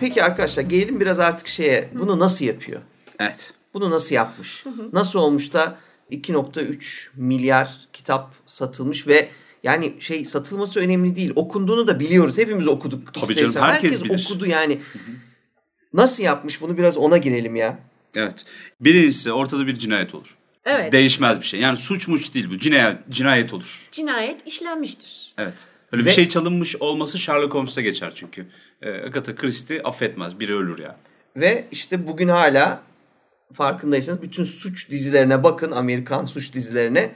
Peki 0.00 0.24
arkadaşlar 0.24 0.62
gelelim 0.62 1.00
biraz 1.00 1.18
artık 1.18 1.48
şeye 1.48 1.88
bunu 1.94 2.18
nasıl 2.18 2.44
yapıyor? 2.44 2.80
Evet. 3.18 3.52
Bunu 3.74 3.90
nasıl 3.90 4.14
yapmış? 4.14 4.64
Nasıl 4.92 5.18
olmuş 5.18 5.52
da 5.52 5.78
2.3 6.10 7.08
milyar 7.16 7.70
kitap 7.92 8.34
satılmış 8.46 9.06
ve 9.06 9.28
yani 9.62 9.94
şey 10.00 10.24
satılması 10.24 10.80
önemli 10.80 11.16
değil. 11.16 11.32
Okunduğunu 11.36 11.86
da 11.86 12.00
biliyoruz. 12.00 12.38
Hepimiz 12.38 12.68
okuduk. 12.68 13.14
Tabii 13.14 13.32
ister 13.32 13.36
canım, 13.36 13.68
herkes 13.68 13.92
Herkes 13.92 14.04
bilir. 14.04 14.24
okudu 14.26 14.46
yani. 14.46 14.78
Nasıl 15.92 16.22
yapmış 16.22 16.60
bunu 16.60 16.78
biraz 16.78 16.96
ona 16.96 17.18
girelim 17.18 17.56
ya. 17.56 17.78
Evet. 18.16 18.44
Birincisi 18.80 19.32
ortada 19.32 19.66
bir 19.66 19.74
cinayet 19.74 20.14
olur. 20.14 20.36
Evet. 20.64 20.92
Değişmez 20.92 21.40
bir 21.40 21.46
şey. 21.46 21.60
Yani 21.60 21.76
suç 21.76 22.08
muç 22.08 22.34
değil 22.34 22.50
bu. 22.50 22.58
Cinayet, 22.58 22.96
cinayet 23.10 23.52
olur. 23.52 23.88
Cinayet 23.90 24.46
işlenmiştir. 24.46 25.34
Evet. 25.38 25.54
Böyle 25.92 26.02
Ve- 26.04 26.06
bir 26.06 26.12
şey 26.12 26.28
çalınmış 26.28 26.76
olması 26.76 27.18
Sherlock 27.18 27.54
Holmes'ta 27.54 27.80
geçer 27.80 28.12
çünkü. 28.14 28.46
E, 28.82 28.90
Agatha 28.90 29.34
Christie 29.34 29.80
affetmez. 29.82 30.40
Biri 30.40 30.54
ölür 30.54 30.78
yani. 30.78 30.96
Ve 31.36 31.64
işte 31.72 32.06
bugün 32.06 32.28
hala 32.28 32.82
farkındaysanız 33.54 34.22
bütün 34.22 34.44
suç 34.44 34.90
dizilerine 34.90 35.42
bakın. 35.42 35.70
Amerikan 35.72 36.24
suç 36.24 36.52
dizilerine. 36.52 37.14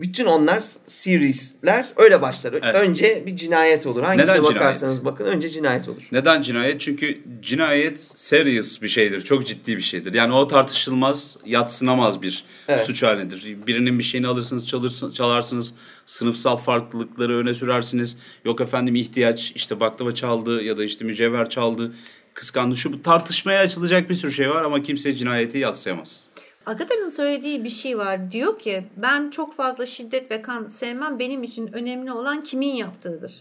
Bütün 0.00 0.24
onlar 0.24 0.64
seriesler 0.86 1.86
öyle 1.96 2.22
başlar. 2.22 2.52
Evet. 2.52 2.74
Önce 2.74 3.22
bir 3.26 3.36
cinayet 3.36 3.86
olur. 3.86 4.02
Hangisine 4.02 4.32
Neden 4.32 4.44
bakarsanız 4.44 4.96
cinayet? 4.96 5.04
bakın 5.04 5.24
önce 5.24 5.48
cinayet 5.48 5.88
olur. 5.88 6.08
Neden 6.12 6.42
cinayet? 6.42 6.80
Çünkü 6.80 7.18
cinayet 7.42 8.00
serious 8.00 8.82
bir 8.82 8.88
şeydir. 8.88 9.24
Çok 9.24 9.46
ciddi 9.46 9.76
bir 9.76 9.82
şeydir. 9.82 10.14
Yani 10.14 10.32
o 10.34 10.48
tartışılmaz, 10.48 11.36
yatsınamaz 11.46 12.22
bir 12.22 12.44
Evet. 12.68 12.84
suç 12.86 13.02
halidir. 13.02 13.56
Birinin 13.66 13.98
bir 13.98 14.04
şeyini 14.04 14.26
alırsınız, 14.26 14.66
çalırsınız, 14.68 15.14
çalarsınız. 15.14 15.74
Sınıfsal 16.06 16.56
farklılıkları 16.56 17.36
öne 17.36 17.54
sürersiniz. 17.54 18.16
Yok 18.44 18.60
efendim 18.60 18.94
ihtiyaç, 18.94 19.52
işte 19.54 19.80
baklava 19.80 20.14
çaldı 20.14 20.62
ya 20.62 20.78
da 20.78 20.84
işte 20.84 21.04
mücevher 21.04 21.50
çaldı. 21.50 21.92
Kıskandı. 22.38 22.76
Şu 22.76 22.92
bu 22.92 23.02
tartışmaya 23.02 23.60
açılacak 23.60 24.10
bir 24.10 24.14
sürü 24.14 24.32
şey 24.32 24.50
var 24.50 24.62
ama 24.64 24.82
kimse 24.82 25.12
cinayeti 25.12 25.58
yatsıyamaz. 25.58 26.24
Agatha'nın 26.66 27.10
söylediği 27.10 27.64
bir 27.64 27.70
şey 27.70 27.98
var. 27.98 28.30
Diyor 28.30 28.58
ki 28.58 28.84
ben 28.96 29.30
çok 29.30 29.54
fazla 29.54 29.86
şiddet 29.86 30.30
ve 30.30 30.42
kan 30.42 30.66
sevmem. 30.66 31.18
Benim 31.18 31.42
için 31.42 31.72
önemli 31.72 32.12
olan 32.12 32.42
kimin 32.42 32.74
yaptığıdır. 32.74 33.32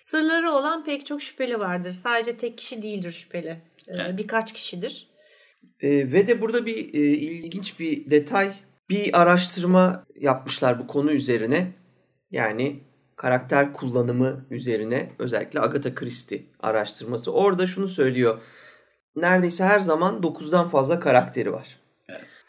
Sırları 0.00 0.50
olan 0.50 0.84
pek 0.84 1.06
çok 1.06 1.22
şüpheli 1.22 1.58
vardır. 1.58 1.92
Sadece 1.92 2.36
tek 2.36 2.58
kişi 2.58 2.82
değildir 2.82 3.12
şüpheli. 3.12 3.48
Ee, 3.48 3.60
Evet. 3.88 4.18
Birkaç 4.18 4.52
kişidir. 4.52 5.08
Ee, 5.80 5.88
ve 6.12 6.28
de 6.28 6.40
burada 6.40 6.66
bir 6.66 6.94
e, 6.94 7.00
ilginç 7.00 7.80
bir 7.80 8.10
detay. 8.10 8.52
Bir 8.90 9.22
araştırma 9.22 10.04
yapmışlar 10.20 10.78
bu 10.78 10.86
konu 10.86 11.12
üzerine. 11.12 11.72
Yani 12.30 12.80
karakter 13.16 13.72
kullanımı 13.72 14.44
üzerine 14.50 15.12
özellikle 15.18 15.60
Agatha 15.60 15.94
Christie 15.94 16.42
araştırması. 16.60 17.32
Orada 17.32 17.66
şunu 17.66 17.88
söylüyor. 17.88 18.38
Neredeyse 19.16 19.64
her 19.64 19.80
zaman 19.80 20.20
9'dan 20.22 20.68
fazla 20.68 21.00
karakteri 21.00 21.52
var. 21.52 21.78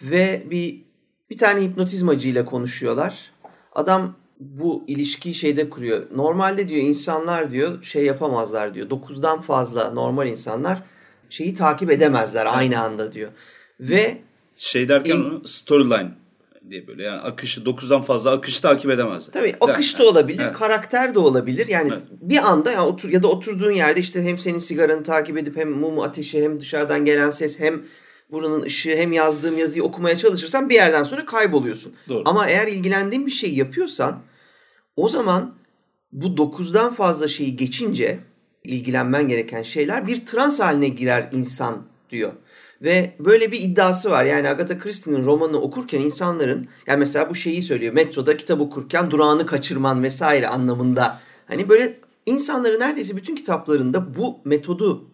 Ve 0.02 0.44
bir 0.52 0.86
bir 1.30 1.38
tane 1.38 1.62
hipnotizmacıyla 1.62 2.46
konuşuyorlar. 2.46 3.32
Adam 3.76 4.16
bu 4.40 4.84
ilişkiyi 4.88 5.34
şeyde 5.34 5.70
kuruyor. 5.70 6.06
Normalde 6.16 6.68
diyor 6.68 6.82
insanlar 6.82 7.52
diyor 7.52 7.84
şey 7.84 8.06
yapamazlar 8.06 8.74
diyor. 8.74 8.90
9'dan 8.90 9.42
fazla 9.42 9.92
normal 9.92 10.28
insanlar 10.28 10.84
şeyi 11.30 11.54
takip 11.54 11.92
edemezler 11.92 12.48
aynı 12.58 12.82
anda 12.82 13.14
diyor. 13.14 13.32
Ve 13.80 14.18
Şey 14.56 14.90
derken 14.90 15.16
onu 15.16 15.48
storyline 15.48 16.12
diye 16.70 16.88
böyle 16.88 17.04
yani 17.04 17.22
akışı 17.22 17.62
9'dan 17.62 18.02
fazla 18.02 18.32
akışı 18.32 18.62
takip 18.62 18.92
edemezler. 18.92 19.34
tabii 19.34 19.56
akış 19.62 20.00
da 20.00 20.04
olabilir, 20.10 20.44
Evet. 20.46 20.54
karakter 20.54 21.16
de 21.16 21.20
olabilir. 21.20 21.68
Yani 21.68 21.90
Evet. 21.94 22.04
bir 22.22 22.38
anda 22.52 22.72
ya 22.72 22.86
otur 22.86 23.10
ya 23.10 23.24
da 23.24 23.28
oturduğun 23.28 23.72
yerde 23.72 24.00
işte 24.00 24.24
hem 24.24 24.38
senin 24.38 24.60
sigaranı 24.60 25.04
takip 25.04 25.38
edip 25.38 25.58
hem 25.58 25.70
mum 25.72 26.00
ateşi 26.00 26.44
hem 26.44 26.60
dışarıdan 26.60 27.06
gelen 27.06 27.30
ses 27.30 27.60
hem 27.60 27.82
buranın 28.32 28.62
ışığı 28.62 28.96
hem 28.98 29.14
yazdığım 29.14 29.58
yazıyı 29.58 29.84
okumaya 29.84 30.18
çalışırsan 30.18 30.70
bir 30.70 30.76
yerden 30.76 31.04
sonra 31.04 31.26
kayboluyorsun. 31.26 31.94
Doğru. 32.10 32.22
Ama 32.26 32.48
eğer 32.48 32.68
ilgilendiğin 32.68 33.26
bir 33.26 33.32
şey 33.32 33.54
yapıyorsan 33.54 34.22
o 34.96 35.10
zaman 35.10 35.56
bu 36.12 36.26
9'dan 36.28 36.94
fazla 36.94 37.28
şeyi 37.28 37.56
geçince 37.56 38.20
ilgilenmen 38.64 39.28
gereken 39.28 39.64
şeyler 39.64 40.08
bir 40.08 40.26
trans 40.26 40.60
haline 40.60 40.88
girer 40.88 41.30
insan 41.32 41.84
diyor. 42.10 42.32
Ve 42.82 43.16
böyle 43.20 43.52
bir 43.52 43.62
iddiası 43.62 44.12
var. 44.12 44.26
Yani 44.26 44.50
Agatha 44.50 44.78
Christie'nin 44.78 45.24
romanını 45.24 45.62
okurken 45.62 46.02
insanların 46.02 46.68
yani 46.88 47.00
mesela 47.00 47.30
bu 47.30 47.36
şeyi 47.36 47.64
söylüyor. 47.64 47.94
Metroda 47.94 48.38
kitap 48.38 48.62
okurken 48.62 49.12
durağını 49.12 49.46
kaçırman 49.46 50.04
vesaire 50.04 50.48
anlamında. 50.48 51.20
Hani 51.48 51.70
böyle 51.70 51.94
insanları 52.26 52.80
neredeyse 52.80 53.16
bütün 53.16 53.36
kitaplarında 53.36 54.16
bu 54.16 54.40
metodu 54.46 55.10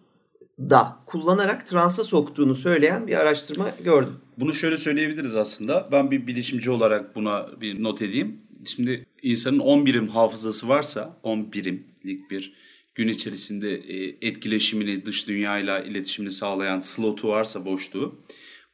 da 0.58 0.96
kullanarak 1.06 1.66
transa 1.66 2.04
soktuğunu 2.04 2.54
söyleyen 2.54 3.06
bir 3.06 3.14
araştırma 3.14 3.68
gördüm. 3.84 4.14
Bunu 4.38 4.54
şöyle 4.54 4.76
söyleyebiliriz 4.76 5.36
aslında. 5.36 5.84
Ben 5.92 6.10
bir 6.10 6.26
bilişimci 6.26 6.70
olarak 6.70 7.16
buna 7.16 7.46
bir 7.60 7.82
not 7.82 8.02
edeyim. 8.02 8.40
Şimdi 8.64 9.06
insanın 9.22 9.58
10 9.58 9.86
birim 9.86 10.08
hafızası 10.08 10.68
varsa 10.68 11.16
10 11.22 11.52
birimlik 11.52 12.30
bir 12.30 12.54
gün 12.94 13.08
içerisinde 13.08 13.74
e, 13.74 14.16
etkileşimini 14.28 15.06
dış 15.06 15.28
dünyayla 15.28 15.80
iletişimini 15.80 16.32
sağlayan 16.32 16.80
slotu 16.80 17.28
varsa 17.28 17.64
boşluğu 17.64 18.24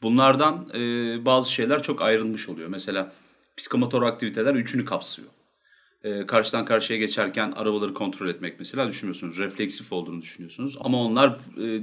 bunlardan 0.03 0.71
e, 0.75 0.81
bazı 1.25 1.53
şeyler 1.53 1.83
çok 1.83 2.03
ayrılmış 2.03 2.49
oluyor. 2.49 2.69
Mesela 2.69 3.13
psikomotor 3.57 4.03
aktiviteler 4.03 4.55
üçünü 4.55 4.85
kapsıyor. 4.85 5.29
e, 6.05 6.27
karşıdan 6.27 6.65
karşıya 6.65 6.99
geçerken 6.99 7.53
arabaları 7.53 7.95
kontrol 7.95 8.29
etmek 8.29 8.59
mesela 8.59 8.89
düşünmüyorsunuz. 8.89 9.39
Refleksif 9.39 9.93
olduğunu 9.93 10.23
düşünüyorsunuz. 10.23 10.77
Ama 10.81 11.03
onlar 11.05 11.39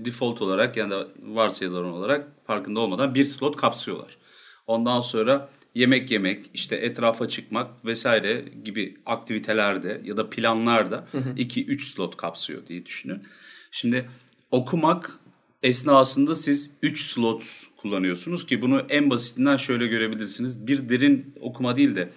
default 0.05 0.41
olarak 0.41 0.77
yani 0.77 0.91
da 0.91 1.07
varsayılan 1.19 1.85
olarak 1.85 2.45
farkında 2.47 2.79
olmadan 2.79 3.15
bir 3.15 3.23
slot 3.23 3.57
kapsıyorlar. 3.57 4.17
Ondan 4.67 4.99
sonra 4.99 5.49
yemek 5.75 6.11
yemek, 6.11 6.45
işte 6.53 6.75
etrafa 6.75 7.27
çıkmak 7.29 7.85
vesaire 7.85 8.45
gibi 8.63 8.97
aktivitelerde 9.05 10.01
ya 10.05 10.17
da 10.17 10.29
planlarda 10.29 11.07
2-3 11.13 11.79
slot 11.79 12.17
kapsıyor 12.17 12.67
diye 12.67 12.85
düşünün. 12.85 13.23
Şimdi 13.71 14.09
okumak 14.51 15.19
esnasında 15.63 16.35
siz 16.35 16.71
3 16.81 17.01
slot 17.01 17.43
kullanıyorsunuz 17.77 18.45
ki 18.45 18.61
bunu 18.61 18.85
en 18.89 19.09
basitinden 19.09 19.57
şöyle 19.57 19.87
görebilirsiniz. 19.87 20.67
Bir 20.67 20.89
derin 20.89 21.35
okuma 21.41 21.77
değil 21.77 21.95
de 21.95 22.09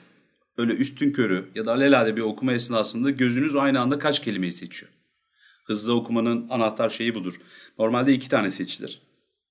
öyle 0.59 0.73
üstün 0.73 1.13
körü 1.13 1.49
ya 1.55 1.67
da 1.67 1.73
alelade 1.73 2.17
bir 2.17 2.23
okuma 2.23 2.53
esnasında 2.53 3.11
gözünüz 3.11 3.57
aynı 3.57 3.81
anda 3.81 3.99
kaç 3.99 4.25
kelimeyi 4.25 4.53
seçiyor? 4.53 4.93
Hızlı 5.65 5.95
okumanın 5.95 6.49
anahtar 6.49 6.91
şeyi 6.91 7.15
budur. 7.15 7.41
Normalde 7.79 8.13
iki 8.13 8.29
tane 8.29 8.51
seçilir. 8.51 9.03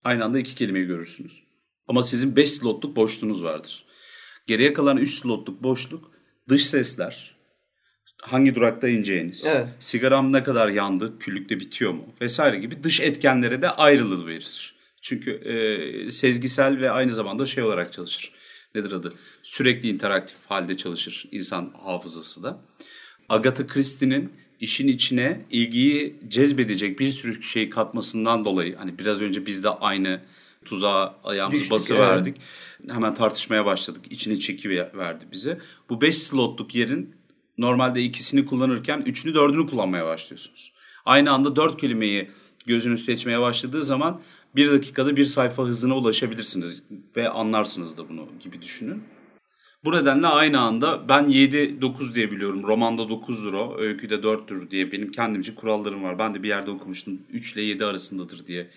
Aynı 0.03 0.25
anda 0.25 0.39
iki 0.39 0.55
kelimeyi 0.55 0.85
görürsünüz. 0.85 1.43
Ama 1.87 2.03
sizin 2.03 2.35
5 2.35 2.51
slotluk 2.51 2.95
boşluğunuz 2.95 3.43
vardır. 3.43 3.86
Geriye 4.47 4.73
kalan 4.73 4.97
3 4.97 5.13
slotluk 5.13 5.63
boşluk 5.63 6.11
dış 6.49 6.65
sesler, 6.65 7.35
hangi 8.21 8.55
durakta 8.55 8.87
ineceğiniz, 8.87 9.45
Evet. 9.45 9.67
sigaram 9.79 10.33
ne 10.33 10.43
kadar 10.43 10.67
yandı, 10.69 11.19
küllükte 11.19 11.59
bitiyor 11.59 11.91
mu 11.93 12.05
vesaire 12.21 12.59
gibi 12.59 12.83
dış 12.83 12.99
etkenlere 12.99 13.61
de 13.61 13.69
ayrılığı 13.69 14.27
verir. 14.27 14.75
Çünkü 15.01 15.31
e, 15.31 16.11
sezgisel 16.11 16.79
ve 16.81 16.91
aynı 16.91 17.11
zamanda 17.11 17.45
şey 17.45 17.63
olarak 17.63 17.93
çalışır. 17.93 18.31
Nedir 18.75 18.91
adı? 18.91 19.13
Sürekli 19.43 19.89
interaktif 19.89 20.37
halde 20.47 20.77
çalışır 20.77 21.25
insan 21.31 21.73
hafızası 21.83 22.43
da. 22.43 22.61
Agatha 23.29 23.67
Christie'nin 23.67 24.31
işin 24.59 24.87
içine 24.87 25.45
ilgiyi 25.49 26.19
cezbedecek 26.27 26.99
bir 26.99 27.11
sürü 27.11 27.43
şey 27.43 27.69
katmasından 27.69 28.45
dolayı 28.45 28.75
hani 28.75 28.99
biraz 28.99 29.21
önce 29.21 29.45
biz 29.45 29.63
de 29.63 29.69
aynı 29.69 30.21
tuzağa 30.67 31.15
ayağımızı 31.23 31.59
Düştük, 31.59 31.71
bası 31.71 31.93
evet. 31.93 32.03
verdik. 32.03 32.37
Hemen 32.89 33.13
tartışmaya 33.13 33.65
başladık. 33.65 34.05
İçine 34.09 34.39
çeki 34.39 34.69
verdi 34.69 35.25
bize. 35.31 35.59
Bu 35.89 36.01
5 36.01 36.17
slotluk 36.17 36.75
yerin 36.75 37.15
normalde 37.57 38.01
ikisini 38.01 38.45
kullanırken 38.45 39.03
üçünü 39.05 39.35
dördünü 39.35 39.67
kullanmaya 39.67 40.05
başlıyorsunuz. 40.05 40.73
Aynı 41.05 41.31
anda 41.31 41.55
dört 41.55 41.81
kelimeyi 41.81 42.31
gözünüz 42.65 43.05
seçmeye 43.05 43.41
başladığı 43.41 43.83
zaman 43.83 44.21
bir 44.55 44.71
dakikada 44.71 45.15
bir 45.15 45.25
sayfa 45.25 45.63
hızına 45.63 45.97
ulaşabilirsiniz 45.97 46.83
ve 47.15 47.29
anlarsınız 47.29 47.97
da 47.97 48.09
bunu 48.09 48.27
gibi 48.39 48.61
düşünün. 48.61 49.03
Bu 49.83 49.91
nedenle 49.91 50.27
aynı 50.27 50.59
anda 50.59 51.09
ben 51.09 51.23
7-9 51.23 52.15
diye 52.15 52.31
biliyorum. 52.31 52.63
Romanda 52.63 53.01
9'dur 53.01 53.55
o, 53.55 53.77
öyküde 53.77 54.15
4'tür 54.15 54.71
diye 54.71 54.91
benim 54.91 55.11
kendimce 55.11 55.55
kurallarım 55.55 56.03
var. 56.03 56.19
Ben 56.19 56.33
de 56.33 56.43
bir 56.43 56.47
yerde 56.47 56.71
okumuştum 56.71 57.21
3 57.31 57.53
ile 57.53 57.61
7 57.61 57.85
arasındadır 57.85 58.47
diye 58.47 58.69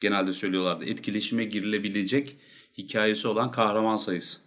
genelde 0.00 0.32
söylüyorlardı. 0.32 0.84
Etkileşime 0.84 1.44
girilebilecek 1.44 2.36
hikayesi 2.78 3.28
olan 3.28 3.50
kahraman 3.50 3.96
sayısı. 3.96 4.38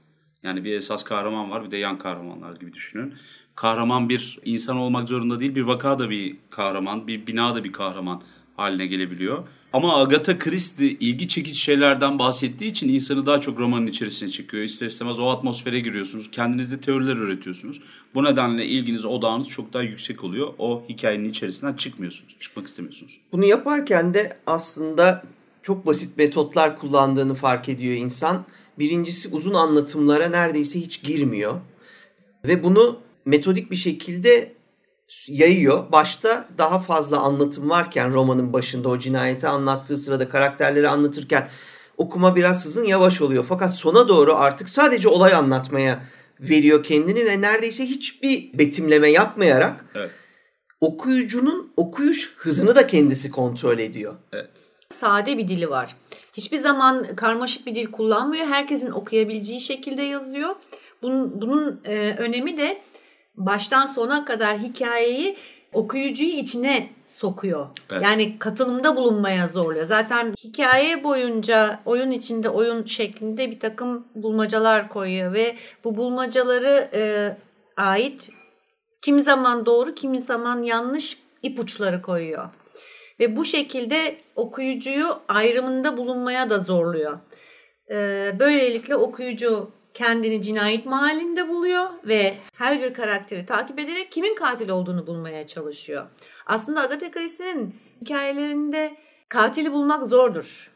Yani 0.43 0.63
bir 0.63 0.73
esas 0.73 1.03
kahraman 1.03 1.51
var 1.51 1.65
bir 1.65 1.71
de 1.71 1.77
yan 1.77 1.99
kahramanlar 1.99 2.55
gibi 2.55 2.73
düşünün. 2.73 3.13
Kahraman 3.55 4.09
bir 4.09 4.39
insan 4.45 4.77
olmak 4.77 5.09
zorunda 5.09 5.39
değil 5.39 5.55
bir 5.55 5.61
vaka 5.61 5.99
da 5.99 6.09
bir 6.09 6.35
kahraman, 6.49 7.07
bir 7.07 7.27
bina 7.27 7.55
da 7.55 7.63
bir 7.63 7.71
kahraman 7.71 8.23
haline 8.57 8.85
gelebiliyor. 8.85 9.47
Ama 9.73 9.97
Agatha 9.97 10.39
Christie 10.39 10.87
ilgi 10.87 11.27
çekici 11.27 11.59
şeylerden 11.59 12.19
bahsettiği 12.19 12.71
için 12.71 12.89
insanı 12.89 13.25
daha 13.25 13.41
çok 13.41 13.59
romanın 13.59 13.87
içerisine 13.87 14.29
çekiyor. 14.29 14.63
İster 14.63 14.87
istemez 14.87 15.19
o 15.19 15.29
atmosfere 15.29 15.79
giriyorsunuz. 15.79 16.31
Kendinizde 16.31 16.81
teoriler 16.81 17.15
üretiyorsunuz. 17.15 17.81
Bu 18.15 18.23
nedenle 18.23 18.65
ilginiz, 18.65 19.05
odağınız 19.05 19.47
çok 19.47 19.73
daha 19.73 19.83
yüksek 19.83 20.23
oluyor. 20.23 20.53
O 20.57 20.83
hikayenin 20.89 21.29
içerisinden 21.29 21.73
çıkmıyorsunuz. 21.73 22.35
Çıkmak 22.39 22.67
istemiyorsunuz. 22.67 23.17
Bunu 23.31 23.45
yaparken 23.45 24.13
de 24.13 24.37
aslında 24.47 25.23
çok 25.63 25.85
basit 25.85 26.17
metotlar 26.17 26.77
kullandığını 26.77 27.35
fark 27.35 27.69
ediyor 27.69 27.95
insan. 27.95 28.45
Birincisi 28.79 29.29
uzun 29.29 29.53
anlatımlara 29.53 30.29
neredeyse 30.29 30.79
hiç 30.79 31.03
girmiyor. 31.03 31.55
Ve 32.45 32.63
bunu 32.63 32.99
metodik 33.25 33.71
bir 33.71 33.75
şekilde 33.75 34.53
yayıyor. 35.27 35.91
Başta 35.91 36.47
daha 36.57 36.79
fazla 36.79 37.19
anlatım 37.19 37.69
varken 37.69 38.13
romanın 38.13 38.53
başında 38.53 38.89
o 38.89 38.99
cinayeti 38.99 39.47
anlattığı 39.47 39.97
sırada 39.97 40.29
karakterleri 40.29 40.89
anlatırken 40.89 41.49
okuma 41.97 42.35
biraz 42.35 42.65
hızın 42.65 42.85
yavaş 42.85 43.21
oluyor. 43.21 43.45
Fakat 43.49 43.75
sona 43.75 44.07
doğru 44.07 44.35
artık 44.35 44.69
sadece 44.69 45.07
olay 45.07 45.33
anlatmaya 45.33 46.03
veriyor 46.39 46.83
kendini 46.83 47.25
ve 47.25 47.41
neredeyse 47.41 47.85
hiçbir 47.85 48.57
betimleme 48.57 49.11
yapmayarak 49.11 49.85
Evet. 49.95 50.11
okuyucunun 50.81 51.73
okuyuş 51.77 52.33
hızını 52.37 52.75
da 52.75 52.87
kendisi 52.87 53.31
kontrol 53.31 53.79
ediyor. 53.79 54.15
Sade 54.93 55.37
bir 55.37 55.47
dili 55.47 55.69
var. 55.69 55.95
Hiçbir 56.33 56.57
zaman 56.57 57.15
karmaşık 57.15 57.65
bir 57.65 57.75
dil 57.75 57.91
kullanmıyor. 57.91 58.45
Herkesin 58.45 58.91
okuyabileceği 58.91 59.61
şekilde 59.61 60.01
yazıyor. 60.01 60.55
Bunun, 61.01 61.41
bunun 61.41 61.81
e, 61.85 62.15
önemi 62.17 62.57
de 62.57 62.81
baştan 63.35 63.85
sona 63.85 64.25
kadar 64.25 64.57
hikayeyi 64.57 65.37
okuyucuyu 65.73 66.29
içine 66.29 66.89
sokuyor. 67.05 67.67
Evet. 67.89 68.03
Yani 68.03 68.39
katılımda 68.39 68.95
bulunmaya 68.95 69.47
zorluyor. 69.47 69.85
Zaten 69.85 70.33
hikaye 70.43 71.03
boyunca 71.03 71.79
oyun 71.85 72.11
içinde 72.11 72.49
oyun 72.49 72.85
şeklinde 72.85 73.51
bir 73.51 73.59
takım 73.59 74.07
bulmacalar 74.15 74.89
koyuyor 74.89 75.33
ve 75.33 75.55
bu 75.83 75.97
bulmacaları 75.97 76.89
e, 76.93 77.01
ait 77.77 78.21
kimi 79.01 79.21
zaman 79.21 79.65
doğru 79.65 79.95
kimi 79.95 80.19
zaman 80.19 80.63
yanlış 80.63 81.19
ipuçları 81.43 82.01
koyuyor. 82.01 82.49
Ve 83.19 83.35
bu 83.35 83.45
şekilde 83.45 84.15
okuyucuyu 84.35 85.19
ayrımında 85.27 85.97
bulunmaya 85.97 86.49
da 86.49 86.59
zorluyor. 86.59 87.19
Ee, 87.91 88.35
böylelikle 88.39 88.95
okuyucu 88.95 89.71
kendini 89.93 90.41
cinayet 90.41 90.85
mahallinde 90.85 91.49
buluyor 91.49 91.89
ve 92.03 92.33
her 92.53 92.81
bir 92.81 92.93
karakteri 92.93 93.45
takip 93.45 93.79
ederek 93.79 94.11
kimin 94.11 94.35
katil 94.35 94.69
olduğunu 94.69 95.07
bulmaya 95.07 95.47
çalışıyor. 95.47 96.07
Aslında 96.45 96.81
Agatha 96.81 97.11
Christie'nin 97.11 97.75
hikayelerinde 98.01 98.95
katili 99.29 99.73
bulmak 99.73 100.07
zordur. 100.07 100.71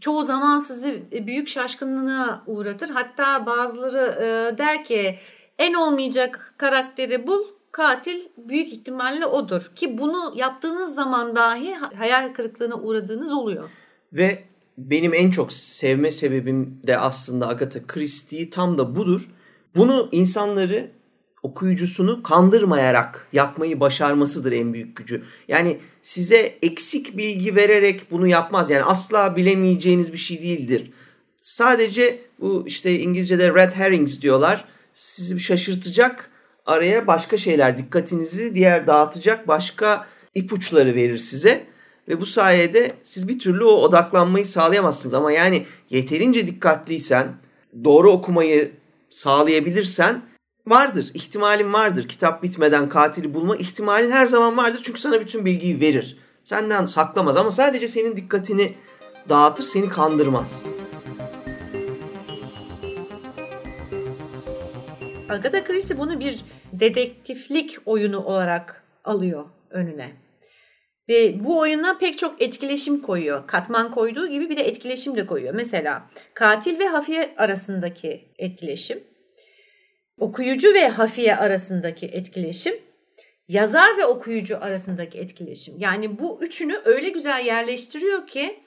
Çoğu 0.00 0.24
zaman 0.24 0.58
sizi 0.58 1.26
büyük 1.26 1.48
şaşkınlığına 1.48 2.42
uğratır. 2.46 2.90
Hatta 2.90 3.46
bazıları 3.46 4.24
e, 4.24 4.58
der 4.58 4.84
ki 4.84 5.18
en 5.58 5.74
olmayacak 5.74 6.54
karakteri 6.58 7.26
bul, 7.26 7.44
katil 7.72 8.20
büyük 8.36 8.72
ihtimalle 8.72 9.26
odur. 9.26 9.70
Ki 9.76 9.98
bunu 9.98 10.32
yaptığınız 10.36 10.94
zaman 10.94 11.36
dahi 11.36 11.74
hayal 11.74 12.32
kırıklığına 12.32 12.74
uğradığınız 12.74 13.32
oluyor. 13.32 13.70
Ve 14.12 14.44
benim 14.78 15.14
en 15.14 15.30
çok 15.30 15.52
sevme 15.52 16.10
sebebim 16.10 16.80
de 16.86 16.98
aslında 16.98 17.48
Agatha 17.48 17.86
Christie'yi 17.86 18.50
tam 18.50 18.78
da 18.78 18.96
budur. 18.96 19.28
Bunu 19.76 20.08
insanları 20.12 20.90
okuyucusunu 21.42 22.22
kandırmayarak 22.22 23.28
yapmayı 23.32 23.80
başarmasıdır 23.80 24.52
en 24.52 24.72
büyük 24.74 24.96
gücü. 24.96 25.22
Yani 25.48 25.78
size 26.02 26.58
eksik 26.62 27.16
bilgi 27.16 27.56
vererek 27.56 28.10
bunu 28.10 28.26
yapmaz. 28.26 28.70
Yani 28.70 28.82
asla 28.82 29.36
bilemeyeceğiniz 29.36 30.12
bir 30.12 30.18
şey 30.18 30.42
değildir. 30.42 30.90
Sadece 31.40 32.18
bu 32.40 32.64
işte 32.66 32.98
İngilizce'de 32.98 33.54
red 33.54 33.72
herrings 33.72 34.20
diyorlar. 34.20 34.64
Sizi 34.92 35.40
şaşırtacak, 35.40 36.30
araya 36.68 37.06
başka 37.06 37.36
şeyler, 37.36 37.78
dikkatinizi 37.78 38.54
diğer 38.54 38.86
dağıtacak 38.86 39.48
başka 39.48 40.06
ipuçları 40.34 40.94
verir 40.94 41.18
size. 41.18 41.66
Ve 42.08 42.20
bu 42.20 42.26
sayede 42.26 42.92
siz 43.04 43.28
bir 43.28 43.38
türlü 43.38 43.64
o 43.64 43.70
odaklanmayı 43.72 44.46
sağlayamazsınız. 44.46 45.14
Ama 45.14 45.32
yani 45.32 45.66
yeterince 45.90 46.46
dikkatliysen, 46.46 47.34
doğru 47.84 48.10
okumayı 48.10 48.72
sağlayabilirsen 49.10 50.22
vardır. 50.66 51.10
ihtimalin 51.14 51.72
vardır. 51.72 52.08
Kitap 52.08 52.42
bitmeden 52.42 52.88
katili 52.88 53.34
bulma 53.34 53.56
ihtimalin 53.56 54.10
her 54.10 54.26
zaman 54.26 54.56
vardır. 54.56 54.80
Çünkü 54.82 55.00
sana 55.00 55.20
bütün 55.20 55.44
bilgiyi 55.44 55.80
verir. 55.80 56.16
Senden 56.44 56.86
saklamaz 56.86 57.36
ama 57.36 57.50
sadece 57.50 57.88
senin 57.88 58.16
dikkatini 58.16 58.74
dağıtır, 59.28 59.64
seni 59.64 59.88
kandırmaz. 59.88 60.62
Agatha 65.28 65.64
Christie 65.64 65.98
bunu 65.98 66.20
bir 66.20 66.44
dedektiflik 66.72 67.78
oyunu 67.86 68.24
olarak 68.24 68.84
alıyor 69.04 69.44
önüne. 69.70 70.12
Ve 71.08 71.44
bu 71.44 71.58
oyuna 71.58 71.98
pek 71.98 72.18
çok 72.18 72.42
etkileşim 72.42 73.02
koyuyor. 73.02 73.46
Katman 73.46 73.90
koyduğu 73.90 74.28
gibi 74.28 74.50
bir 74.50 74.56
de 74.56 74.62
etkileşim 74.62 75.16
de 75.16 75.26
koyuyor. 75.26 75.54
Mesela 75.54 76.10
katil 76.34 76.78
ve 76.78 76.88
hafiye 76.88 77.34
arasındaki 77.36 78.24
etkileşim, 78.38 79.04
okuyucu 80.18 80.74
ve 80.74 80.88
hafiye 80.88 81.36
arasındaki 81.36 82.06
etkileşim, 82.06 82.74
yazar 83.48 83.96
ve 83.96 84.04
okuyucu 84.04 84.64
arasındaki 84.64 85.18
etkileşim. 85.18 85.74
Yani 85.78 86.18
bu 86.18 86.38
üçünü 86.42 86.80
öyle 86.84 87.08
güzel 87.08 87.46
yerleştiriyor 87.46 88.26
ki 88.26 88.60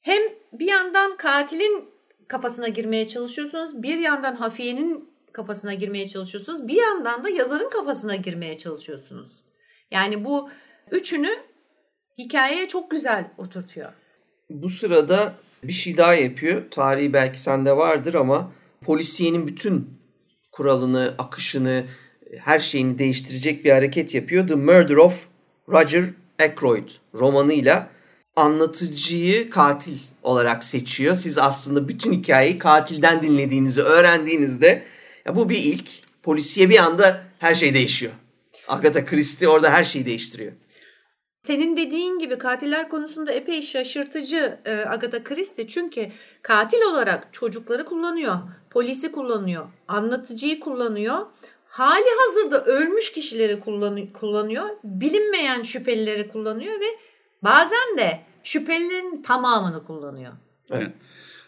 hem 0.00 0.22
bir 0.52 0.66
yandan 0.66 1.16
katilin 1.16 1.88
kafasına 2.28 2.68
girmeye 2.68 3.06
çalışıyorsunuz, 3.06 3.82
bir 3.82 3.98
yandan 3.98 4.34
hafiyenin 4.34 5.11
kafasına 5.32 5.74
girmeye 5.74 6.08
çalışıyorsunuz. 6.08 6.68
Bir 6.68 6.80
yandan 6.80 7.24
da 7.24 7.28
yazarın 7.28 7.70
kafasına 7.70 8.16
girmeye 8.16 8.58
çalışıyorsunuz. 8.58 9.28
Yani 9.90 10.24
bu 10.24 10.50
üçünü 10.90 11.30
hikayeye 12.18 12.68
çok 12.68 12.90
güzel 12.90 13.30
oturtuyor. 13.38 13.92
Bu 14.50 14.70
sırada 14.70 15.34
bir 15.64 15.72
şey 15.72 15.96
daha 15.96 16.14
yapıyor. 16.14 16.62
Tarihi 16.70 17.12
belki 17.12 17.40
sende 17.40 17.76
vardır 17.76 18.14
ama 18.14 18.52
polisiyenin 18.84 19.46
bütün 19.46 19.90
kuralını, 20.52 21.14
akışını, 21.18 21.84
her 22.38 22.58
şeyini 22.58 22.98
değiştirecek 22.98 23.64
bir 23.64 23.70
hareket 23.70 24.14
yapıyor. 24.14 24.48
The 24.48 24.54
Murder 24.54 24.96
of 24.96 25.28
Roger 25.68 26.04
Ackroyd 26.42 26.88
romanıyla 27.14 27.90
anlatıcıyı 28.36 29.50
katil 29.50 29.98
olarak 30.22 30.64
seçiyor. 30.64 31.14
Siz 31.14 31.38
aslında 31.38 31.88
bütün 31.88 32.12
hikayeyi 32.12 32.58
katilden 32.58 33.22
dinlediğinizi 33.22 33.82
öğrendiğinizde 33.82 34.82
ya 35.26 35.36
bu 35.36 35.48
bir 35.48 35.58
ilk. 35.58 35.88
Polisiye 36.22 36.70
bir 36.70 36.78
anda 36.78 37.22
her 37.38 37.54
şey 37.54 37.74
değişiyor. 37.74 38.12
Agatha 38.68 39.04
Christie 39.04 39.48
orada 39.48 39.70
her 39.70 39.84
şeyi 39.84 40.06
değiştiriyor. 40.06 40.52
Senin 41.42 41.76
dediğin 41.76 42.18
gibi 42.18 42.38
katiller 42.38 42.88
konusunda 42.88 43.32
epey 43.32 43.62
şaşırtıcı 43.62 44.58
e, 44.64 44.72
Agatha 44.72 45.24
Christie 45.24 45.68
çünkü 45.68 46.08
katil 46.42 46.82
olarak 46.82 47.28
çocukları 47.32 47.84
kullanıyor, 47.84 48.36
polisi 48.70 49.12
kullanıyor, 49.12 49.66
anlatıcıyı 49.88 50.60
kullanıyor. 50.60 51.26
Hali 51.66 52.08
hazırda 52.26 52.64
ölmüş 52.64 53.12
kişileri 53.12 53.60
kullanıyor, 54.12 54.68
bilinmeyen 54.84 55.62
şüphelileri 55.62 56.28
kullanıyor 56.28 56.80
ve 56.80 56.98
bazen 57.42 57.98
de 57.98 58.20
şüphelilerin 58.44 59.22
tamamını 59.22 59.84
kullanıyor. 59.84 60.32
Evet. 60.70 60.92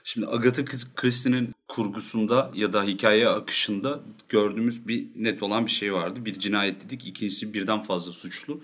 Şimdi 0.06 0.26
Agatha 0.26 0.64
Christie'nin 0.94 1.54
kurgusunda 1.68 2.50
ya 2.54 2.72
da 2.72 2.84
hikaye 2.84 3.28
akışında 3.28 4.00
gördüğümüz 4.28 4.88
bir 4.88 5.06
net 5.16 5.42
olan 5.42 5.66
bir 5.66 5.70
şey 5.70 5.92
vardı. 5.94 6.24
Bir 6.24 6.38
cinayet 6.38 6.84
dedik, 6.84 7.06
ikincisi 7.06 7.54
birden 7.54 7.82
fazla 7.82 8.12
suçlu. 8.12 8.60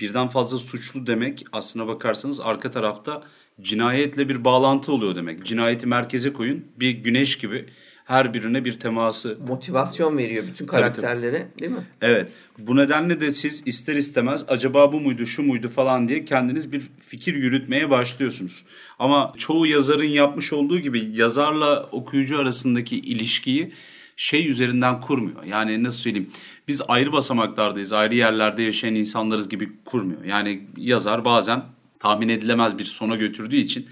Birden 0.00 0.28
fazla 0.28 0.58
suçlu 0.58 1.06
demek 1.06 1.44
aslına 1.52 1.86
bakarsanız 1.86 2.40
arka 2.40 2.70
tarafta 2.70 3.22
cinayetle 3.60 4.28
bir 4.28 4.44
bağlantı 4.44 4.92
oluyor 4.92 5.16
demek. 5.16 5.46
Cinayeti 5.46 5.86
merkeze 5.86 6.32
koyun, 6.32 6.66
bir 6.76 6.90
güneş 6.90 7.38
gibi 7.38 7.68
her 8.04 8.34
birine 8.34 8.64
bir 8.64 8.74
teması. 8.74 9.38
Motivasyon 9.48 10.18
veriyor 10.18 10.44
bütün 10.46 10.66
karakterlere 10.66 11.38
tabii, 11.38 11.50
tabii. 11.50 11.58
değil 11.58 11.72
mi? 11.72 11.86
Evet. 12.00 12.28
Bu 12.58 12.76
nedenle 12.76 13.20
de 13.20 13.30
siz 13.30 13.62
ister 13.66 13.96
istemez 13.96 14.44
acaba 14.48 14.92
bu 14.92 15.00
muydu 15.00 15.26
şu 15.26 15.42
muydu 15.42 15.68
falan 15.68 16.08
diye 16.08 16.24
kendiniz 16.24 16.72
bir 16.72 16.82
fikir 17.00 17.34
yürütmeye 17.34 17.90
başlıyorsunuz. 17.90 18.64
Ama 18.98 19.34
çoğu 19.38 19.66
yazarın 19.66 20.04
yapmış 20.04 20.52
olduğu 20.52 20.78
gibi 20.78 21.10
yazarla 21.14 21.82
okuyucu 21.82 22.38
arasındaki 22.38 22.96
ilişkiyi 22.96 23.72
şey 24.16 24.48
üzerinden 24.48 25.00
kurmuyor. 25.00 25.44
Yani 25.44 25.84
nasıl 25.84 25.98
söyleyeyim 25.98 26.30
biz 26.68 26.82
ayrı 26.88 27.12
basamaklardayız 27.12 27.92
ayrı 27.92 28.14
yerlerde 28.14 28.62
yaşayan 28.62 28.94
insanlarız 28.94 29.48
gibi 29.48 29.72
kurmuyor. 29.84 30.24
Yani 30.24 30.62
yazar 30.76 31.24
bazen 31.24 31.62
tahmin 32.00 32.28
edilemez 32.28 32.78
bir 32.78 32.84
sona 32.84 33.16
götürdüğü 33.16 33.56
için 33.56 33.86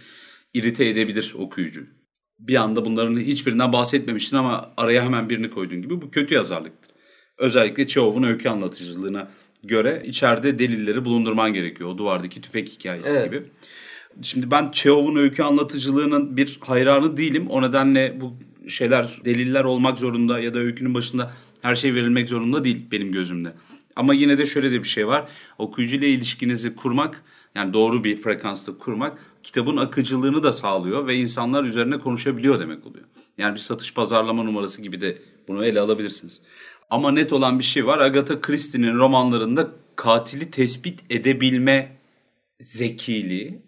irite 0.55 0.89
edebilir 0.89 1.35
okuyucu 1.39 1.87
bir 2.41 2.55
anda 2.55 2.85
bunların 2.85 3.17
hiçbirinden 3.17 3.73
bahsetmemiştin 3.73 4.37
ama 4.37 4.71
araya 4.77 5.05
hemen 5.05 5.29
birini 5.29 5.51
koyduğun 5.51 5.83
gibi 5.83 6.03
bu 6.03 6.11
kötü 6.11 6.35
yazarlıktır. 6.35 6.91
Özellikle 7.39 7.87
Çehov'un 7.87 8.23
öykü 8.23 8.49
anlatıcılığına 8.49 9.29
göre 9.65 10.03
içeride 10.07 10.59
delilleri 10.59 11.05
bulundurman 11.05 11.53
gerekiyor. 11.53 11.91
O 11.91 11.99
duvardaki 11.99 12.41
tüfek 12.41 12.69
hikayesi 12.69 13.09
evet. 13.11 13.25
gibi. 13.25 13.43
Şimdi 14.23 14.51
ben 14.51 14.71
Çehov'un 14.71 15.17
öykü 15.17 15.43
anlatıcılığının 15.43 16.37
bir 16.37 16.59
hayranı 16.61 17.17
değilim. 17.17 17.51
O 17.51 17.63
nedenle 17.63 18.21
bu 18.21 18.37
şeyler 18.69 19.21
deliller 19.25 19.65
olmak 19.65 19.99
zorunda 19.99 20.41
ya 20.41 20.55
da 20.55 20.59
öykünün 20.59 20.95
başında 20.95 21.33
her 21.63 21.75
şey 21.75 21.95
verilmek 21.95 22.29
zorunda 22.29 22.65
değil 22.65 22.87
benim 22.91 23.13
gözümde. 23.13 23.53
Ama 23.97 24.15
yine 24.15 24.39
de 24.39 24.47
şöyle 24.47 24.73
de 24.73 24.83
bir 24.83 24.89
şey 24.89 25.07
var. 25.07 25.29
Okuyucuyla 25.59 26.09
ilişkinizi 26.09 26.77
kurmak 26.77 27.25
yani 27.55 27.73
doğru 27.73 28.05
bir 28.05 28.17
frekansta 28.17 28.79
kurmak 28.79 29.19
kitabın 29.43 29.77
akıcılığını 29.77 30.43
da 30.43 30.53
sağlıyor 30.53 31.07
ve 31.07 31.17
insanlar 31.17 31.65
üzerine 31.65 31.99
konuşabiliyor 31.99 32.61
demek 32.61 32.87
oluyor. 32.87 33.05
Yani 33.39 33.55
bir 33.55 33.61
satış 33.61 33.95
pazarlama 33.95 34.43
numarası 34.43 34.83
gibi 34.83 35.01
de 35.01 35.19
bunu 35.49 35.65
ele 35.65 35.81
alabilirsiniz. 35.81 36.43
Ama 36.91 37.13
net 37.13 37.33
olan 37.33 37.59
bir 37.59 37.65
şey 37.65 37.87
var. 37.87 37.99
Agatha 37.99 38.41
Christie'nin 38.41 38.95
romanlarında 38.99 39.71
katili 39.97 40.51
tespit 40.51 41.01
edebilme 41.11 41.97
zekiliği, 42.61 43.63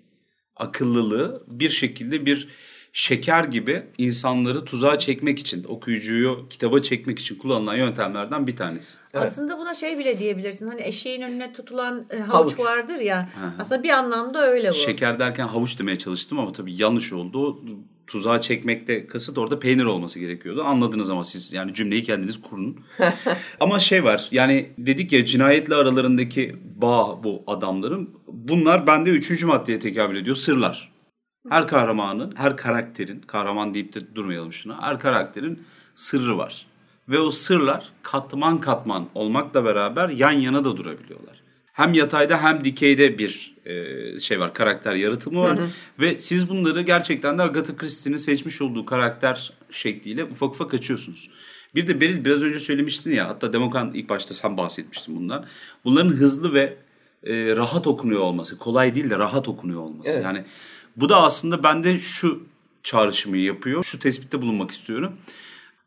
akıllılığı 0.56 1.44
bir 1.46 1.70
şekilde 1.70 2.26
bir 2.26 2.48
şeker 2.92 3.44
gibi 3.44 3.82
insanları 3.98 4.64
tuzağa 4.64 4.98
çekmek 4.98 5.38
için, 5.38 5.64
okuyucuyu 5.64 6.46
kitaba 6.50 6.82
çekmek 6.82 7.18
için 7.18 7.38
kullanılan 7.38 7.76
yöntemlerden 7.76 8.46
bir 8.46 8.56
tanesi. 8.56 8.98
Evet. 9.14 9.24
Aslında 9.24 9.58
buna 9.58 9.74
şey 9.74 9.98
bile 9.98 10.18
diyebilirsin. 10.18 10.68
Hani 10.68 10.82
eşeğin 10.82 11.22
önüne 11.22 11.52
tutulan 11.52 12.06
e, 12.10 12.18
havuç, 12.18 12.52
havuç 12.52 12.66
vardır 12.66 12.98
ya. 12.98 13.20
Hı-hı. 13.22 13.52
Aslında 13.58 13.82
bir 13.82 13.90
anlamda 13.90 14.46
öyle 14.46 14.70
bu. 14.70 14.74
Şeker 14.74 15.18
derken 15.18 15.48
havuç 15.48 15.78
demeye 15.78 15.98
çalıştım 15.98 16.38
ama 16.38 16.52
tabii 16.52 16.82
yanlış 16.82 17.12
oldu. 17.12 17.64
Tuzağa 18.06 18.40
çekmekte 18.40 19.06
kasıt 19.06 19.38
orada 19.38 19.58
peynir 19.58 19.84
olması 19.84 20.18
gerekiyordu. 20.18 20.62
Anladınız 20.64 21.10
ama 21.10 21.24
siz 21.24 21.52
yani 21.52 21.74
cümleyi 21.74 22.02
kendiniz 22.02 22.42
kurun. 22.42 22.76
ama 23.60 23.78
şey 23.78 24.04
var 24.04 24.28
yani 24.30 24.70
dedik 24.78 25.12
ya 25.12 25.24
cinayetle 25.24 25.74
aralarındaki 25.74 26.56
bağ 26.76 27.24
bu 27.24 27.42
adamların. 27.46 28.10
Bunlar 28.28 28.86
bende 28.86 29.10
üçüncü 29.10 29.46
maddeye 29.46 29.78
tekabül 29.78 30.16
ediyor. 30.16 30.36
Sırlar. 30.36 30.91
Her 31.48 31.66
kahramanın, 31.66 32.32
her 32.36 32.56
karakterin, 32.56 33.20
kahraman 33.20 33.74
deyip 33.74 33.94
de 33.94 34.14
durmayalım 34.14 34.52
şuna, 34.52 34.82
her 34.82 35.00
karakterin 35.00 35.62
sırrı 35.94 36.38
var. 36.38 36.66
Ve 37.08 37.18
o 37.18 37.30
sırlar 37.30 37.88
katman 38.02 38.60
katman 38.60 39.08
olmakla 39.14 39.64
beraber 39.64 40.08
yan 40.08 40.32
yana 40.32 40.64
da 40.64 40.76
durabiliyorlar. 40.76 41.42
Hem 41.72 41.94
yatayda 41.94 42.42
hem 42.42 42.64
dikeyde 42.64 43.18
bir 43.18 43.54
e, 43.64 44.18
şey 44.18 44.40
var, 44.40 44.54
karakter 44.54 44.94
yaratımı 44.94 45.40
var. 45.40 45.58
Hı 45.58 45.62
hı. 45.62 45.68
Ve 46.00 46.18
siz 46.18 46.50
bunları 46.50 46.82
gerçekten 46.82 47.38
de 47.38 47.42
Agatha 47.42 47.76
Christie'nin 47.76 48.16
seçmiş 48.16 48.62
olduğu 48.62 48.86
karakter 48.86 49.52
şekliyle 49.70 50.24
ufak 50.24 50.50
ufak 50.50 50.74
açıyorsunuz. 50.74 51.30
Bir 51.74 51.86
de 51.86 52.00
Beril 52.00 52.24
biraz 52.24 52.42
önce 52.42 52.60
söylemiştin 52.60 53.10
ya, 53.10 53.28
hatta 53.28 53.52
Demokan 53.52 53.94
ilk 53.94 54.08
başta 54.08 54.34
sen 54.34 54.56
bahsetmiştin 54.56 55.16
bundan. 55.16 55.44
Bunların 55.84 56.10
hızlı 56.10 56.54
ve 56.54 56.76
e, 57.24 57.56
rahat 57.56 57.86
okunuyor 57.86 58.20
olması, 58.20 58.58
kolay 58.58 58.94
değil 58.94 59.10
de 59.10 59.18
rahat 59.18 59.48
okunuyor 59.48 59.80
olması. 59.80 60.10
Evet. 60.10 60.24
Yani 60.24 60.44
bu 60.96 61.08
da 61.08 61.22
aslında 61.22 61.62
bende 61.62 61.98
şu 61.98 62.42
çağrışımı 62.82 63.36
yapıyor. 63.36 63.84
Şu 63.84 63.98
tespitte 63.98 64.42
bulunmak 64.42 64.70
istiyorum. 64.70 65.12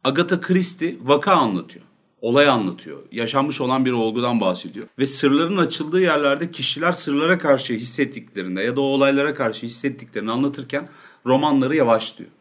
Agatha 0.03 0.41
Christie 0.41 0.97
vaka 1.01 1.33
anlatıyor. 1.33 1.85
Olay 2.21 2.49
anlatıyor. 2.49 2.99
Yaşanmış 3.11 3.61
olan 3.61 3.85
bir 3.85 3.91
olgudan 3.91 4.41
bahsediyor. 4.41 4.87
Ve 4.99 5.05
sırların 5.05 5.57
açıldığı 5.57 6.01
yerlerde 6.01 6.51
kişiler 6.51 6.91
sırlara 6.91 7.37
karşı 7.37 7.73
hissettiklerinde 7.73 8.61
ya 8.61 8.75
da 8.75 8.81
o 8.81 8.83
olaylara 8.83 9.35
karşı 9.35 9.65
hissettiklerini 9.65 10.31
anlatırken 10.31 10.89
romanları 11.25 11.75
yavaşlıyor. 11.75 12.31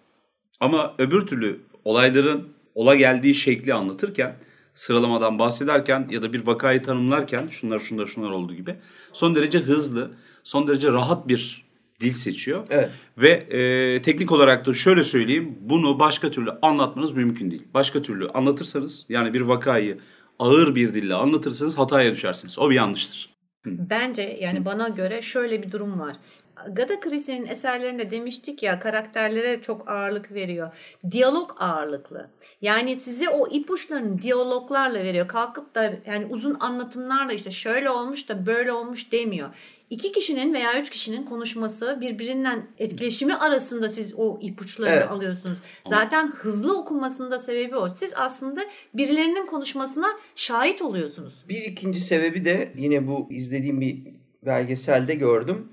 Ama 0.60 0.94
öbür 0.98 1.26
türlü 1.26 1.60
olayların 1.84 2.48
ola 2.74 2.94
geldiği 2.94 3.34
şekli 3.34 3.74
anlatırken 3.74 4.36
sıralamadan 4.74 5.38
bahsederken 5.38 6.08
ya 6.10 6.22
da 6.22 6.32
bir 6.32 6.46
vakayı 6.46 6.82
tanımlarken 6.82 7.48
şunlar 7.48 7.78
şunlar 7.78 8.06
şunlar 8.06 8.30
olduğu 8.30 8.54
gibi 8.54 8.76
son 9.12 9.34
derece 9.34 9.58
hızlı, 9.58 10.10
son 10.44 10.68
derece 10.68 10.92
rahat 10.92 11.28
bir 11.28 11.63
dil 12.00 12.12
seçiyor. 12.12 12.66
Evet. 12.70 12.90
Ve 13.18 13.30
e, 13.30 14.02
teknik 14.02 14.32
olarak 14.32 14.66
da 14.66 14.72
şöyle 14.72 15.04
söyleyeyim 15.04 15.58
bunu 15.60 15.98
başka 15.98 16.30
türlü 16.30 16.50
anlatmanız 16.62 17.12
mümkün 17.12 17.50
değil. 17.50 17.62
Başka 17.74 18.02
türlü 18.02 18.28
anlatırsanız 18.28 19.06
yani 19.08 19.34
bir 19.34 19.40
vakayı 19.40 19.98
ağır 20.38 20.74
bir 20.74 20.94
dille 20.94 21.14
anlatırsanız 21.14 21.78
hataya 21.78 22.12
düşersiniz. 22.12 22.58
O 22.58 22.70
bir 22.70 22.74
yanlıştır. 22.74 23.34
Bence 23.66 24.38
yani 24.40 24.64
bana 24.64 24.88
göre 24.88 25.22
şöyle 25.22 25.62
bir 25.62 25.72
durum 25.72 26.00
var. 26.00 26.16
Agatha 26.56 27.00
Christie'nin 27.00 27.46
eserlerinde 27.46 28.10
demiştik 28.10 28.62
ya 28.62 28.80
karakterlere 28.80 29.62
çok 29.62 29.88
ağırlık 29.88 30.32
veriyor. 30.32 30.70
Diyalog 31.10 31.56
ağırlıklı. 31.58 32.30
Yani 32.60 32.96
size 32.96 33.28
o 33.28 33.48
ipuçlarını 33.48 34.22
diyaloglarla 34.22 34.98
veriyor. 34.98 35.28
Kalkıp 35.28 35.74
da 35.74 35.94
yani 36.06 36.26
uzun 36.30 36.56
anlatımlarla 36.60 37.32
işte 37.32 37.50
şöyle 37.50 37.90
olmuş 37.90 38.28
da 38.28 38.46
böyle 38.46 38.72
olmuş 38.72 39.12
demiyor 39.12 39.48
iki 39.94 40.12
kişinin 40.12 40.54
veya 40.54 40.80
üç 40.80 40.90
kişinin 40.90 41.22
konuşması 41.22 41.98
birbirinden 42.00 42.66
etkileşimi 42.78 43.34
arasında 43.34 43.88
siz 43.88 44.14
o 44.16 44.38
ipuçlarını 44.40 44.94
evet. 44.94 45.10
alıyorsunuz. 45.10 45.58
Zaten 45.88 46.28
hızlı 46.28 46.78
okunmasının 46.78 47.30
da 47.30 47.38
sebebi 47.38 47.76
o. 47.76 47.94
Siz 47.94 48.12
aslında 48.16 48.60
birilerinin 48.94 49.46
konuşmasına 49.46 50.06
şahit 50.36 50.82
oluyorsunuz. 50.82 51.44
Bir 51.48 51.62
ikinci 51.62 52.00
sebebi 52.00 52.44
de 52.44 52.72
yine 52.76 53.06
bu 53.06 53.28
izlediğim 53.30 53.80
bir 53.80 53.98
belgeselde 54.46 55.14
gördüm. 55.14 55.68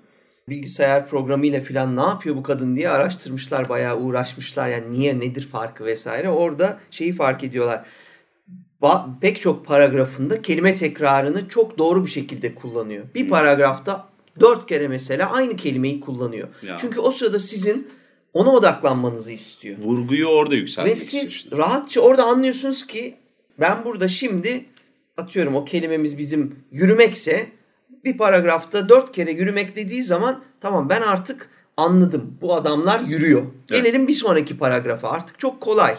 Bilgisayar 0.49 1.07
programıyla 1.07 1.61
falan 1.61 1.97
ne 1.97 2.01
yapıyor 2.01 2.35
bu 2.35 2.43
kadın 2.43 2.75
diye 2.75 2.89
araştırmışlar, 2.89 3.69
bayağı 3.69 3.99
uğraşmışlar. 3.99 4.69
Yani 4.69 4.91
niye, 4.91 5.19
nedir 5.19 5.47
farkı 5.47 5.85
vesaire. 5.85 6.29
Orada 6.29 6.79
şeyi 6.91 7.13
fark 7.13 7.43
ediyorlar 7.43 7.85
pek 9.21 9.41
çok 9.41 9.65
paragrafında 9.65 10.41
kelime 10.41 10.75
tekrarını 10.75 11.49
çok 11.49 11.77
doğru 11.77 12.05
bir 12.05 12.09
şekilde 12.09 12.55
kullanıyor. 12.55 13.05
Bir 13.15 13.29
paragrafta 13.29 14.07
dört 14.39 14.65
kere 14.67 14.87
mesela 14.87 15.31
aynı 15.31 15.55
kelimeyi 15.55 15.99
kullanıyor. 15.99 16.47
Ya. 16.61 16.77
Çünkü 16.79 16.99
o 16.99 17.11
sırada 17.11 17.39
sizin 17.39 17.87
ona 18.33 18.51
odaklanmanızı 18.51 19.31
istiyor. 19.31 19.77
Vurguyu 19.77 20.27
orada 20.27 20.55
yükseltmek 20.55 20.91
Ve 20.91 20.99
siz 20.99 21.23
istiyor. 21.31 21.57
rahatça 21.57 22.01
orada 22.01 22.23
anlıyorsunuz 22.23 22.87
ki 22.87 23.15
ben 23.59 23.85
burada 23.85 24.07
şimdi 24.07 24.65
atıyorum 25.17 25.55
o 25.55 25.65
kelimemiz 25.65 26.17
bizim 26.17 26.55
yürümekse 26.71 27.47
bir 28.05 28.17
paragrafta 28.17 28.89
dört 28.89 29.11
kere 29.11 29.31
yürümek 29.31 29.75
dediği 29.75 30.03
zaman 30.03 30.43
tamam 30.61 30.89
ben 30.89 31.01
artık 31.01 31.49
anladım. 31.77 32.37
Bu 32.41 32.55
adamlar 32.55 32.99
yürüyor. 32.99 33.41
Evet. 33.41 33.83
Gelelim 33.83 34.07
bir 34.07 34.13
sonraki 34.13 34.57
paragrafa. 34.57 35.09
Artık 35.09 35.39
çok 35.39 35.61
kolay. 35.61 35.97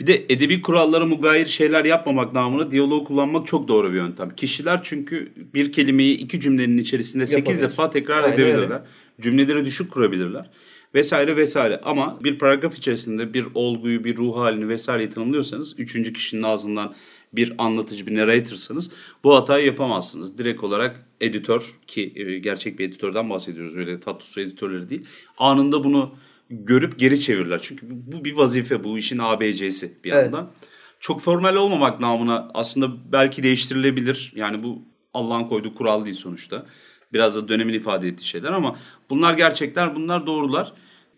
Bir 0.00 0.06
de 0.06 0.26
edebi 0.28 0.62
kurallara 0.62 1.06
mugayir 1.06 1.46
şeyler 1.46 1.84
yapmamak 1.84 2.32
namına 2.32 2.70
diyaloğu 2.70 3.04
kullanmak 3.04 3.46
çok 3.46 3.68
doğru 3.68 3.90
bir 3.92 3.96
yöntem. 3.96 4.30
Kişiler 4.36 4.80
çünkü 4.82 5.32
bir 5.54 5.72
kelimeyi 5.72 6.16
iki 6.16 6.40
cümlenin 6.40 6.78
içerisinde 6.78 7.26
8 7.26 7.38
Yapabilir. 7.38 7.62
defa 7.62 7.90
tekrar 7.90 8.22
Aynen 8.22 8.34
edebilirler. 8.34 8.82
Cümleleri 9.20 9.64
düşük 9.64 9.92
kurabilirler. 9.92 10.50
Vesaire 10.94 11.36
vesaire. 11.36 11.80
Ama 11.84 12.18
bir 12.24 12.38
paragraf 12.38 12.78
içerisinde 12.78 13.34
bir 13.34 13.46
olguyu, 13.54 14.04
bir 14.04 14.16
ruh 14.16 14.36
halini 14.36 14.68
vesaireyi 14.68 15.10
tanımlıyorsanız, 15.10 15.74
üçüncü 15.78 16.12
kişinin 16.12 16.42
ağzından 16.42 16.94
bir 17.32 17.52
anlatıcı, 17.58 18.06
bir 18.06 18.16
narratorsanız 18.16 18.90
bu 19.24 19.36
hatayı 19.36 19.66
yapamazsınız. 19.66 20.38
Direkt 20.38 20.64
olarak 20.64 21.06
editör 21.20 21.74
ki 21.86 22.12
e, 22.16 22.38
gerçek 22.38 22.78
bir 22.78 22.88
editörden 22.88 23.30
bahsediyoruz 23.30 23.76
öyle 23.76 24.00
tatlı 24.00 24.26
su 24.26 24.40
editörleri 24.40 24.90
değil. 24.90 25.04
Anında 25.38 25.84
bunu 25.84 26.14
görüp 26.50 26.98
geri 26.98 27.20
çevirirler. 27.20 27.60
Çünkü 27.62 27.86
bu 27.90 28.24
bir 28.24 28.32
vazife, 28.32 28.84
bu 28.84 28.98
işin 28.98 29.18
ABC'si 29.18 29.98
bir 30.04 30.12
Evet. 30.12 30.24
yandan. 30.24 30.50
Çok 31.00 31.20
formal 31.20 31.56
olmamak 31.56 32.00
namına 32.00 32.50
aslında 32.54 33.12
belki 33.12 33.42
değiştirilebilir. 33.42 34.32
Yani 34.36 34.62
bu 34.62 34.82
Allah'ın 35.14 35.44
koyduğu 35.44 35.74
kural 35.74 36.04
değil 36.04 36.16
sonuçta. 36.16 36.66
Biraz 37.12 37.36
da 37.36 37.48
dönemin 37.48 37.74
ifade 37.74 38.08
ettiği 38.08 38.24
şeyler 38.24 38.52
ama 38.52 38.76
bunlar 39.10 39.34
gerçekler, 39.34 39.94
bunlar 39.94 40.26
doğrular. 40.26 40.72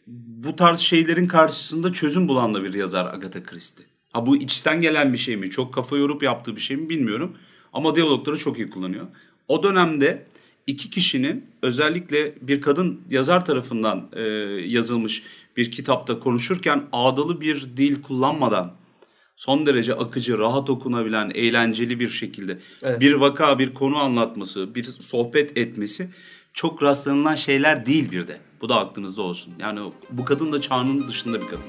Bu 0.07 0.57
tarz 0.57 0.79
şeylerin 0.79 1.27
karşısında 1.27 1.93
çözüm 1.93 2.29
bulan 2.29 2.55
da 2.55 2.65
bir 2.65 2.75
yazar 2.75 3.15
Agatha 3.15 3.43
Christie. 3.43 3.87
Ha 4.13 4.27
bu 4.27 4.37
içten 4.37 4.81
gelen 4.81 5.13
bir 5.13 5.19
şey 5.19 5.37
mi? 5.37 5.51
Çok 5.51 5.75
kafa 5.75 5.97
yorup 5.97 6.23
yaptığı 6.23 6.57
bir 6.57 6.61
şey 6.61 6.77
mi 6.77 6.89
bilmiyorum. 6.89 7.37
Ama 7.73 7.95
diyalogları 7.97 8.39
çok 8.39 8.59
iyi 8.59 8.71
kullanıyor. 8.71 9.07
O 9.49 9.63
dönemde 9.63 10.27
iki 10.67 10.91
kişinin 10.91 11.47
özellikle 11.63 12.35
bir 12.41 12.61
kadın 12.61 13.01
yazar 13.11 13.45
tarafından 13.45 14.09
e, 14.13 14.23
yazılmış 14.67 15.23
bir 15.57 15.71
kitapta 15.71 16.19
konuşurken 16.19 16.83
ağdalı 16.93 17.41
bir 17.41 17.77
dil 17.77 18.03
kullanmadan 18.03 18.73
son 19.37 19.67
derece 19.67 19.95
akıcı, 19.95 20.39
rahat 20.39 20.71
okunabilen, 20.71 21.31
eğlenceli 21.35 22.01
bir 22.01 22.09
şekilde 22.09 22.59
Evet. 22.83 23.01
bir 23.01 23.13
vaka, 23.13 23.59
bir 23.59 23.75
konu 23.75 23.97
anlatması, 23.99 24.75
bir 24.75 24.85
sohbet 24.85 25.57
etmesi 25.57 26.09
çok 26.55 26.83
rastlanılan 26.83 27.35
şeyler 27.35 27.87
değil 27.87 28.11
bir 28.11 28.29
de. 28.29 28.39
Bu 28.61 28.69
da 28.69 28.79
aklınızda 28.79 29.23
olsun. 29.23 29.55
Yani 29.59 29.81
bu 30.11 30.25
kadın 30.25 30.53
da 30.53 30.61
çağının 30.61 31.09
dışında 31.09 31.41
bir 31.41 31.47
kadın. 31.47 31.65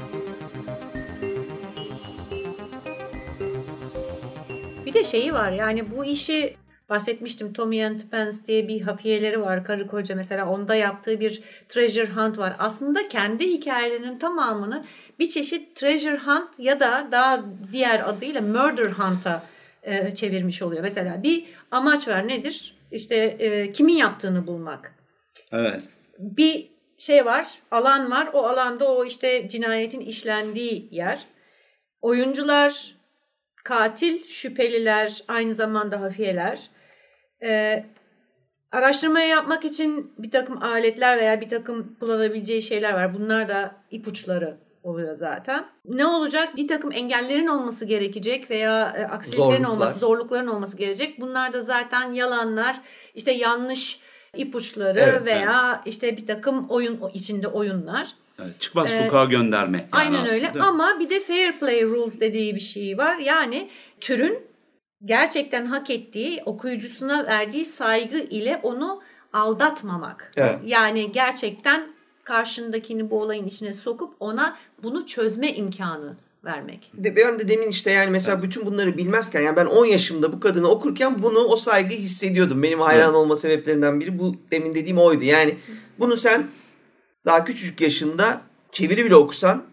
Bir 4.85 4.93
de 4.93 5.03
şeyi 5.03 5.33
var 5.33 5.51
yani 5.51 5.91
bu 5.97 6.05
işi 6.05 6.55
bahsetmiştim 6.89 7.53
Tommy 7.53 7.85
and 7.85 8.01
Pence 8.11 8.37
diye 8.47 8.67
bir 8.67 8.81
hafiyeleri 8.81 9.41
var 9.41 9.65
karı 9.65 9.87
koca 9.87 10.15
mesela 10.15 10.49
onda 10.49 10.75
yaptığı 10.75 11.19
bir 11.19 11.43
treasure 11.69 12.09
hunt 12.09 12.37
var. 12.37 12.55
Aslında 12.59 13.07
kendi 13.07 13.47
hikayelerinin 13.47 14.19
tamamını 14.19 14.85
bir 15.19 15.29
çeşit 15.29 15.75
treasure 15.75 16.17
hunt 16.17 16.59
ya 16.59 16.79
da 16.79 17.07
daha 17.11 17.45
diğer 17.71 18.09
adıyla 18.09 18.41
murder 18.41 18.91
hunt'a 18.91 19.43
e, 19.83 20.15
çevirmiş 20.15 20.61
oluyor. 20.61 20.81
Mesela 20.81 21.23
bir 21.23 21.45
amaç 21.71 22.07
var 22.07 22.27
nedir? 22.27 22.77
İşte 22.91 23.15
e, 23.15 23.71
kimin 23.71 23.95
yaptığını 23.95 24.47
bulmak. 24.47 24.95
Evet. 25.51 25.81
Bir 26.19 26.69
şey 26.97 27.25
var, 27.25 27.47
alan 27.71 28.11
var. 28.11 28.29
O 28.33 28.43
alanda 28.43 28.91
o 28.91 29.05
işte 29.05 29.49
cinayetin 29.49 29.99
işlendiği 29.99 30.87
yer. 30.91 31.25
Oyuncular, 32.01 32.95
katil, 33.63 34.27
şüpheliler, 34.27 35.23
aynı 35.27 35.53
zamanda 35.53 36.01
hafiyeler. 36.01 36.69
Ee, 37.43 37.85
araştırmayı 38.71 39.29
yapmak 39.29 39.65
için 39.65 40.13
bir 40.17 40.31
takım 40.31 40.63
aletler 40.63 41.17
veya 41.17 41.41
bir 41.41 41.49
takım 41.49 41.95
kullanabileceği 41.99 42.61
şeyler 42.61 42.93
var. 42.93 43.13
Bunlar 43.13 43.49
da 43.49 43.75
ipuçları 43.91 44.57
oluyor 44.83 45.15
zaten. 45.15 45.65
Ne 45.85 46.05
olacak? 46.05 46.57
Bir 46.57 46.67
takım 46.67 46.91
engellerin 46.91 47.47
olması 47.47 47.85
gerekecek 47.85 48.51
veya 48.51 48.93
e, 48.97 49.03
aksiliklerin 49.05 49.49
Zorluklar. 49.49 49.69
olması, 49.69 49.99
zorlukların 49.99 50.47
olması 50.47 50.77
gerekecek. 50.77 51.21
Bunlar 51.21 51.53
da 51.53 51.61
zaten 51.61 52.11
yalanlar, 52.13 52.81
işte 53.15 53.31
yanlış 53.31 53.99
ipuçları 54.37 54.99
Evet, 54.99 55.25
veya 55.25 55.81
işte 55.85 56.17
bir 56.17 56.27
takım 56.27 56.69
oyun 56.69 57.01
içinde 57.13 57.47
oyunlar. 57.47 58.15
Evet. 58.39 58.59
Çıkmaz 58.59 58.91
Ee, 58.91 59.03
sokağa 59.03 59.25
gönderme. 59.25 59.77
yani 59.77 59.87
Aynen 59.91 60.13
aslında, 60.23 60.33
öyle 60.33 60.51
ama 60.59 60.99
bir 60.99 61.09
de 61.09 61.19
fair 61.19 61.59
play 61.59 61.83
rules 61.83 62.19
dediği 62.19 62.55
bir 62.55 62.59
şey 62.59 62.97
var. 62.97 63.17
Yani 63.17 63.69
türün 64.01 64.39
gerçekten 65.05 65.65
hak 65.65 65.89
ettiği, 65.89 66.41
okuyucusuna 66.45 67.25
verdiği 67.25 67.65
saygı 67.65 68.17
ile 68.17 68.59
onu 68.63 69.01
aldatmamak. 69.33 70.31
Evet. 70.37 70.59
Yani 70.65 71.11
gerçekten 71.11 71.87
karşındakini 72.23 73.09
bu 73.09 73.21
olayın 73.21 73.45
içine 73.45 73.73
sokup 73.73 74.13
ona 74.19 74.57
bunu 74.83 75.05
çözme 75.05 75.53
imkanı 75.53 76.17
vermek. 76.45 76.91
De, 76.93 77.15
ben 77.15 77.39
de 77.39 77.47
demin 77.47 77.67
işte 77.67 77.91
yani 77.91 78.11
mesela 78.11 78.43
bütün 78.43 78.65
bunları 78.65 78.97
bilmezken 78.97 79.41
yani 79.41 79.55
ben 79.55 79.65
10 79.65 79.85
yaşımda 79.85 80.33
bu 80.33 80.39
kadını 80.39 80.67
okurken 80.67 81.23
bunu 81.23 81.39
o 81.39 81.55
saygıyı 81.55 81.99
hissediyordum. 81.99 82.63
Benim 82.63 82.79
hayran 82.79 83.05
Evet. 83.05 83.15
olma 83.15 83.35
sebeplerinden 83.35 83.99
biri 83.99 84.19
bu 84.19 84.35
demin 84.51 84.75
dediğim 84.75 84.97
oydu. 84.97 85.23
Yani 85.23 85.57
bunu 85.99 86.17
sen 86.17 86.47
daha 87.25 87.45
küçücük 87.45 87.81
yaşında 87.81 88.41
çeviri 88.71 89.05
bile 89.05 89.15
okusan 89.15 89.63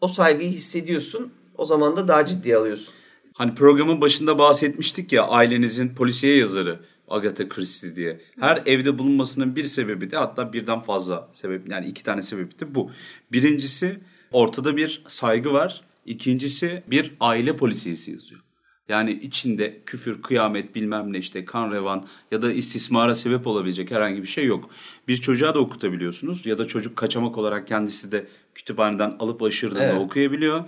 o 0.00 0.08
saygıyı 0.08 0.50
hissediyorsun. 0.50 1.32
O 1.58 1.64
zaman 1.64 1.96
da 1.96 2.08
daha 2.08 2.26
ciddiye 2.26 2.56
alıyorsun. 2.56 2.94
Hani 3.32 3.54
programın 3.54 4.00
başında 4.00 4.38
bahsetmiştik 4.38 5.12
ya 5.12 5.26
ailenizin 5.26 5.94
polisiye 5.94 6.36
yazarı 6.36 6.80
Agatha 7.08 7.48
Christie 7.48 7.96
diye. 7.96 8.20
Her 8.40 8.62
evde 8.66 8.98
bulunmasının 8.98 9.56
bir 9.56 9.64
sebebi 9.64 10.10
de 10.10 10.16
hatta 10.16 10.52
birden 10.52 10.80
fazla 10.80 11.28
sebep 11.34 11.70
yani 11.70 11.86
iki 11.86 12.02
tane 12.02 12.22
sebebi 12.22 12.58
de 12.60 12.74
bu. 12.74 12.90
Birincisi 13.32 14.00
ortada 14.32 14.76
bir 14.76 15.04
saygı 15.08 15.52
var. 15.52 15.80
İkincisi 16.06 16.82
bir 16.86 17.12
aile 17.20 17.56
polisiyesi 17.56 18.10
yazıyor. 18.10 18.40
Yani 18.88 19.12
içinde 19.12 19.80
küfür, 19.86 20.22
kıyamet 20.22 20.74
bilmem 20.74 21.12
ne 21.12 21.18
işte 21.18 21.44
kan 21.44 21.72
revan 21.72 22.06
ya 22.30 22.42
da 22.42 22.52
istismara 22.52 23.14
sebep 23.14 23.46
olabilecek 23.46 23.90
herhangi 23.90 24.22
bir 24.22 24.28
şey 24.28 24.44
yok. 24.44 24.70
Bir 25.08 25.16
çocuğa 25.16 25.54
da 25.54 25.58
okutabiliyorsunuz 25.58 26.46
ya 26.46 26.58
da 26.58 26.66
çocuk 26.66 26.96
kaçamak 26.96 27.38
olarak 27.38 27.68
kendisi 27.68 28.12
de 28.12 28.26
kütüphaneden 28.54 29.16
alıp 29.18 29.42
aşırdığında 29.42 29.82
Evet. 29.82 30.00
okuyabiliyor. 30.00 30.64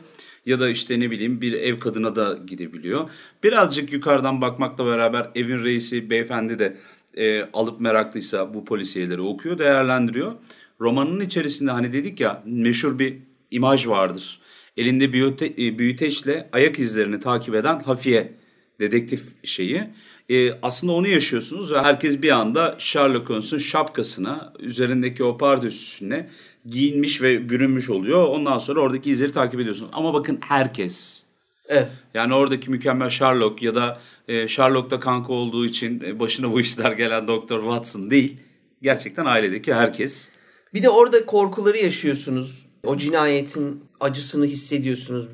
Ya 0.47 0.61
da 0.61 0.69
işte 0.69 1.01
ne 1.01 1.11
bileyim 1.11 1.41
bir 1.41 1.53
ev 1.53 1.79
kadına 1.79 2.17
da 2.17 2.39
gidebiliyor. 2.47 3.11
Birazcık 3.43 3.93
yukarıdan 3.93 4.41
bakmakla 4.41 4.87
beraber 4.87 5.31
evin 5.35 5.65
reisi 5.65 6.11
beyefendi 6.11 6.59
de 6.59 6.77
e, 7.15 7.43
alıp 7.53 7.81
meraklıysa 7.81 8.55
bu 8.55 8.65
polisiyeleri 8.65 9.21
okuyor, 9.21 9.59
değerlendiriyor. 9.59 10.33
Romanın 10.81 11.21
içerisinde 11.21 11.71
hani 11.71 11.93
dedik 11.93 12.21
ya 12.21 12.43
meşhur 12.47 12.99
bir 12.99 13.17
imaj 13.51 13.89
vardır. 13.89 14.41
Elinde 14.77 15.13
büyüte, 15.13 15.47
e, 15.47 15.79
büyüteçle 15.79 16.49
ayak 16.53 16.79
izlerini 16.79 17.21
takip 17.21 17.55
eden 17.55 17.81
hafiye 17.81 18.33
dedektif 18.81 19.23
şeyi. 19.45 19.85
E, 20.29 20.53
aslında 20.63 20.93
onu 20.93 21.09
yaşıyorsunuz 21.09 21.73
ve 21.73 21.81
herkes 21.81 22.23
bir 22.23 22.31
anda 22.31 22.77
Sherlock 22.79 23.31
Holmes'un 23.31 23.59
şapkasına, 23.59 24.53
üzerindeki 24.59 25.25
o 25.25 25.39
pardösüne 25.39 26.29
giyinmiş 26.67 27.23
ve 27.23 27.49
bürünmüş 27.49 27.91
oluyor. 27.91 28.29
Ondan 28.29 28.59
sonra 28.59 28.81
oradaki 28.81 29.11
izleri 29.11 29.33
takip 29.33 29.61
ediyorsunuz. 29.61 29.91
Ama 29.95 30.15
bakın 30.15 30.39
herkes. 30.43 31.23
Evet. 31.69 31.89
Yani 32.15 32.35
oradaki 32.35 32.71
mükemmel 32.71 33.11
Sherlock 33.11 33.63
ya 33.63 33.75
da 33.75 34.01
e, 34.29 34.49
Sherlock'ta 34.49 35.01
kanka 35.01 35.33
olduğu 35.33 35.67
için 35.67 36.01
e, 36.07 36.21
başına 36.21 36.53
bu 36.53 36.61
işler 36.61 36.93
gelen 36.93 37.29
Doktor 37.29 37.61
Watson 37.61 38.11
değil. 38.11 38.37
Gerçekten 38.83 39.25
ailedeki 39.25 39.75
herkes. 39.75 40.29
Bir 40.75 40.83
de 40.83 40.89
orada 40.89 41.27
korkuları 41.27 41.79
yaşıyorsunuz. 41.79 42.67
O 42.85 42.97
cinayetin 42.97 43.85
acısını 44.01 44.47
hissediyorsunuz 44.47 45.27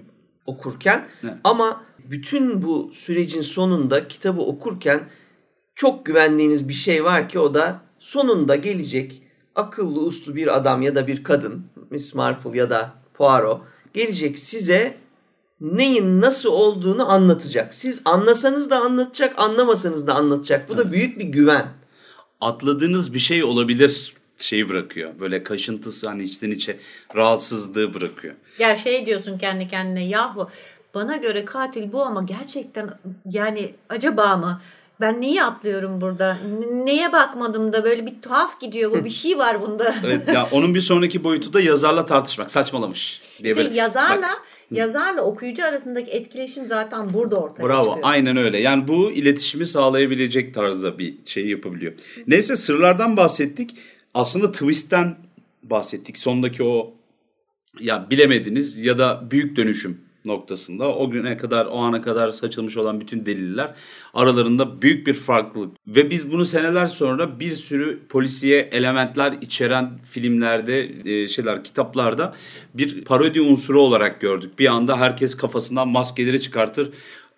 okurken. 0.46 1.08
Evet. 1.24 1.34
Ama 1.44 1.84
bütün 2.10 2.62
bu 2.62 2.90
sürecin 2.92 3.42
sonunda 3.42 4.08
kitabı 4.08 4.40
okurken 4.40 5.08
çok 5.74 6.06
güvendiğiniz 6.06 6.68
bir 6.68 6.74
şey 6.74 7.04
var 7.04 7.28
ki 7.28 7.38
o 7.38 7.54
da 7.54 7.80
sonunda 7.98 8.56
gelecek 8.56 9.22
akıllı 9.54 10.00
uslu 10.00 10.36
bir 10.36 10.56
adam 10.56 10.82
ya 10.82 10.94
da 10.94 11.06
bir 11.06 11.24
kadın 11.24 11.66
Miss 11.90 12.14
Marple 12.14 12.58
ya 12.58 12.70
da 12.70 12.94
Poirot 13.14 13.60
gelecek 13.94 14.38
size 14.38 14.96
neyin 15.60 16.20
nasıl 16.20 16.48
olduğunu 16.48 17.10
anlatacak. 17.12 17.74
Siz 17.74 18.02
anlasanız 18.04 18.70
da 18.70 18.80
anlatacak, 18.80 19.34
anlamasanız 19.38 20.06
da 20.06 20.14
anlatacak. 20.14 20.68
Bu 20.68 20.76
da 20.76 20.92
büyük 20.92 21.18
bir 21.18 21.24
güven. 21.24 21.68
Atladığınız 22.40 23.14
bir 23.14 23.18
şey 23.18 23.44
olabilir 23.44 24.14
şeyi 24.38 24.68
bırakıyor. 24.68 25.10
Böyle 25.20 25.42
kaşıntısı 25.42 26.08
hani 26.08 26.22
içten 26.22 26.50
içe 26.50 26.76
rahatsızlığı 27.16 27.94
bırakıyor. 27.94 28.34
Ya 28.58 28.76
şey 28.76 29.06
diyorsun 29.06 29.38
kendi 29.38 29.68
kendine 29.68 30.06
yahu 30.06 30.50
bana 30.94 31.16
göre 31.16 31.44
katil 31.44 31.92
bu 31.92 32.02
ama 32.02 32.22
gerçekten 32.22 32.90
yani 33.30 33.74
acaba 33.88 34.36
mı? 34.36 34.60
Ben 35.00 35.20
neyi 35.20 35.42
atlıyorum 35.44 36.00
burada? 36.00 36.38
Neye 36.84 37.12
bakmadım 37.12 37.72
da 37.72 37.84
böyle 37.84 38.06
bir 38.06 38.14
tuhaf 38.22 38.60
gidiyor 38.60 38.90
bu 38.90 39.04
bir 39.04 39.10
şey 39.10 39.38
var 39.38 39.60
bunda. 39.60 39.94
Evet, 40.06 40.28
ya 40.28 40.48
onun 40.52 40.74
bir 40.74 40.80
sonraki 40.80 41.24
boyutu 41.24 41.52
da 41.52 41.60
yazarla 41.60 42.06
tartışmak. 42.06 42.50
Saçmalamış. 42.50 43.20
Diye 43.42 43.52
İşte 43.52 43.64
böyle- 43.64 43.74
yazarla 43.76 44.22
Bak, 44.22 44.42
yazarla 44.70 45.22
okuyucu 45.22 45.64
arasındaki 45.64 46.10
etkileşim 46.10 46.66
zaten 46.66 47.14
burada 47.14 47.40
ortaya 47.40 47.62
Bravo. 47.62 47.84
çıkıyor. 47.84 47.98
Aynen 48.02 48.36
öyle. 48.36 48.58
Yani 48.58 48.88
bu 48.88 49.10
iletişimi 49.12 49.66
sağlayabilecek 49.66 50.54
tarzda 50.54 50.98
bir 50.98 51.14
şey 51.24 51.46
yapabiliyor. 51.48 51.92
Neyse 52.26 52.56
sırlardan 52.56 53.16
bahsettik. 53.16 53.70
Aslında 54.16 54.52
twist'ten 54.52 55.16
bahsettik. 55.62 56.18
Sondaki 56.18 56.62
o 56.62 56.94
ya 57.80 58.10
bilemediniz 58.10 58.78
ya 58.78 58.98
da 58.98 59.30
büyük 59.30 59.56
dönüşüm 59.56 60.00
noktasında 60.24 60.94
o 60.94 61.10
güne 61.10 61.36
kadar 61.36 61.66
o 61.66 61.78
ana 61.78 62.02
kadar 62.02 62.32
saçılmış 62.32 62.76
olan 62.76 63.00
bütün 63.00 63.26
deliller 63.26 63.74
aralarında 64.14 64.82
büyük 64.82 65.06
bir 65.06 65.14
farklılık 65.14 65.76
ve 65.86 66.10
biz 66.10 66.32
bunu 66.32 66.44
seneler 66.44 66.86
sonra 66.86 67.40
bir 67.40 67.56
sürü 67.56 68.06
polisiye 68.08 68.60
elementler 68.60 69.32
içeren 69.40 69.98
filmlerde 70.04 70.90
e, 71.04 71.28
şeyler 71.28 71.64
kitaplarda 71.64 72.34
bir 72.74 73.04
parodi 73.04 73.40
unsuru 73.40 73.82
olarak 73.82 74.20
gördük. 74.20 74.58
Bir 74.58 74.66
anda 74.66 75.00
herkes 75.00 75.36
kafasından 75.36 75.88
maskeleri 75.88 76.40
çıkartır 76.40 76.90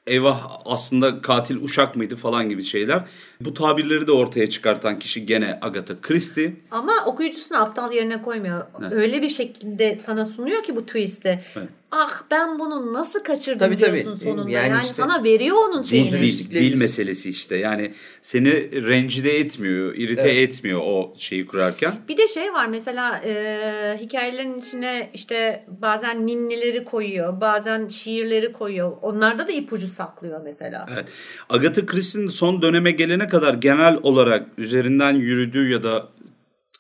eyvah 0.08 0.60
aslında 0.64 1.22
katil 1.22 1.62
uşak 1.62 1.96
mıydı 1.96 2.16
falan 2.16 2.48
gibi 2.48 2.62
şeyler. 2.62 3.04
Bu 3.40 3.54
tabirleri 3.54 4.06
de 4.06 4.12
ortaya 4.12 4.50
çıkartan 4.50 4.98
kişi 4.98 5.26
gene 5.26 5.58
Agatha 5.62 6.00
Christie. 6.00 6.52
Ama 6.70 6.92
okuyucusunu 7.06 7.62
aptal 7.62 7.92
yerine 7.92 8.22
koymuyor. 8.22 8.62
Evet. 8.82 8.92
Öyle 8.92 9.22
bir 9.22 9.28
şekilde 9.28 9.98
sana 10.06 10.24
sunuyor 10.24 10.62
ki 10.62 10.76
bu 10.76 10.86
twist'i. 10.86 11.44
Evet. 11.56 11.68
Ah 11.90 12.22
ben 12.30 12.58
bunu 12.58 12.92
nasıl 12.92 13.24
kaçırdım 13.24 13.58
Tabii, 13.58 13.78
tabii. 13.78 13.92
diyorsun 13.92 14.14
sonunda. 14.24 14.50
Yani 14.50 14.68
Yani, 14.68 14.80
işte- 14.82 14.92
sana 14.94 15.24
veriyor 15.24 15.56
onun 15.68 15.82
Dil, 15.84 15.88
şeyini. 15.88 16.12
dil, 16.12 16.50
dil 16.50 16.60
biz- 16.72 16.80
meselesi 16.80 17.30
işte. 17.30 17.56
Yani 17.56 17.92
seni 18.22 18.52
rencide 18.86 19.38
etmiyor, 19.38 19.94
irite 19.94 20.20
Evet. 20.20 20.48
etmiyor 20.50 20.80
o 20.84 21.14
şeyi 21.16 21.46
kurarken. 21.46 21.94
Bir 22.08 22.16
de 22.16 22.28
şey 22.28 22.52
var 22.52 22.66
mesela 22.66 23.18
e, 23.24 23.98
hikayelerin 24.00 24.58
içine 24.58 25.10
işte 25.14 25.64
bazen 25.68 26.26
ninnileri 26.26 26.84
koyuyor, 26.84 27.40
bazen 27.40 27.88
şiirleri 27.88 28.52
koyuyor. 28.52 28.92
Onlarda 29.02 29.48
da 29.48 29.52
ipucu 29.52 29.86
saklıyor 29.88 30.40
mesela. 30.44 30.86
Evet. 30.94 31.04
Agatha 31.48 31.86
Christie'nin 31.86 32.28
son 32.28 32.62
döneme 32.62 32.90
gelene 32.90 33.27
kadar 33.28 33.54
genel 33.54 33.98
olarak 34.02 34.48
üzerinden 34.58 35.12
yürüdüğü 35.12 35.70
ya 35.70 35.82
da 35.82 36.08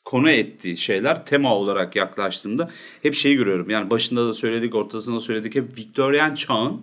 konu 0.04 0.30
ettiği 0.30 0.76
şeyler 0.76 1.26
tema 1.26 1.54
olarak 1.54 1.96
yaklaştığımda 1.96 2.70
hep 3.02 3.14
şeyi 3.14 3.36
görüyorum. 3.36 3.70
Yani 3.70 3.90
başında 3.90 4.28
da 4.28 4.34
söyledik, 4.34 4.74
ortasında 4.74 5.16
da 5.16 5.20
söyledik. 5.20 5.54
Hep 5.54 5.78
Victorian 5.78 6.34
çağın 6.34 6.80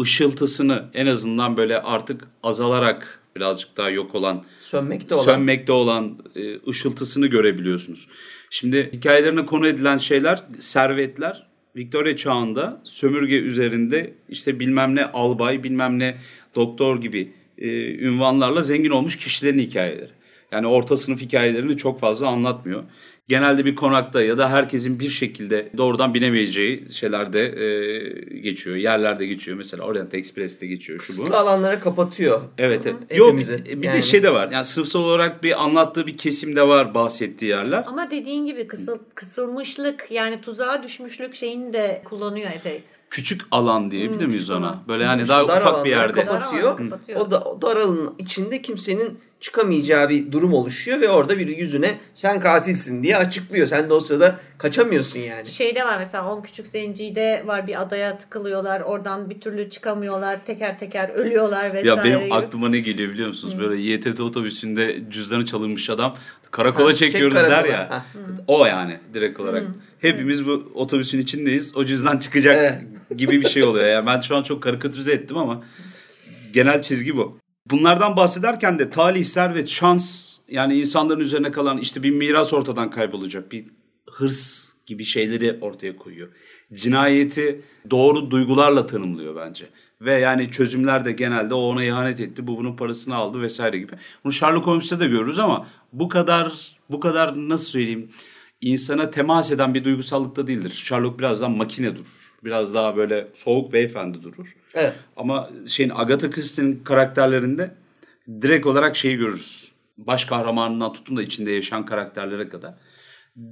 ışıltısını 0.00 0.84
en 0.94 1.06
azından 1.06 1.56
böyle 1.56 1.82
artık 1.82 2.28
azalarak 2.42 3.20
birazcık 3.36 3.76
daha 3.76 3.90
yok 3.90 4.14
olan 4.14 4.44
Sönmekte 4.60 5.14
olan. 5.14 5.22
sönmekte 5.22 5.72
olan 5.72 6.18
e, 6.36 6.70
ışıltısını 6.70 7.26
görebiliyorsunuz. 7.26 8.08
Şimdi 8.50 8.90
hikayelerine 8.92 9.46
konu 9.46 9.66
edilen 9.66 9.98
şeyler 9.98 10.44
servetler 10.58 11.46
Victoria 11.76 12.16
çağında 12.16 12.80
sömürge 12.84 13.38
üzerinde 13.38 14.14
işte 14.28 14.60
bilmem 14.60 14.94
ne 14.94 15.04
albay 15.04 15.62
bilmem 15.62 15.98
ne 15.98 16.18
doktor 16.54 17.00
gibi 17.00 17.32
e, 17.58 17.94
ünvanlarla 17.94 18.62
zengin 18.62 18.90
olmuş 18.90 19.16
kişilerin 19.16 19.58
hikayeleri. 19.58 20.10
Yani 20.52 20.66
orta 20.66 20.96
sınıf 20.96 21.20
hikayelerini 21.20 21.76
çok 21.76 22.00
fazla 22.00 22.28
anlatmıyor. 22.28 22.84
Genelde 23.28 23.64
bir 23.64 23.76
konakta 23.76 24.22
ya 24.22 24.38
da 24.38 24.50
herkesin 24.50 25.00
bir 25.00 25.08
şekilde 25.08 25.68
doğrudan 25.76 26.14
binemeyeceği 26.14 26.92
şeylerde 26.92 27.40
e, 27.40 28.38
geçiyor. 28.38 28.76
Yerlerde 28.76 29.26
geçiyor. 29.26 29.56
Mesela 29.56 29.84
Orient 29.84 30.14
Express'te 30.14 30.66
geçiyor 30.66 31.00
şu 31.00 31.12
bu. 31.12 31.16
Kısıtlı 31.16 31.38
alanlara 31.38 31.80
kapatıyor. 31.80 32.42
Evet. 32.58 32.82
evet. 32.86 33.18
Yok 33.18 33.38
bir, 33.38 33.64
bir 33.64 33.86
Yani. 33.86 33.96
de 33.96 34.00
şey 34.00 34.22
de 34.22 34.32
var. 34.32 34.48
Yani 34.52 34.64
sınıfsal 34.64 35.00
olarak 35.00 35.42
bir 35.42 35.62
anlattığı 35.62 36.06
bir 36.06 36.16
kesim 36.16 36.56
de 36.56 36.68
var 36.68 36.94
bahsettiği 36.94 37.50
yerler. 37.50 37.84
Ama 37.86 38.10
dediğin 38.10 38.46
gibi 38.46 38.66
kısıl, 38.66 38.98
kısılmışlık 39.14 40.10
yani 40.10 40.40
tuzağa 40.40 40.82
düşmüşlük 40.82 41.34
şeyini 41.34 41.72
de 41.72 42.02
kullanıyor 42.04 42.50
epey. 42.56 42.82
Küçük 43.10 43.40
alan 43.50 43.90
diyebilir 43.90 44.20
Hmm, 44.20 44.28
miyiz 44.28 44.50
ona? 44.50 44.82
Böyle 44.88 45.04
hani 45.04 45.22
İşte 45.22 45.28
daha 45.34 45.48
dar 45.48 45.60
ufak 45.60 45.84
bir 45.84 45.90
yerde. 45.90 46.12
kapat- 46.20 46.26
Kapatıyor. 46.42 46.78
Dar 46.78 46.90
kapatıyor. 46.90 47.20
O 47.20 47.30
da 47.30 47.40
o 47.44 47.62
dar 47.62 47.76
alanın 47.76 48.14
içinde 48.18 48.62
kimsenin 48.62 49.18
çıkamayacağı 49.40 50.08
bir 50.08 50.32
durum 50.32 50.52
oluşuyor 50.54 51.00
ve 51.00 51.08
orada 51.08 51.38
bir 51.38 51.56
yüzüne 51.56 51.98
sen 52.14 52.40
katilsin 52.40 53.02
diye 53.02 53.16
açıklıyor. 53.16 53.66
Sen 53.66 53.90
de 53.90 53.94
o 53.94 54.00
sırada 54.00 54.38
kaçamıyorsun 54.58 55.20
yani. 55.20 55.46
Şeyde 55.46 55.84
var 55.84 55.98
mesela 55.98 56.32
10 56.36 56.42
küçük 56.42 56.66
zencide 56.68 57.42
var 57.46 57.66
bir 57.66 57.82
adaya 57.82 58.18
tıkılıyorlar. 58.18 58.80
Oradan 58.80 59.30
bir 59.30 59.40
türlü 59.40 59.70
çıkamıyorlar. 59.70 60.46
Teker 60.46 60.78
teker 60.78 61.08
ölüyorlar 61.08 61.74
vesaire. 61.74 61.88
Ya 61.88 62.04
benim 62.04 62.20
gibi. 62.24 62.34
aklıma 62.34 62.68
ne 62.68 62.78
geliyor 62.78 63.12
biliyor 63.12 63.28
musunuz? 63.28 63.58
Böyle 63.58 63.82
YTT 63.82 64.20
otobüsünde 64.22 65.00
cüzdanı 65.10 65.46
çalınmış 65.46 65.90
adam 65.90 66.16
karakola 66.50 66.88
Ha, 66.88 66.94
çek 66.94 67.10
çekiyoruz 67.12 67.34
karakola. 67.36 67.64
der 67.64 67.68
ya. 67.72 67.90
Ha. 67.90 68.04
O 68.46 68.66
yani 68.66 68.98
direkt 69.14 69.40
olarak. 69.40 69.64
Hepimiz 70.00 70.46
bu 70.46 70.72
otobüsün 70.74 71.18
içindeyiz. 71.18 71.76
O 71.76 71.84
cüzdan 71.84 72.18
çıkacak 72.18 72.54
Evet. 72.58 72.82
Gibi 73.16 73.40
bir 73.40 73.48
şey 73.48 73.64
oluyor. 73.64 73.86
Yani 73.86 74.06
ben 74.06 74.20
şu 74.20 74.36
an 74.36 74.42
çok 74.42 74.62
karikatürize 74.62 75.12
ettim 75.12 75.36
ama 75.36 75.64
genel 76.52 76.82
çizgi 76.82 77.16
bu. 77.16 77.38
Bunlardan 77.70 78.16
bahsederken 78.16 78.78
de 78.78 78.90
talih, 78.90 79.24
servet, 79.24 79.68
şans 79.68 80.36
yani 80.48 80.78
insanların 80.78 81.20
üzerine 81.20 81.52
kalan 81.52 81.78
işte 81.78 82.02
bir 82.02 82.10
miras 82.10 82.52
ortadan 82.52 82.90
kaybolacak. 82.90 83.52
Bir 83.52 83.64
hırs 84.10 84.66
gibi 84.86 85.04
şeyleri 85.04 85.58
ortaya 85.60 85.96
koyuyor. 85.96 86.28
Cinayeti 86.74 87.60
doğru 87.90 88.30
duygularla 88.30 88.86
tanımlıyor 88.86 89.36
bence. 89.36 89.66
Ve 90.00 90.12
yani 90.12 90.50
çözümler 90.50 91.04
de 91.04 91.12
genelde 91.12 91.54
o 91.54 91.58
ona 91.58 91.84
ihanet 91.84 92.20
etti, 92.20 92.46
bu 92.46 92.56
bunun 92.56 92.76
parasını 92.76 93.14
aldı 93.14 93.40
vesaire 93.40 93.78
gibi. 93.78 93.92
Bunu 94.24 94.32
Sherlock 94.32 94.66
Holmes'te 94.66 95.00
de 95.00 95.06
görürüz 95.06 95.38
ama 95.38 95.66
bu 95.92 96.08
kadar 96.08 96.52
bu 96.90 97.00
kadar 97.00 97.48
nasıl 97.48 97.66
söyleyeyim 97.66 98.10
insana 98.60 99.10
temas 99.10 99.50
eden 99.50 99.74
bir 99.74 99.84
duygusallıkta 99.84 100.46
değildir. 100.46 100.72
Sherlock 100.84 101.18
biraz 101.18 101.40
daha 101.40 101.48
makine 101.48 101.96
durur. 101.96 102.25
Biraz 102.46 102.74
daha 102.74 102.96
böyle 102.96 103.28
soğuk 103.34 103.72
beyefendi 103.72 104.22
durur. 104.22 104.56
Evet. 104.74 104.92
Ama 105.16 105.50
şeyin 105.66 105.92
Agatha 105.94 106.30
Christie'nin 106.30 106.84
karakterlerinde 106.84 107.74
direkt 108.42 108.66
olarak 108.66 108.96
şeyi 108.96 109.16
görürüz. 109.16 109.72
Baş 109.98 110.24
kahramanından 110.24 110.92
tutun 110.92 111.16
da 111.16 111.22
içinde 111.22 111.50
yaşayan 111.50 111.86
karakterlere 111.86 112.48
kadar. 112.48 112.74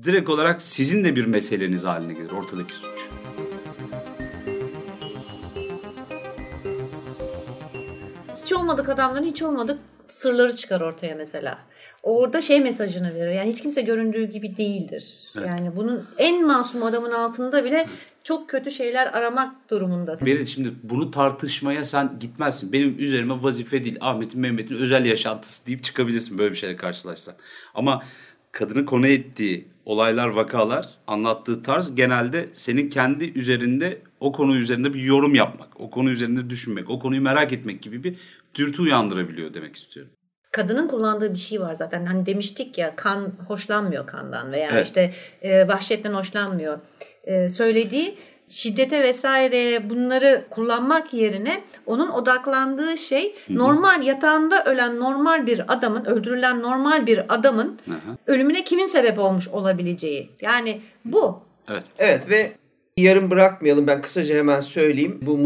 Direkt 0.02 0.30
olarak 0.30 0.62
sizin 0.62 1.04
de 1.04 1.16
bir 1.16 1.24
meseleniz 1.24 1.84
haline 1.84 2.12
gelir 2.12 2.30
ortadaki 2.30 2.74
suç. 2.74 3.08
Hiç 8.42 8.52
olmadık 8.52 8.88
adamların 8.88 9.24
hiç 9.24 9.42
olmadık 9.42 9.78
sırları 10.08 10.56
çıkar 10.56 10.80
ortaya 10.80 11.14
mesela. 11.14 11.58
Orada 12.02 12.40
şey 12.40 12.60
mesajını 12.60 13.14
verir. 13.14 13.30
Yani 13.30 13.50
hiç 13.50 13.62
kimse 13.62 13.82
göründüğü 13.82 14.24
gibi 14.24 14.56
değildir. 14.56 15.32
Evet. 15.38 15.46
Yani 15.46 15.76
bunun 15.76 16.08
en 16.18 16.46
masum 16.46 16.82
adamın 16.82 17.10
altında 17.10 17.64
bile 17.64 17.86
çok 18.24 18.48
kötü 18.50 18.70
şeyler 18.70 19.06
aramak 19.06 19.70
durumundasın. 19.70 20.26
Berit 20.26 20.48
şimdi 20.48 20.72
bunu 20.82 21.10
tartışmaya 21.10 21.84
sen 21.84 22.18
gitmezsin. 22.20 22.72
Benim 22.72 22.98
üzerime 22.98 23.42
vazife 23.42 23.84
değil 23.84 23.96
Ahmet'in 24.00 24.40
Mehmet'in 24.40 24.76
özel 24.76 25.04
yaşantısı 25.04 25.66
deyip 25.66 25.84
çıkabilirsin 25.84 26.38
böyle 26.38 26.50
bir 26.50 26.58
şeyle 26.58 26.76
karşılaşsan. 26.76 27.34
Ama 27.74 28.02
kadını 28.52 28.86
konu 28.86 29.06
ettiği 29.06 29.68
olaylar, 29.84 30.28
vakalar, 30.28 30.88
anlattığı 31.06 31.62
tarz 31.62 31.94
genelde 31.94 32.48
senin 32.54 32.88
kendi 32.88 33.24
üzerinde 33.38 34.02
o 34.20 34.32
konu 34.32 34.56
üzerinde 34.56 34.94
bir 34.94 35.02
yorum 35.02 35.34
yapmak, 35.34 35.80
o 35.80 35.90
konu 35.90 36.10
üzerinde 36.10 36.50
düşünmek, 36.50 36.90
o 36.90 36.98
konuyu 36.98 37.22
merak 37.22 37.52
etmek 37.52 37.82
gibi 37.82 38.04
bir 38.04 38.16
dürtü 38.54 38.82
uyandırabiliyor 38.82 39.54
demek 39.54 39.76
istiyorum. 39.76 40.12
Kadının 40.54 40.88
kullandığı 40.88 41.32
bir 41.32 41.38
şey 41.38 41.60
var 41.60 41.74
zaten. 41.74 42.06
Hani 42.06 42.26
demiştik 42.26 42.78
ya 42.78 42.96
kan 42.96 43.32
hoşlanmıyor 43.48 44.06
kandan 44.06 44.52
veya 44.52 44.70
Evet. 44.72 44.86
işte 44.86 45.12
e, 45.42 45.68
vahşetten 45.68 46.12
hoşlanmıyor. 46.12 46.78
E, 47.24 47.48
söylediği 47.48 48.14
şiddete 48.48 49.02
vesaire 49.02 49.90
bunları 49.90 50.44
kullanmak 50.50 51.14
yerine 51.14 51.62
onun 51.86 52.08
odaklandığı 52.08 52.98
şey 52.98 53.34
normal 53.48 54.02
yatağında 54.02 54.64
ölen 54.64 55.00
normal 55.00 55.46
bir 55.46 55.72
adamın 55.72 56.04
öldürülen 56.04 56.62
normal 56.62 57.06
bir 57.06 57.34
adamın 57.34 57.78
Aha, 57.90 58.16
ölümüne 58.26 58.64
kimin 58.64 58.86
sebep 58.86 59.18
olmuş 59.18 59.48
olabileceği. 59.48 60.30
Yani 60.40 60.80
bu. 61.04 61.42
evet. 61.68 61.84
Evet 61.98 62.30
ve 62.30 62.52
yarım 62.96 63.30
bırakmayalım 63.30 63.86
ben 63.86 64.02
kısaca 64.02 64.34
hemen 64.34 64.60
söyleyeyim. 64.60 65.18
Bu 65.22 65.36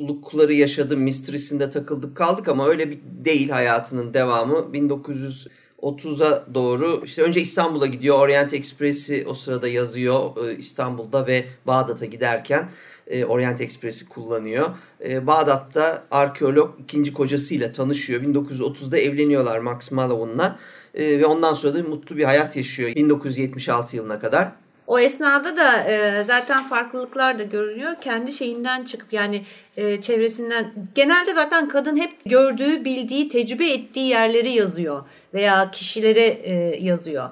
mutsuzlukları 0.00 0.52
yaşadım 0.52 1.00
mistrisinde 1.00 1.70
takıldık 1.70 2.16
kaldık 2.16 2.48
ama 2.48 2.68
öyle 2.68 2.90
bir 2.90 2.98
değil 3.24 3.48
hayatının 3.48 4.14
devamı. 4.14 4.54
1930'a 4.54 6.54
doğru 6.54 7.02
işte 7.04 7.22
önce 7.22 7.40
İstanbul'a 7.40 7.86
gidiyor. 7.86 8.18
Orient 8.18 8.54
Express'i 8.54 9.26
o 9.28 9.34
sırada 9.34 9.68
yazıyor 9.68 10.48
e, 10.48 10.56
İstanbul'da 10.56 11.26
ve 11.26 11.44
Bağdat'a 11.66 12.06
giderken 12.06 12.68
e, 13.06 13.24
Orient 13.24 13.60
Express'i 13.60 14.08
kullanıyor. 14.08 14.70
E, 15.04 15.26
Bağdat'ta 15.26 16.04
arkeolog 16.10 16.80
ikinci 16.80 17.12
kocasıyla 17.12 17.72
tanışıyor. 17.72 18.22
1930'da 18.22 18.98
evleniyorlar 18.98 19.58
Max 19.58 19.90
Malone'la. 19.90 20.58
E, 20.94 21.18
ve 21.18 21.26
ondan 21.26 21.54
sonra 21.54 21.74
da 21.74 21.82
mutlu 21.82 22.16
bir 22.16 22.24
hayat 22.24 22.56
yaşıyor 22.56 22.94
1976 22.94 23.96
yılına 23.96 24.18
kadar. 24.18 24.52
O 24.90 24.98
esnada 24.98 25.56
da 25.56 25.84
e, 25.84 26.24
zaten 26.24 26.68
farklılıklar 26.68 27.38
da 27.38 27.42
görünüyor. 27.42 27.92
Kendi 28.00 28.32
şeyinden 28.32 28.84
çıkıp 28.84 29.12
yani 29.12 29.44
e, 29.76 30.00
çevresinden 30.00 30.72
genelde 30.94 31.32
zaten 31.32 31.68
kadın 31.68 31.96
hep 31.96 32.10
gördüğü, 32.26 32.84
bildiği, 32.84 33.28
tecrübe 33.28 33.70
ettiği 33.70 34.08
yerleri 34.08 34.50
yazıyor 34.52 35.04
veya 35.34 35.70
kişileri 35.70 36.40
e, 36.42 36.52
yazıyor. 36.84 37.30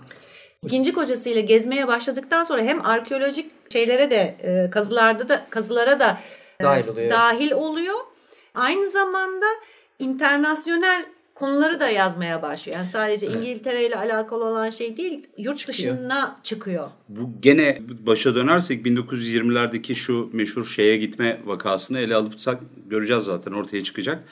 İkinci 0.64 0.92
kocasıyla 0.92 1.40
gezmeye 1.40 1.88
başladıktan 1.88 2.44
sonra 2.44 2.62
hem 2.62 2.86
arkeolojik 2.86 3.72
şeylere 3.72 4.10
de 4.10 4.36
e, 4.42 4.70
kazılarda 4.70 5.28
da 5.28 5.46
kazılara 5.50 6.00
da 6.00 6.18
e, 6.60 6.64
Dahil 6.64 6.88
oluyor. 6.88 7.10
dahil 7.10 7.52
oluyor. 7.52 7.98
Aynı 8.54 8.90
zamanda 8.90 9.46
internasyonel 9.98 11.04
konuları 11.38 11.80
da 11.80 11.88
yazmaya 11.88 12.42
başlıyor. 12.42 12.78
Yani 12.78 12.86
sadece 12.86 13.26
İngiltere 13.26 13.86
ile 13.86 13.96
alakalı 13.96 14.44
olan 14.44 14.70
şey 14.70 14.96
değil, 14.96 15.26
yurt 15.38 15.58
Çıkıyor. 15.58 15.96
dışına 15.96 16.40
çıkıyor. 16.42 16.88
Bu 17.08 17.30
gene 17.42 17.82
başa 18.06 18.34
dönersek 18.34 18.86
1920'lerdeki 18.86 19.94
şu 19.94 20.30
meşhur 20.32 20.66
şeye 20.66 20.96
gitme 20.96 21.40
vakasını 21.44 21.98
ele 21.98 22.14
alırsak 22.14 22.60
göreceğiz 22.86 23.24
zaten 23.24 23.52
ortaya 23.52 23.84
çıkacak. 23.84 24.24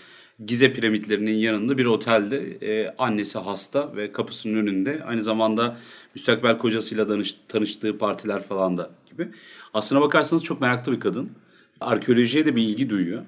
Gize 0.46 0.72
piramitlerinin 0.72 1.34
yanında 1.34 1.78
bir 1.78 1.84
otelde 1.84 2.38
e, 2.62 2.94
annesi 2.98 3.38
hasta 3.38 3.96
ve 3.96 4.12
kapısının 4.12 4.54
önünde 4.54 5.02
aynı 5.06 5.22
zamanda 5.22 5.76
müstakbel 6.14 6.58
kocasıyla 6.58 7.08
danış, 7.08 7.36
tanıştığı 7.48 7.98
partiler 7.98 8.42
falan 8.42 8.78
da 8.78 8.90
gibi. 9.10 9.28
Aslına 9.74 10.00
bakarsanız 10.00 10.42
çok 10.44 10.60
meraklı 10.60 10.92
bir 10.92 11.00
kadın. 11.00 11.30
Arkeolojiye 11.80 12.46
de 12.46 12.56
bir 12.56 12.62
ilgi 12.62 12.90
duyuyor. 12.90 13.22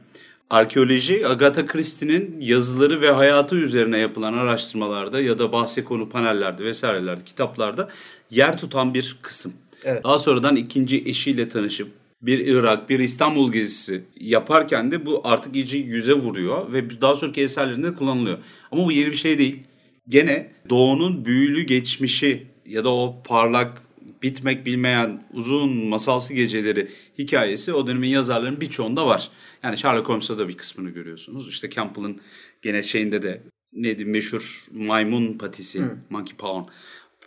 Arkeoloji 0.50 1.26
Agatha 1.26 1.66
Christie'nin 1.66 2.36
yazıları 2.40 3.00
ve 3.00 3.10
hayatı 3.10 3.56
üzerine 3.56 3.98
yapılan 3.98 4.32
araştırmalarda 4.32 5.20
ya 5.20 5.38
da 5.38 5.52
bahse 5.52 5.84
konu 5.84 6.08
panellerde 6.08 6.64
vesairelerde 6.64 7.24
kitaplarda 7.24 7.88
yer 8.30 8.58
tutan 8.58 8.94
bir 8.94 9.18
kısım. 9.22 9.52
Evet. 9.84 10.04
Daha 10.04 10.18
sonradan 10.18 10.56
ikinci 10.56 11.02
eşiyle 11.06 11.48
tanışıp 11.48 11.88
bir 12.22 12.38
Irak, 12.38 12.90
bir 12.90 13.00
İstanbul 13.00 13.52
gezisi 13.52 14.04
yaparken 14.20 14.90
de 14.90 15.06
bu 15.06 15.20
artık 15.24 15.54
iyice 15.54 15.78
yüze 15.78 16.12
vuruyor 16.12 16.72
ve 16.72 17.00
daha 17.00 17.14
sonraki 17.14 17.40
eserlerinde 17.40 17.94
kullanılıyor. 17.94 18.38
Ama 18.72 18.84
bu 18.84 18.92
yeni 18.92 19.06
bir 19.06 19.16
şey 19.16 19.38
değil. 19.38 19.62
Gene 20.08 20.50
Doğu'nun 20.70 21.24
büyülü 21.24 21.62
geçmişi 21.62 22.46
ya 22.66 22.84
da 22.84 22.94
o 22.94 23.22
parlak 23.24 23.82
bitmek 24.22 24.66
bilmeyen 24.66 25.24
uzun 25.32 25.88
masalsı 25.88 26.34
geceleri 26.34 26.90
hikayesi 27.18 27.72
o 27.72 27.86
dönemin 27.86 28.08
yazarlarının 28.08 28.60
birçoğunda 28.60 29.06
var. 29.06 29.30
Yani 29.62 29.78
Sherlock 29.78 30.08
Holmes'ta 30.08 30.38
da 30.38 30.48
bir 30.48 30.56
kısmını 30.56 30.90
görüyorsunuz. 30.90 31.48
İşte 31.48 31.70
Campbell'ın 31.70 32.20
gene 32.62 32.82
şeyinde 32.82 33.22
de 33.22 33.42
neydi 33.72 34.04
meşhur 34.04 34.66
maymun 34.72 35.38
patisi, 35.38 35.82
Monkey 36.10 36.36
Paw 36.36 36.72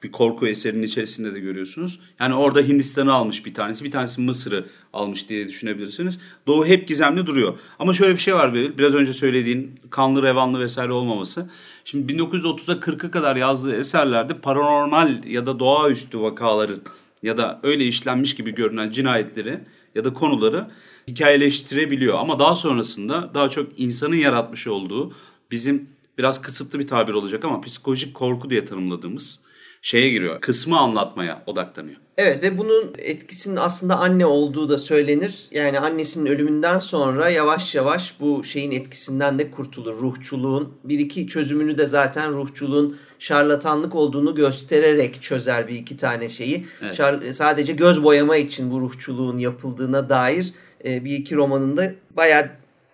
bir 0.03 0.11
korku 0.11 0.47
eserinin 0.47 0.83
içerisinde 0.83 1.33
de 1.33 1.39
görüyorsunuz. 1.39 1.99
Yani 2.19 2.35
orada 2.35 2.59
Hindistan'ı 2.59 3.13
almış 3.13 3.45
bir 3.45 3.53
tanesi, 3.53 3.83
bir 3.83 3.91
tanesi 3.91 4.21
Mısır'ı 4.21 4.65
almış 4.93 5.29
diye 5.29 5.47
düşünebilirsiniz. 5.47 6.19
Doğu 6.47 6.65
hep 6.65 6.87
gizemli 6.87 7.25
duruyor. 7.25 7.59
Ama 7.79 7.93
şöyle 7.93 8.13
bir 8.13 8.19
şey 8.19 8.35
var 8.35 8.53
Beril, 8.53 8.77
biraz 8.77 8.95
önce 8.95 9.13
söylediğin 9.13 9.75
kanlı, 9.89 10.23
revanlı 10.23 10.59
vesaire 10.59 10.91
olmaması. 10.91 11.49
Şimdi 11.85 12.13
1930'a 12.13 12.75
40'a 12.75 13.11
kadar 13.11 13.35
yazdığı 13.35 13.75
eserlerde 13.75 14.37
paranormal 14.37 15.23
ya 15.23 15.45
da 15.45 15.59
doğaüstü 15.59 16.21
vakaların 16.21 16.81
ya 17.23 17.37
da 17.37 17.59
öyle 17.63 17.85
işlenmiş 17.85 18.35
gibi 18.35 18.55
görünen 18.55 18.91
cinayetleri 18.91 19.59
ya 19.95 20.05
da 20.05 20.13
konuları 20.13 20.67
hikayeleştirebiliyor. 21.07 22.19
Ama 22.19 22.39
daha 22.39 22.55
sonrasında 22.55 23.31
daha 23.33 23.49
çok 23.49 23.79
insanın 23.79 24.15
yaratmış 24.15 24.67
olduğu 24.67 25.13
bizim 25.51 25.89
biraz 26.17 26.41
kısıtlı 26.41 26.79
bir 26.79 26.87
tabir 26.87 27.13
olacak 27.13 27.45
ama 27.45 27.61
psikolojik 27.61 28.13
korku 28.13 28.49
diye 28.49 28.65
tanımladığımız 28.65 29.39
şeye 29.81 30.09
giriyor. 30.09 30.41
Kısmı 30.41 30.79
anlatmaya 30.79 31.43
odaklanıyor. 31.45 31.97
Evet 32.17 32.43
ve 32.43 32.57
bunun 32.57 32.95
etkisinin 32.97 33.55
aslında 33.55 33.99
anne 33.99 34.25
olduğu 34.25 34.69
da 34.69 34.77
söylenir. 34.77 35.47
Yani 35.51 35.79
annesinin 35.79 36.25
ölümünden 36.25 36.79
sonra 36.79 37.29
yavaş 37.29 37.75
yavaş 37.75 38.15
bu 38.19 38.43
şeyin 38.43 38.71
etkisinden 38.71 39.39
de 39.39 39.51
kurtulur. 39.51 40.01
Ruhçuluğun 40.01 40.73
bir 40.83 40.99
iki 40.99 41.27
çözümünü 41.27 41.77
de 41.77 41.87
zaten 41.87 42.33
ruhçuluğun 42.33 42.97
şarlatanlık 43.19 43.95
olduğunu 43.95 44.35
göstererek 44.35 45.21
çözer 45.21 45.67
bir 45.67 45.75
iki 45.75 45.97
tane 45.97 46.29
şeyi. 46.29 46.65
Evet. 46.81 46.99
Şar- 46.99 47.33
sadece 47.33 47.73
göz 47.73 48.03
boyama 48.03 48.37
için 48.37 48.71
bu 48.71 48.81
ruhçuluğun 48.81 49.37
yapıldığına 49.37 50.09
dair 50.09 50.53
e, 50.85 51.05
bir 51.05 51.17
iki 51.17 51.35
romanında 51.35 51.93
bayağı 52.17 52.49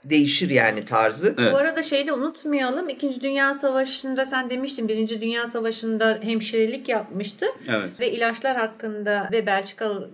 değişir 0.09 0.49
yani 0.49 0.85
tarzı. 0.85 1.35
Evet. 1.39 1.53
Bu 1.53 1.57
arada 1.57 1.83
şeyi 1.83 2.07
de 2.07 2.13
unutmayalım. 2.13 2.89
İkinci 2.89 3.21
Dünya 3.21 3.53
Savaşı'nda 3.53 4.25
sen 4.25 4.49
demiştin 4.49 4.87
Birinci 4.87 5.21
Dünya 5.21 5.47
Savaşı'nda 5.47 6.19
hemşirelik 6.21 6.89
yapmıştı. 6.89 7.45
Evet. 7.69 7.99
Ve 7.99 8.11
ilaçlar 8.11 8.57
hakkında 8.57 9.29
ve 9.31 9.45
Belçikalı 9.45 10.09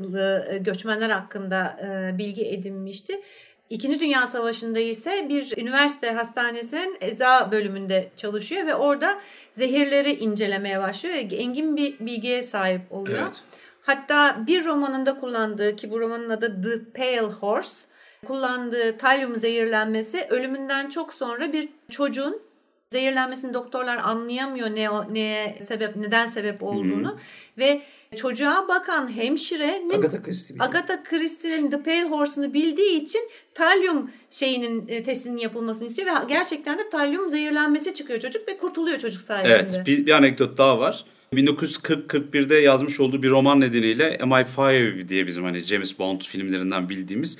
e, 0.51 0.57
göçmenler 0.57 1.09
hakkında 1.09 1.79
e, 1.83 2.17
bilgi 2.17 2.45
edinmişti. 2.45 3.21
İkinci 3.69 3.99
Dünya 3.99 4.27
Savaşı'nda 4.27 4.79
ise 4.79 5.25
bir 5.29 5.57
üniversite 5.57 6.11
hastanesinin 6.11 6.97
eza 7.01 7.51
bölümünde 7.51 8.09
çalışıyor 8.15 8.67
ve 8.67 8.75
orada 8.75 9.19
zehirleri 9.51 10.11
incelemeye 10.11 10.79
başlıyor. 10.79 11.15
Engin 11.15 11.77
bir 11.77 11.99
bilgiye 11.99 12.43
sahip 12.43 12.81
oluyor. 12.91 13.19
Evet. 13.21 13.35
Hatta 13.81 14.43
bir 14.47 14.65
romanında 14.65 15.19
kullandığı 15.19 15.75
ki 15.75 15.91
bu 15.91 15.99
romanın 15.99 16.29
adı 16.29 16.61
The 16.61 16.91
Pale 16.99 17.33
Horse 17.33 17.87
kullandığı 18.24 18.97
talyum 18.97 19.36
zehirlenmesi 19.36 20.28
ölümünden 20.30 20.89
çok 20.89 21.13
sonra 21.13 21.53
bir 21.53 21.69
çocuğun 21.89 22.41
zehirlenmesini 22.91 23.53
doktorlar 23.53 23.97
anlayamıyor 23.97 24.69
ne 24.69 24.89
neye 25.13 25.57
sebep 25.61 25.95
neden 25.95 26.28
sebep 26.28 26.63
olduğunu 26.63 27.17
ve 27.57 27.82
çocuğa 28.15 28.67
bakan 28.67 29.15
hemşirenin 29.15 29.89
Agatha 29.89 30.24
Christie. 30.24 30.55
Agatha 30.59 31.03
Christie'nin 31.03 31.69
The 31.69 31.84
Pale 31.84 32.03
Horse'unu 32.03 32.53
bildiği 32.53 33.03
için 33.03 33.21
talyum 33.53 34.11
şeyinin 34.32 34.88
e, 34.88 35.03
testinin 35.03 35.38
yapılmasını 35.38 35.88
istiyor 35.88 36.07
ve 36.07 36.11
gerçekten 36.30 36.80
de 36.80 36.89
talyum 36.89 37.30
zehirlenmesi 37.30 37.93
çıkıyor 37.93 38.19
çocuk 38.19 38.47
ve 38.47 38.57
kurtuluyor 38.57 38.99
çocuk 38.99 39.21
sayesinde. 39.21 39.78
Evet. 39.78 39.88
Bir, 39.88 40.05
bir 40.05 40.11
anekdot 40.11 40.57
daha 40.57 40.80
var. 40.80 41.05
1940-41'de 41.34 42.55
yazmış 42.55 42.99
olduğu 42.99 43.24
bir 43.24 43.30
roman 43.30 43.61
nedeniyle 43.61 44.15
MI5 44.15 45.09
diye 45.09 45.28
bizim 45.28 45.43
hani 45.43 45.59
James 45.59 45.99
Bond 45.99 46.21
filmlerinden 46.21 46.89
bildiğimiz 46.89 47.38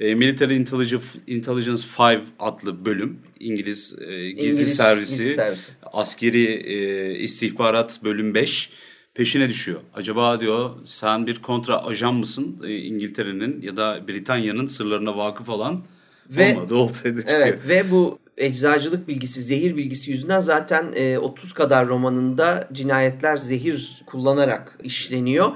e, 0.00 0.14
Military 0.14 0.56
Intelligence, 0.56 1.04
Intelligence 1.26 1.82
5 1.98 2.18
adlı 2.38 2.84
bölüm 2.84 3.18
İngiliz 3.40 3.96
e, 4.00 4.30
gizli 4.30 4.30
İngiliz 4.30 4.76
servisi, 4.76 5.16
gizli 5.16 5.34
servisi. 5.34 5.70
askeri 5.92 6.44
e, 6.44 7.18
istihbarat 7.18 8.00
bölüm 8.04 8.34
5 8.34 8.70
peşine 9.14 9.48
düşüyor. 9.48 9.80
Acaba 9.94 10.40
diyor 10.40 10.70
sen 10.84 11.26
bir 11.26 11.42
kontra 11.42 11.84
ajan 11.84 12.14
mısın 12.14 12.62
E, 12.66 12.76
İngiltere'nin 12.76 13.62
ya 13.62 13.76
da 13.76 14.08
Britanya'nın 14.08 14.66
sırlarına 14.66 15.16
vakıf 15.16 15.48
olan 15.48 15.84
Ve- 16.30 16.54
olmadı 16.54 16.74
ortaya 16.74 17.16
çıkıyor. 17.16 17.40
Evet 17.40 17.60
ve 17.68 17.90
bu 17.90 18.18
eczacılık 18.36 19.08
bilgisi, 19.08 19.42
zehir 19.42 19.76
bilgisi 19.76 20.10
yüzünden 20.10 20.40
zaten 20.40 20.92
e, 20.94 21.18
30 21.18 21.52
kadar 21.52 21.88
romanında 21.88 22.68
cinayetler 22.72 23.36
zehir 23.36 24.02
kullanarak 24.06 24.78
işleniyor. 24.82 25.52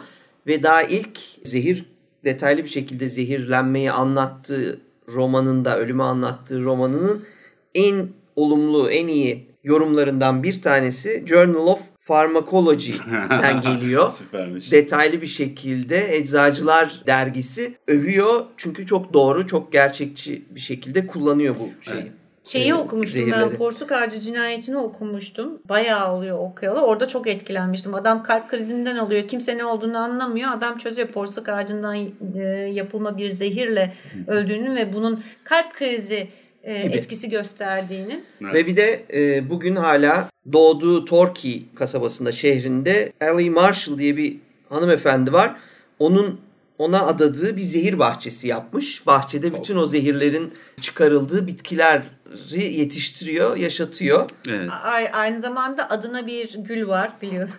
Ve 0.46 0.62
daha 0.62 0.82
ilk 0.82 1.18
zehir 1.44 1.84
detaylı 2.24 2.64
bir 2.64 2.68
şekilde 2.68 3.06
zehirlenmeyi 3.06 3.92
anlattığı 3.92 4.80
romanında, 5.08 5.78
ölümü 5.78 6.02
anlattığı 6.02 6.62
romanının 6.64 7.24
en 7.74 8.08
olumlu, 8.36 8.90
en 8.90 9.06
iyi 9.06 9.48
yorumlarından 9.64 10.42
bir 10.42 10.62
tanesi 10.62 11.24
Journal 11.26 11.66
of 11.66 11.80
Pharmacology'den 12.06 13.60
geliyor 13.62 14.08
Süpermiş. 14.08 14.72
detaylı 14.72 15.22
bir 15.22 15.26
şekilde 15.26 16.16
Eczacılar 16.16 17.02
dergisi 17.06 17.74
övüyor. 17.88 18.44
Çünkü 18.56 18.86
çok 18.86 19.12
doğru, 19.12 19.46
çok 19.46 19.72
gerçekçi 19.72 20.44
bir 20.50 20.60
şekilde 20.60 21.06
kullanıyor 21.06 21.54
bu 21.58 21.84
şeyi. 21.84 22.00
Evet. 22.00 22.12
Şeyi 22.48 22.70
e, 22.70 22.74
okumuştum 22.74 23.20
zehirleri. 23.20 23.50
ben 23.50 23.56
Porsuk 23.56 23.92
Ağacı 23.92 24.20
cinayetini 24.20 24.76
okumuştum. 24.76 25.58
Bayağı 25.68 26.14
oluyor 26.14 26.38
okuyalı. 26.38 26.80
Orada 26.80 27.08
çok 27.08 27.26
etkilenmiştim. 27.26 27.94
Adam 27.94 28.22
kalp 28.22 28.50
krizinden 28.50 28.96
oluyor. 28.96 29.28
Kimse 29.28 29.58
ne 29.58 29.64
olduğunu 29.64 29.98
anlamıyor. 29.98 30.52
Adam 30.52 30.78
çözüyor 30.78 31.08
porsuk 31.08 31.48
ağacından 31.48 31.96
e, 32.36 32.42
yapılma 32.72 33.18
bir 33.18 33.30
zehirle 33.30 33.94
öldüğünün 34.26 34.76
ve 34.76 34.92
bunun 34.92 35.24
kalp 35.44 35.74
krizi 35.74 36.28
e, 36.62 36.82
Gibi. 36.82 36.96
etkisi 36.96 37.30
gösterdiğinin. 37.30 38.24
Evet. 38.42 38.54
Ve 38.54 38.66
bir 38.66 38.76
de 38.76 39.04
e, 39.12 39.50
bugün 39.50 39.76
hala 39.76 40.30
doğduğu 40.52 41.04
Torquay 41.04 41.62
kasabasında, 41.74 42.32
şehrinde 42.32 43.12
Ellie 43.20 43.50
Marshall 43.50 43.98
diye 43.98 44.16
bir 44.16 44.36
hanımefendi 44.68 45.32
var. 45.32 45.56
Onun 45.98 46.40
ona 46.78 47.06
adadığı 47.06 47.56
bir 47.56 47.62
zehir 47.62 47.98
bahçesi 47.98 48.48
yapmış. 48.48 49.06
Bahçede 49.06 49.54
bütün 49.54 49.76
o 49.76 49.86
zehirlerin 49.86 50.52
çıkarıldığı 50.80 51.46
bitkileri 51.46 52.02
yetiştiriyor, 52.56 53.56
yaşatıyor. 53.56 54.30
Evet. 54.48 54.70
A- 54.70 55.16
aynı 55.18 55.42
zamanda 55.42 55.90
adına 55.90 56.26
bir 56.26 56.54
gül 56.58 56.88
var 56.88 57.10
biliyor. 57.22 57.48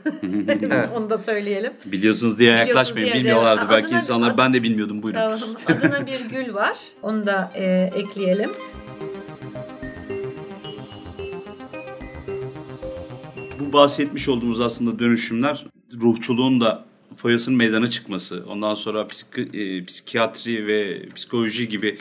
Evet. 0.62 0.90
Onu 0.96 1.10
da 1.10 1.18
söyleyelim. 1.18 1.74
Biliyorsunuz 1.86 2.40
diye 2.40 2.52
yaklaşmayın. 2.52 3.06
diye- 3.06 3.16
Bilmiyorlardı 3.16 3.62
Adına- 3.62 3.70
belki 3.72 3.96
insanlar. 3.96 4.32
ad- 4.32 4.38
Ben 4.38 4.54
de 4.54 4.64
bilmiyordum. 4.64 5.04
Buyurun. 5.04 5.20
Tamam. 5.20 5.40
Adına 5.68 6.08
bir 6.08 6.22
gül 6.22 6.54
var. 6.54 6.78
Onu 7.02 7.26
da 7.26 7.52
e, 7.56 7.90
ekleyelim. 7.96 8.50
Bu 13.60 13.74
bahsetmiş 13.74 14.30
olduğumuz 14.30 14.62
aslında 14.62 15.00
dönüşümler 15.00 15.66
ruhçuluğun 16.02 16.62
da 16.62 16.86
foyasının 17.18 17.58
meydana 17.58 17.88
çıkması, 17.90 18.44
ondan 18.50 18.74
sonra 18.74 19.08
psik 19.08 19.28
e, 19.56 19.86
psikiyatri 19.86 20.68
ve 20.68 21.10
psikoloji 21.16 21.70
gibi 21.70 21.98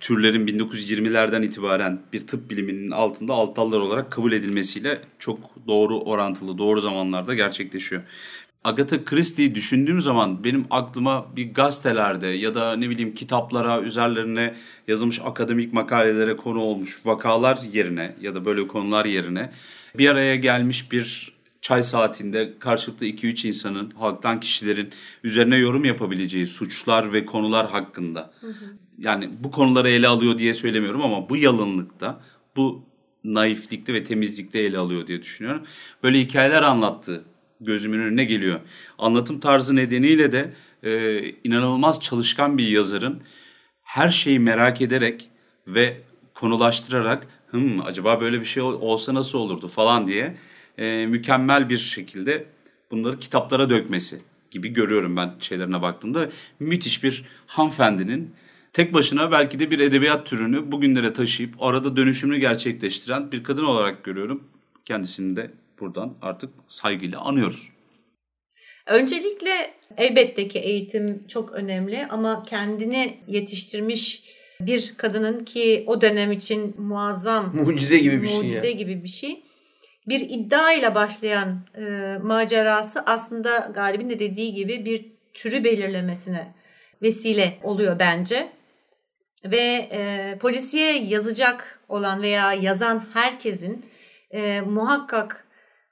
türlerin 0.00 0.46
1920'lerden 0.46 1.42
itibaren 1.42 2.02
bir 2.12 2.26
tıp 2.26 2.50
biliminin 2.50 2.90
altında 2.90 3.32
alt 3.32 3.58
olarak 3.58 4.12
kabul 4.12 4.32
edilmesiyle 4.32 5.00
çok 5.18 5.38
doğru 5.66 6.00
orantılı, 6.00 6.58
doğru 6.58 6.80
zamanlarda 6.80 7.34
gerçekleşiyor. 7.34 8.02
Agatha 8.64 9.04
Christie'yi 9.04 9.54
düşündüğüm 9.54 10.00
zaman 10.00 10.44
benim 10.44 10.66
aklıma 10.70 11.36
bir 11.36 11.54
gazetelerde 11.54 12.26
ya 12.26 12.54
da 12.54 12.76
ne 12.76 12.90
bileyim 12.90 13.14
kitaplara 13.14 13.80
üzerlerine 13.80 14.54
yazılmış 14.88 15.20
akademik 15.24 15.72
makalelere 15.72 16.36
konu 16.36 16.60
olmuş 16.60 17.00
vakalar 17.04 17.58
yerine 17.72 18.16
ya 18.20 18.34
da 18.34 18.44
böyle 18.44 18.66
konular 18.66 19.04
yerine 19.04 19.52
bir 19.98 20.08
araya 20.08 20.36
gelmiş 20.36 20.92
bir 20.92 21.35
çay 21.66 21.82
saatinde 21.82 22.58
karşılıklı 22.58 23.06
2-3 23.06 23.48
insanın, 23.48 23.90
halktan 23.90 24.40
kişilerin 24.40 24.90
üzerine 25.24 25.56
yorum 25.56 25.84
yapabileceği 25.84 26.46
suçlar 26.46 27.12
ve 27.12 27.24
konular 27.24 27.70
hakkında. 27.70 28.32
Hı 28.40 28.46
hı. 28.46 28.64
Yani 28.98 29.30
bu 29.40 29.50
konuları 29.50 29.88
ele 29.88 30.08
alıyor 30.08 30.38
diye 30.38 30.54
söylemiyorum 30.54 31.02
ama 31.02 31.28
bu 31.28 31.36
yalınlıkta, 31.36 32.20
bu 32.56 32.84
naiflikte 33.24 33.94
ve 33.94 34.04
temizlikte 34.04 34.58
ele 34.58 34.78
alıyor 34.78 35.06
diye 35.06 35.22
düşünüyorum. 35.22 35.62
Böyle 36.02 36.20
hikayeler 36.20 36.62
anlattı 36.62 37.24
gözümün 37.60 37.98
önüne 37.98 38.24
geliyor. 38.24 38.60
Anlatım 38.98 39.40
tarzı 39.40 39.76
nedeniyle 39.76 40.32
de 40.32 40.54
e, 40.82 41.20
inanılmaz 41.44 42.00
çalışkan 42.00 42.58
bir 42.58 42.68
yazarın 42.68 43.22
her 43.82 44.10
şeyi 44.10 44.40
merak 44.40 44.80
ederek 44.80 45.28
ve 45.66 46.00
konulaştırarak 46.34 47.26
Hım, 47.46 47.86
acaba 47.86 48.20
böyle 48.20 48.40
bir 48.40 48.44
şey 48.44 48.62
olsa 48.62 49.14
nasıl 49.14 49.38
olurdu 49.38 49.68
falan 49.68 50.06
diye 50.06 50.36
e, 50.78 51.06
mükemmel 51.06 51.68
bir 51.68 51.78
şekilde 51.78 52.44
bunları 52.90 53.18
kitaplara 53.18 53.70
dökmesi 53.70 54.20
gibi 54.50 54.68
görüyorum 54.68 55.16
ben 55.16 55.34
şeylerine 55.40 55.82
baktığımda. 55.82 56.30
Müthiş 56.60 57.04
bir 57.04 57.24
hanımefendinin 57.46 58.34
tek 58.72 58.94
başına 58.94 59.32
belki 59.32 59.58
de 59.58 59.70
bir 59.70 59.80
edebiyat 59.80 60.26
türünü 60.26 60.72
bugünlere 60.72 61.12
taşıyıp 61.12 61.62
arada 61.62 61.96
dönüşümünü 61.96 62.38
gerçekleştiren 62.38 63.32
bir 63.32 63.44
kadın 63.44 63.64
olarak 63.64 64.04
görüyorum. 64.04 64.44
Kendisini 64.84 65.36
de 65.36 65.50
buradan 65.80 66.14
artık 66.22 66.50
saygıyla 66.68 67.20
anıyoruz. 67.20 67.68
Öncelikle 68.86 69.50
elbette 69.96 70.48
ki 70.48 70.58
eğitim 70.58 71.26
çok 71.28 71.52
önemli 71.52 72.06
ama 72.06 72.42
kendini 72.42 73.16
yetiştirmiş 73.28 74.22
bir 74.60 74.94
kadının 74.96 75.44
ki 75.44 75.84
o 75.86 76.00
dönem 76.00 76.32
için 76.32 76.80
muazzam 76.80 77.56
mucize 77.56 77.98
gibi 77.98 78.22
bir 78.22 78.28
mucize 78.28 78.32
şey. 78.32 78.42
Mucize 78.42 78.72
gibi 78.72 79.04
bir 79.04 79.08
şey. 79.08 79.42
Bir 80.08 80.20
iddia 80.20 80.72
ile 80.72 80.94
başlayan 80.94 81.60
e, 81.74 82.18
macerası 82.22 83.00
aslında 83.06 83.58
Galip'in 83.74 84.10
de 84.10 84.18
dediği 84.18 84.54
gibi 84.54 84.84
bir 84.84 85.12
türü 85.34 85.64
belirlemesine 85.64 86.54
vesile 87.02 87.58
oluyor 87.62 87.98
bence. 87.98 88.48
Ve 89.44 89.88
e, 89.92 90.38
polisiye 90.38 91.02
yazacak 91.02 91.80
olan 91.88 92.22
veya 92.22 92.52
yazan 92.52 93.06
herkesin 93.12 93.86
e, 94.30 94.60
muhakkak 94.60 95.46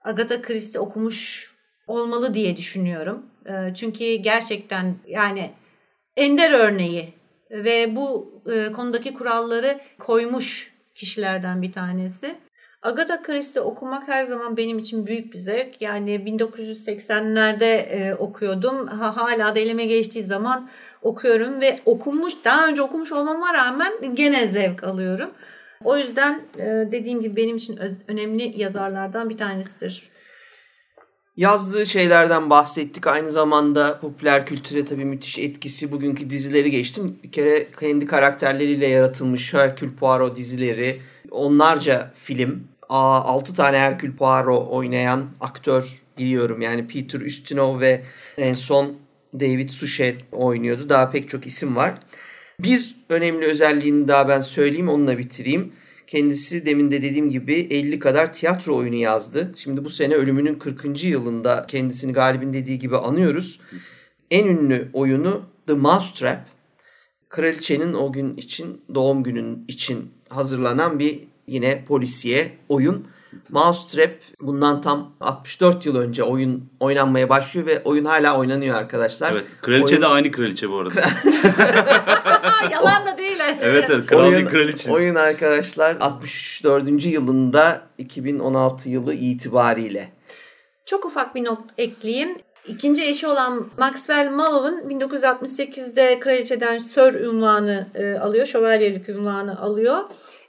Agatha 0.04 0.42
Christie 0.42 0.80
okumuş 0.80 1.52
olmalı 1.86 2.34
diye 2.34 2.56
düşünüyorum. 2.56 3.26
E, 3.46 3.74
çünkü 3.74 4.14
gerçekten 4.14 4.96
yani 5.06 5.50
ender 6.16 6.52
örneği 6.52 7.14
ve 7.50 7.96
bu 7.96 8.34
e, 8.52 8.72
konudaki 8.72 9.14
kuralları 9.14 9.80
koymuş 9.98 10.74
kişilerden 10.94 11.62
bir 11.62 11.72
tanesi. 11.72 12.34
Agatha 12.84 13.22
Christie 13.22 13.60
okumak 13.60 14.08
her 14.08 14.24
zaman 14.24 14.56
benim 14.56 14.78
için 14.78 15.06
büyük 15.06 15.32
bir 15.32 15.38
zevk. 15.38 15.82
Yani 15.82 16.10
1980'lerde 16.10 17.64
e, 17.64 18.14
okuyordum. 18.14 18.86
Ha, 18.86 19.16
hala 19.16 19.54
da 19.54 19.58
elime 19.60 19.86
geçtiği 19.86 20.22
zaman 20.22 20.68
okuyorum 21.02 21.60
ve 21.60 21.78
okunmuş, 21.84 22.34
daha 22.44 22.66
önce 22.66 22.82
okumuş 22.82 23.12
olmama 23.12 23.54
rağmen 23.54 24.14
gene 24.14 24.46
zevk 24.46 24.84
alıyorum. 24.84 25.30
O 25.84 25.96
yüzden 25.96 26.42
e, 26.58 26.64
dediğim 26.92 27.22
gibi 27.22 27.36
benim 27.36 27.56
için 27.56 27.80
önemli 28.08 28.60
yazarlardan 28.60 29.30
bir 29.30 29.38
tanesidir. 29.38 30.10
Yazdığı 31.36 31.86
şeylerden 31.86 32.50
bahsettik. 32.50 33.06
Aynı 33.06 33.30
zamanda 33.30 34.00
popüler 34.00 34.46
kültüre 34.46 34.84
tabii 34.84 35.04
müthiş 35.04 35.38
etkisi. 35.38 35.92
Bugünkü 35.92 36.30
dizileri 36.30 36.70
geçtim. 36.70 37.18
Bir 37.22 37.32
kere 37.32 37.66
kendi 37.80 38.06
karakterleriyle 38.06 38.86
yaratılmış 38.86 39.54
Hercule 39.54 39.94
Poirot 40.00 40.36
dizileri, 40.36 41.00
onlarca 41.30 42.12
film. 42.14 42.73
6 42.88 43.54
tane 43.54 43.78
Hercule 43.78 44.16
Poirot 44.16 44.68
oynayan 44.70 45.26
aktör 45.40 46.02
biliyorum. 46.18 46.60
Yani 46.60 46.88
Peter 46.88 47.20
Ustinov 47.20 47.80
ve 47.80 48.02
en 48.38 48.54
son 48.54 48.96
David 49.34 49.68
Suchet 49.68 50.20
oynuyordu. 50.32 50.88
Daha 50.88 51.10
pek 51.10 51.28
çok 51.28 51.46
isim 51.46 51.76
var. 51.76 51.94
Bir 52.60 52.96
önemli 53.08 53.46
özelliğini 53.46 54.08
daha 54.08 54.28
ben 54.28 54.40
söyleyeyim 54.40 54.88
onunla 54.88 55.18
bitireyim. 55.18 55.72
Kendisi 56.06 56.66
demin 56.66 56.90
de 56.90 57.02
dediğim 57.02 57.30
gibi 57.30 57.54
50 57.70 57.98
kadar 57.98 58.32
tiyatro 58.32 58.76
oyunu 58.76 58.94
yazdı. 58.94 59.54
Şimdi 59.56 59.84
bu 59.84 59.90
sene 59.90 60.14
ölümünün 60.14 60.54
40. 60.54 61.04
yılında 61.04 61.64
kendisini 61.68 62.12
Galip'in 62.12 62.52
dediği 62.52 62.78
gibi 62.78 62.96
anıyoruz. 62.96 63.60
En 64.30 64.46
ünlü 64.46 64.88
oyunu 64.92 65.42
The 65.66 65.74
Mousetrap. 65.74 66.46
Kraliçenin 67.28 67.92
o 67.92 68.12
gün 68.12 68.36
için 68.36 68.82
doğum 68.94 69.22
günün 69.22 69.64
için 69.68 70.10
hazırlanan 70.28 70.98
bir 70.98 71.20
yine 71.46 71.84
polisiye 71.84 72.52
oyun. 72.68 73.06
Mousetrap 73.48 74.10
bundan 74.40 74.80
tam 74.80 75.12
64 75.20 75.86
yıl 75.86 75.96
önce 75.96 76.22
oyun 76.22 76.70
oynanmaya 76.80 77.28
başlıyor 77.28 77.66
ve 77.66 77.82
oyun 77.84 78.04
hala 78.04 78.38
oynanıyor 78.38 78.76
arkadaşlar. 78.76 79.32
Evet. 79.32 79.44
Kraliçe 79.62 79.94
oyun... 79.94 80.02
de 80.02 80.06
aynı 80.06 80.30
kraliçe 80.30 80.70
bu 80.70 80.78
arada. 80.78 81.00
Yalan 82.70 83.06
da 83.06 83.18
değil. 83.18 83.38
evet 83.60 83.84
evet. 83.90 84.06
Kral 84.06 84.26
oyun, 84.26 84.46
kraliçe. 84.46 84.92
Oyun 84.92 85.14
arkadaşlar 85.14 85.96
64. 86.00 87.04
yılında 87.04 87.82
2016 87.98 88.88
yılı 88.88 89.14
itibariyle. 89.14 90.12
Çok 90.86 91.04
ufak 91.04 91.34
bir 91.34 91.44
not 91.44 91.60
ekleyeyim. 91.78 92.36
İkinci 92.68 93.04
eşi 93.04 93.26
olan 93.26 93.70
Maxwell 93.78 94.30
Malone'un 94.30 95.00
1968'de 95.00 96.20
kraliçeden 96.20 96.78
Sir 96.78 97.14
ünvanı 97.14 97.86
e, 97.94 98.14
alıyor, 98.14 98.46
şövalyelik 98.46 99.08
ünvanı 99.08 99.60
alıyor. 99.60 99.98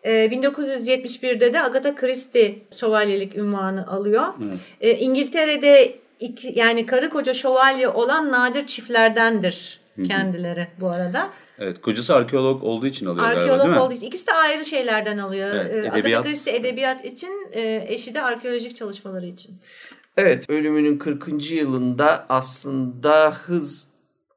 1971'de 0.06 1.45
ee, 1.45 1.53
de 1.53 1.62
Agatha 1.62 1.95
Christie 1.95 2.56
şövalyelik 2.80 3.36
ünvanı 3.36 3.88
alıyor. 3.88 4.24
Evet. 4.43 4.60
E, 4.82 4.99
İngiltere'de 4.99 5.95
iki, 6.20 6.53
yani 6.56 6.86
karı 6.86 7.10
koca 7.10 7.34
şövalye 7.34 7.88
olan 7.88 8.32
nadir 8.32 8.66
çiftlerdendir 8.66 9.80
kendileri 10.08 10.68
bu 10.80 10.89
arada. 10.89 11.30
Evet, 11.60 11.82
kocası 11.82 12.16
arkeolog 12.16 12.64
olduğu 12.64 12.88
için 12.88 13.06
alıyor 13.06 13.26
arkeolog 13.26 13.47
galiba 13.47 13.64
değil 13.64 13.76
mi? 13.76 13.80
olduğu 13.80 13.93
için. 13.93 14.08
İkisi 14.08 14.28
de 14.28 14.34
ayrı 14.34 14.66
şeylerden 14.66 15.18
alıyor. 15.18 15.49
Evet, 15.56 15.86
edebiyat. 15.86 16.06
Agatha 16.06 16.24
Christie 16.24 16.56
edebiyat 16.56 17.06
için, 17.06 17.47
e, 17.51 17.86
eşi 17.88 18.14
de 18.14 18.22
arkeolojik 18.22 18.76
çalışmaları 18.76 19.26
için. 19.26 19.56
Evet, 20.18 20.49
ölümünün 20.49 20.97
40. 20.97 21.51
yılında 21.51 22.26
aslında 22.30 23.32
hız 23.32 23.88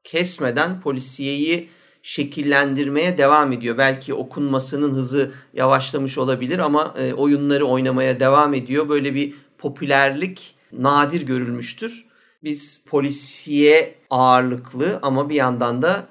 kesmeden 0.03 0.81
polisiyeyi 0.81 1.69
şekillendirmeye 2.03 3.17
devam 3.17 3.51
ediyor. 3.51 3.77
Belki 3.77 4.13
okunmasının 4.13 4.95
hızı 4.95 5.31
yavaşlamış 5.53 6.17
olabilir 6.17 6.59
ama 6.59 6.95
e, 6.97 7.13
oyunları 7.13 7.65
oynamaya 7.65 8.19
devam 8.19 8.53
ediyor. 8.53 8.89
Böyle 8.89 9.15
bir 9.15 9.33
popülerlik 9.57 10.55
nadir 10.73 11.21
görülmüştür. 11.21 12.05
Biz 12.43 12.81
polisiye 12.85 13.95
ağırlıklı 14.09 14.99
ama 15.01 15.29
bir 15.29 15.35
yandan 15.35 15.81
da 15.81 16.07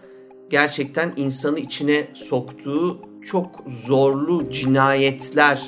gerçekten 0.51 1.13
insanı 1.17 1.61
içine 1.61 2.09
soktuğu 2.15 3.01
çok 3.27 3.65
zorlu 3.87 4.51
cinayetler 4.51 5.63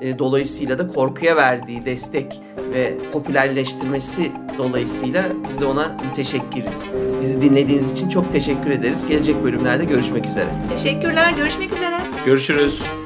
e, 0.00 0.18
dolayısıyla 0.18 0.78
da 0.78 0.88
korkuya 0.88 1.36
verdiği 1.36 1.84
destek 1.84 2.40
ve 2.74 2.94
popülerleştirmesi 3.12 4.32
dolayısıyla 4.58 5.24
biz 5.48 5.60
de 5.60 5.64
ona 5.64 5.96
müteşekkiriz. 6.10 6.78
Bizi 7.22 7.40
dinlediğiniz 7.40 7.92
için 7.92 8.08
çok 8.08 8.32
teşekkür 8.32 8.70
ederiz. 8.70 9.06
Gelecek 9.08 9.44
bölümlerde 9.44 9.84
görüşmek 9.84 10.26
üzere. 10.26 10.48
Teşekkürler. 10.70 11.32
Görüşmek 11.36 11.72
üzere. 11.72 12.00
Görüşürüz. 12.26 12.99